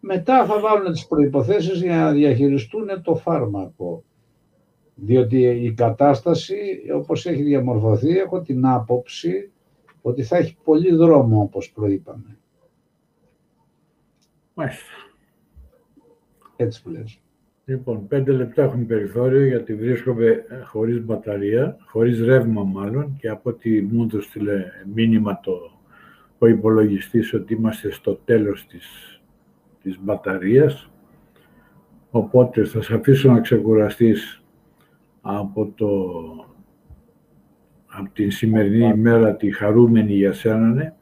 Μετά 0.00 0.46
θα 0.46 0.60
βάλουν 0.60 0.92
τις 0.92 1.06
προϋποθέσεις 1.06 1.82
για 1.82 1.96
να 1.96 2.12
διαχειριστούν 2.12 3.02
το 3.02 3.14
φάρμακο. 3.14 4.04
Διότι 5.00 5.40
η 5.40 5.72
κατάσταση, 5.72 6.56
όπως 6.94 7.26
έχει 7.26 7.42
διαμορφωθεί, 7.42 8.18
έχω 8.18 8.40
την 8.40 8.66
άποψη 8.66 9.50
ότι 10.02 10.22
θα 10.22 10.36
έχει 10.36 10.56
πολύ 10.64 10.94
δρόμο, 10.94 11.40
όπως 11.40 11.72
προείπαμε. 11.72 12.38
Μάλιστα. 14.54 14.84
Έτσι 16.56 16.82
που 16.82 16.90
λες. 16.90 17.20
Λοιπόν, 17.64 18.06
πέντε 18.06 18.32
λεπτά 18.32 18.62
έχουν 18.62 18.86
περιθώριο 18.86 19.46
γιατί 19.46 19.74
βρίσκομαι 19.74 20.44
χωρίς 20.64 21.04
μπαταρία, 21.04 21.76
χωρίς 21.86 22.20
ρεύμα 22.20 22.62
μάλλον 22.62 23.16
και 23.20 23.28
από 23.28 23.50
ότι 23.50 23.88
μου 23.92 24.06
το 24.06 24.20
στείλε 24.20 24.64
μήνυμα 24.94 25.40
το, 25.40 25.52
ο 26.38 26.46
υπολογιστής 26.46 27.34
ότι 27.34 27.54
είμαστε 27.54 27.90
στο 27.90 28.14
τέλος 28.14 28.66
της, 28.66 29.20
της 29.82 29.98
μπαταρίας. 30.00 30.90
Οπότε 32.10 32.64
θα 32.64 32.82
σε 32.82 32.94
αφήσω 32.94 33.30
να 33.30 33.40
ξεκουραστείς 33.40 34.42
από, 35.36 35.72
το, 35.76 35.88
από 37.86 38.10
την 38.12 38.30
σημερινή 38.30 38.88
ημέρα 38.88 39.36
τη 39.36 39.52
χαρούμενη 39.52 40.12
για 40.12 40.32
σένα, 40.32 40.66
ναι, 40.66 40.94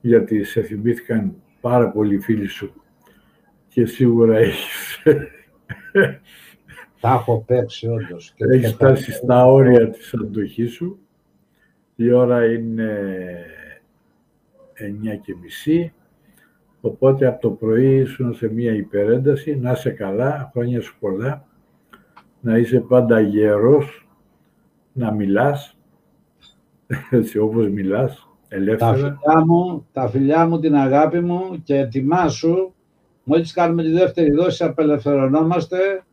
γιατί 0.00 0.44
σε 0.44 0.62
θυμήθηκαν 0.62 1.34
πάρα 1.60 1.90
πολλοί 1.90 2.18
φίλοι 2.18 2.46
σου 2.46 2.72
και 3.68 3.86
σίγουρα 3.86 4.36
έχεις 4.36 5.02
τα 7.00 7.12
έχω 7.12 7.44
παίξει 7.46 7.88
όντως. 7.88 8.34
Έχεις 8.36 8.72
φτάσει 8.72 9.12
στα 9.12 9.46
όρια 9.46 9.90
της 9.90 10.14
αντοχής 10.14 10.72
σου. 10.72 10.98
Η 11.96 12.12
ώρα 12.12 12.52
είναι 12.52 12.90
9 14.74 15.18
και 15.22 15.34
μισή. 15.42 15.92
Οπότε 16.80 17.26
από 17.26 17.40
το 17.40 17.50
πρωί 17.50 17.96
ήσουν 17.96 18.34
σε 18.34 18.52
μια 18.52 18.72
υπερένταση. 18.72 19.56
Να 19.56 19.72
είσαι 19.72 19.90
καλά, 19.90 20.50
χρόνια 20.52 20.80
σου 20.80 20.96
πολλά. 21.00 21.46
Να 22.46 22.58
είσαι 22.58 22.80
πάντα 22.80 23.20
γερός. 23.20 24.08
Να 24.92 25.12
μιλάς. 25.12 25.76
Έτσι 27.10 27.38
όπως 27.38 27.68
μιλάς. 27.68 28.28
Ελεύθερα. 28.48 28.90
Τα 28.90 28.96
φιλιά 28.96 29.44
μου, 29.46 29.86
τα 29.92 30.08
φιλιά 30.08 30.46
μου, 30.46 30.58
την 30.58 30.76
αγάπη 30.76 31.20
μου 31.20 31.62
και 31.64 31.76
ετοιμάσου 31.76 32.72
Μόλις 33.24 33.52
κάνουμε 33.52 33.82
τη 33.82 33.90
δεύτερη 33.90 34.30
δόση 34.30 34.64
απελευθερωνόμαστε 34.64 36.04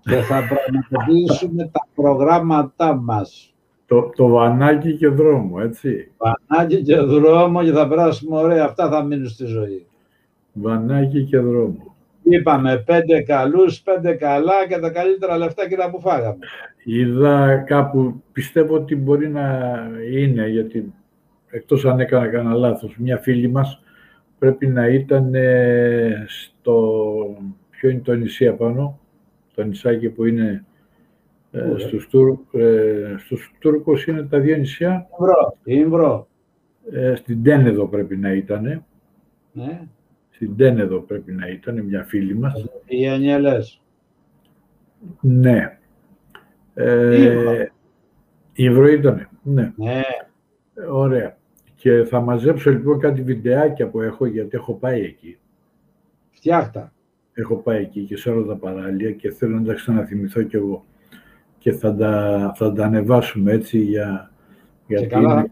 και 0.00 0.16
θα 0.16 0.40
πραγματοποιήσουμε 0.48 1.70
τα 1.72 1.86
προγράμματά 1.94 2.94
μας. 2.94 3.54
Το, 3.86 4.10
το 4.16 4.28
βανάκι 4.28 4.96
και 4.96 5.08
δρόμο, 5.08 5.56
έτσι. 5.62 6.10
Βανάκι 6.16 6.82
και 6.82 6.96
δρόμο 6.96 7.64
και 7.64 7.72
θα 7.72 7.88
περάσουμε 7.88 8.36
ωραία. 8.36 8.64
Αυτά 8.64 8.88
θα 8.88 9.02
μείνουν 9.02 9.28
στη 9.28 9.44
ζωή. 9.44 9.86
Βανάκι 10.52 11.24
και 11.24 11.38
δρόμο. 11.38 11.91
Είπαμε 12.22 12.82
πέντε 12.86 13.20
καλούς, 13.20 13.80
πέντε 13.80 14.12
καλά 14.12 14.66
και 14.68 14.78
τα 14.78 14.90
καλύτερα 14.90 15.36
λεφτά 15.36 15.68
και 15.68 15.76
που 15.90 16.00
φάγαμε. 16.00 16.38
Είδα 16.84 17.56
κάπου, 17.66 18.22
πιστεύω 18.32 18.74
ότι 18.74 18.96
μπορεί 18.96 19.28
να 19.28 19.70
είναι, 20.12 20.48
γιατί 20.48 20.92
εκτός 21.50 21.84
αν 21.84 22.00
έκανα 22.00 22.28
κανένα 22.28 22.54
λάθος, 22.54 22.96
μια 22.98 23.18
φίλη 23.18 23.48
μας 23.48 23.82
πρέπει 24.38 24.66
να 24.66 24.88
ήταν 24.88 25.34
στο... 26.26 27.06
Ποιο 27.70 27.90
είναι 27.90 28.00
το 28.00 28.14
νησί 28.14 28.46
απάνω, 28.46 28.98
το 29.54 29.62
νησάκι 29.62 30.08
που 30.08 30.24
είναι 30.24 30.64
ε, 31.50 31.74
στους, 31.76 32.08
Τουρ, 32.08 32.38
ε, 32.52 33.14
στους 33.18 33.52
Τούρκους 33.58 34.06
είναι 34.06 34.22
τα 34.22 34.38
δύο 34.38 34.56
νησιά. 34.56 35.06
Ήμβρο, 35.64 36.26
Ε, 36.90 37.14
στην 37.14 37.42
Τένεδο 37.42 37.88
πρέπει 37.88 38.16
να 38.16 38.32
ήταν. 38.32 38.84
Ναι. 39.52 39.80
Στην 40.42 40.56
Τένεδο 40.56 41.00
πρέπει 41.00 41.32
να 41.32 41.48
ήταν 41.48 41.84
μια 41.84 42.04
φίλη 42.04 42.34
μας. 42.34 42.66
Οι 42.84 43.08
Ανιέλες. 43.08 43.82
Ναι. 45.20 45.78
Ε, 46.74 47.66
Ήμβρο 48.52 48.86
ήταν, 48.86 49.28
ναι. 49.42 49.72
ναι. 49.76 50.00
Ωραία. 50.90 51.36
Και 51.74 52.04
θα 52.04 52.20
μαζέψω 52.20 52.70
λοιπόν 52.70 52.98
κάτι 52.98 53.22
βιντεάκια 53.22 53.88
που 53.88 54.00
έχω, 54.00 54.26
γιατί 54.26 54.56
έχω 54.56 54.74
πάει 54.74 55.02
εκεί. 55.02 55.38
Φτιάχτα. 56.30 56.92
Έχω 57.32 57.56
πάει 57.56 57.82
εκεί 57.82 58.04
και 58.04 58.16
σε 58.16 58.30
όλα 58.30 58.46
τα 58.46 58.56
παράλια 58.56 59.12
και 59.12 59.30
θέλω 59.30 59.58
να 59.58 59.64
τα 59.64 59.74
ξαναθυμηθώ 59.74 60.42
κι 60.42 60.56
εγώ. 60.56 60.84
Και 61.58 61.72
θα 61.72 61.94
τα, 61.94 62.52
θα 62.56 62.72
τα 62.72 62.84
ανεβάσουμε 62.84 63.52
έτσι 63.52 63.78
για, 63.78 64.32
γιατί 64.86 65.16
είναι 65.16 65.50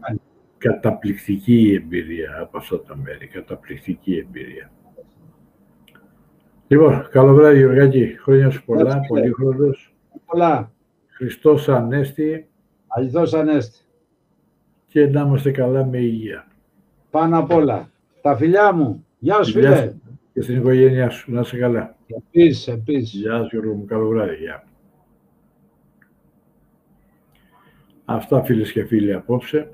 καταπληκτική 0.57 1.61
η 1.61 1.73
εμπειρία 1.73 2.39
από 2.41 2.57
αυτά 2.57 2.81
τα 2.81 2.97
μέρη. 2.97 3.27
Καταπληκτική 3.27 4.17
εμπειρία. 4.17 4.71
Λοιπόν, 6.71 7.07
καλό 7.09 7.33
βράδυ 7.33 7.57
Γιωργάκη. 7.57 8.15
Χρόνια 8.19 8.49
σου 8.49 8.65
πολλά, 8.65 8.99
πολύ 9.07 9.31
χρόνος. 9.31 9.93
Πολλά. 10.25 10.71
Χριστός 11.07 11.69
Ανέστη. 11.69 12.47
Αληθώς 12.87 13.33
Ανέστη 13.33 13.79
και 14.87 15.07
να 15.07 15.21
είμαστε 15.21 15.51
καλά 15.51 15.85
με 15.85 15.97
υγεία. 15.97 16.47
Πάνω 17.09 17.39
απ' 17.39 17.51
όλα. 17.51 17.89
Τα 18.21 18.35
φιλιά 18.35 18.73
μου. 18.73 19.05
Γεια 19.19 19.43
σου 19.43 19.51
φίλε. 19.51 19.93
Και 20.33 20.41
στην 20.41 20.57
οικογένειά 20.57 21.09
σου. 21.09 21.31
Να 21.31 21.39
είσαι 21.39 21.57
καλά. 21.57 21.95
Επίσης, 22.07 22.67
επίσης. 22.67 23.19
Γεια 23.19 23.43
σου 23.43 23.47
Γιώργο 23.51 23.73
μου. 23.73 23.85
Καλό 23.85 24.07
βράδυ. 24.07 24.35
Γεια. 24.35 24.63
Αυτά 28.05 28.43
φίλες 28.43 28.71
και 28.71 28.85
φίλοι 28.85 29.13
απόψε. 29.13 29.71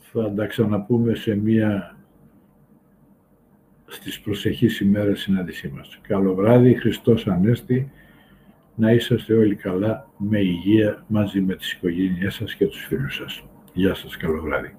Θα 0.00 0.32
τα 0.32 0.46
ξαναπούμε 0.46 1.14
σε 1.14 1.34
μία 1.34 1.93
στις 3.94 4.20
προσεχείς 4.20 4.80
ημέρες 4.80 5.20
συνάντησή 5.20 5.72
μας. 5.76 5.98
Καλό 6.02 6.34
βράδυ, 6.34 6.74
Χριστός 6.74 7.26
Ανέστη, 7.26 7.90
να 8.74 8.92
είσαστε 8.92 9.34
όλοι 9.34 9.54
καλά, 9.54 10.08
με 10.16 10.38
υγεία, 10.38 11.04
μαζί 11.06 11.40
με 11.40 11.54
τις 11.54 11.72
οικογένειές 11.72 12.34
σας 12.34 12.54
και 12.54 12.66
τους 12.66 12.84
φίλους 12.84 13.14
σας. 13.14 13.44
Γεια 13.72 13.94
σας, 13.94 14.16
καλό 14.16 14.40
βράδυ. 14.40 14.74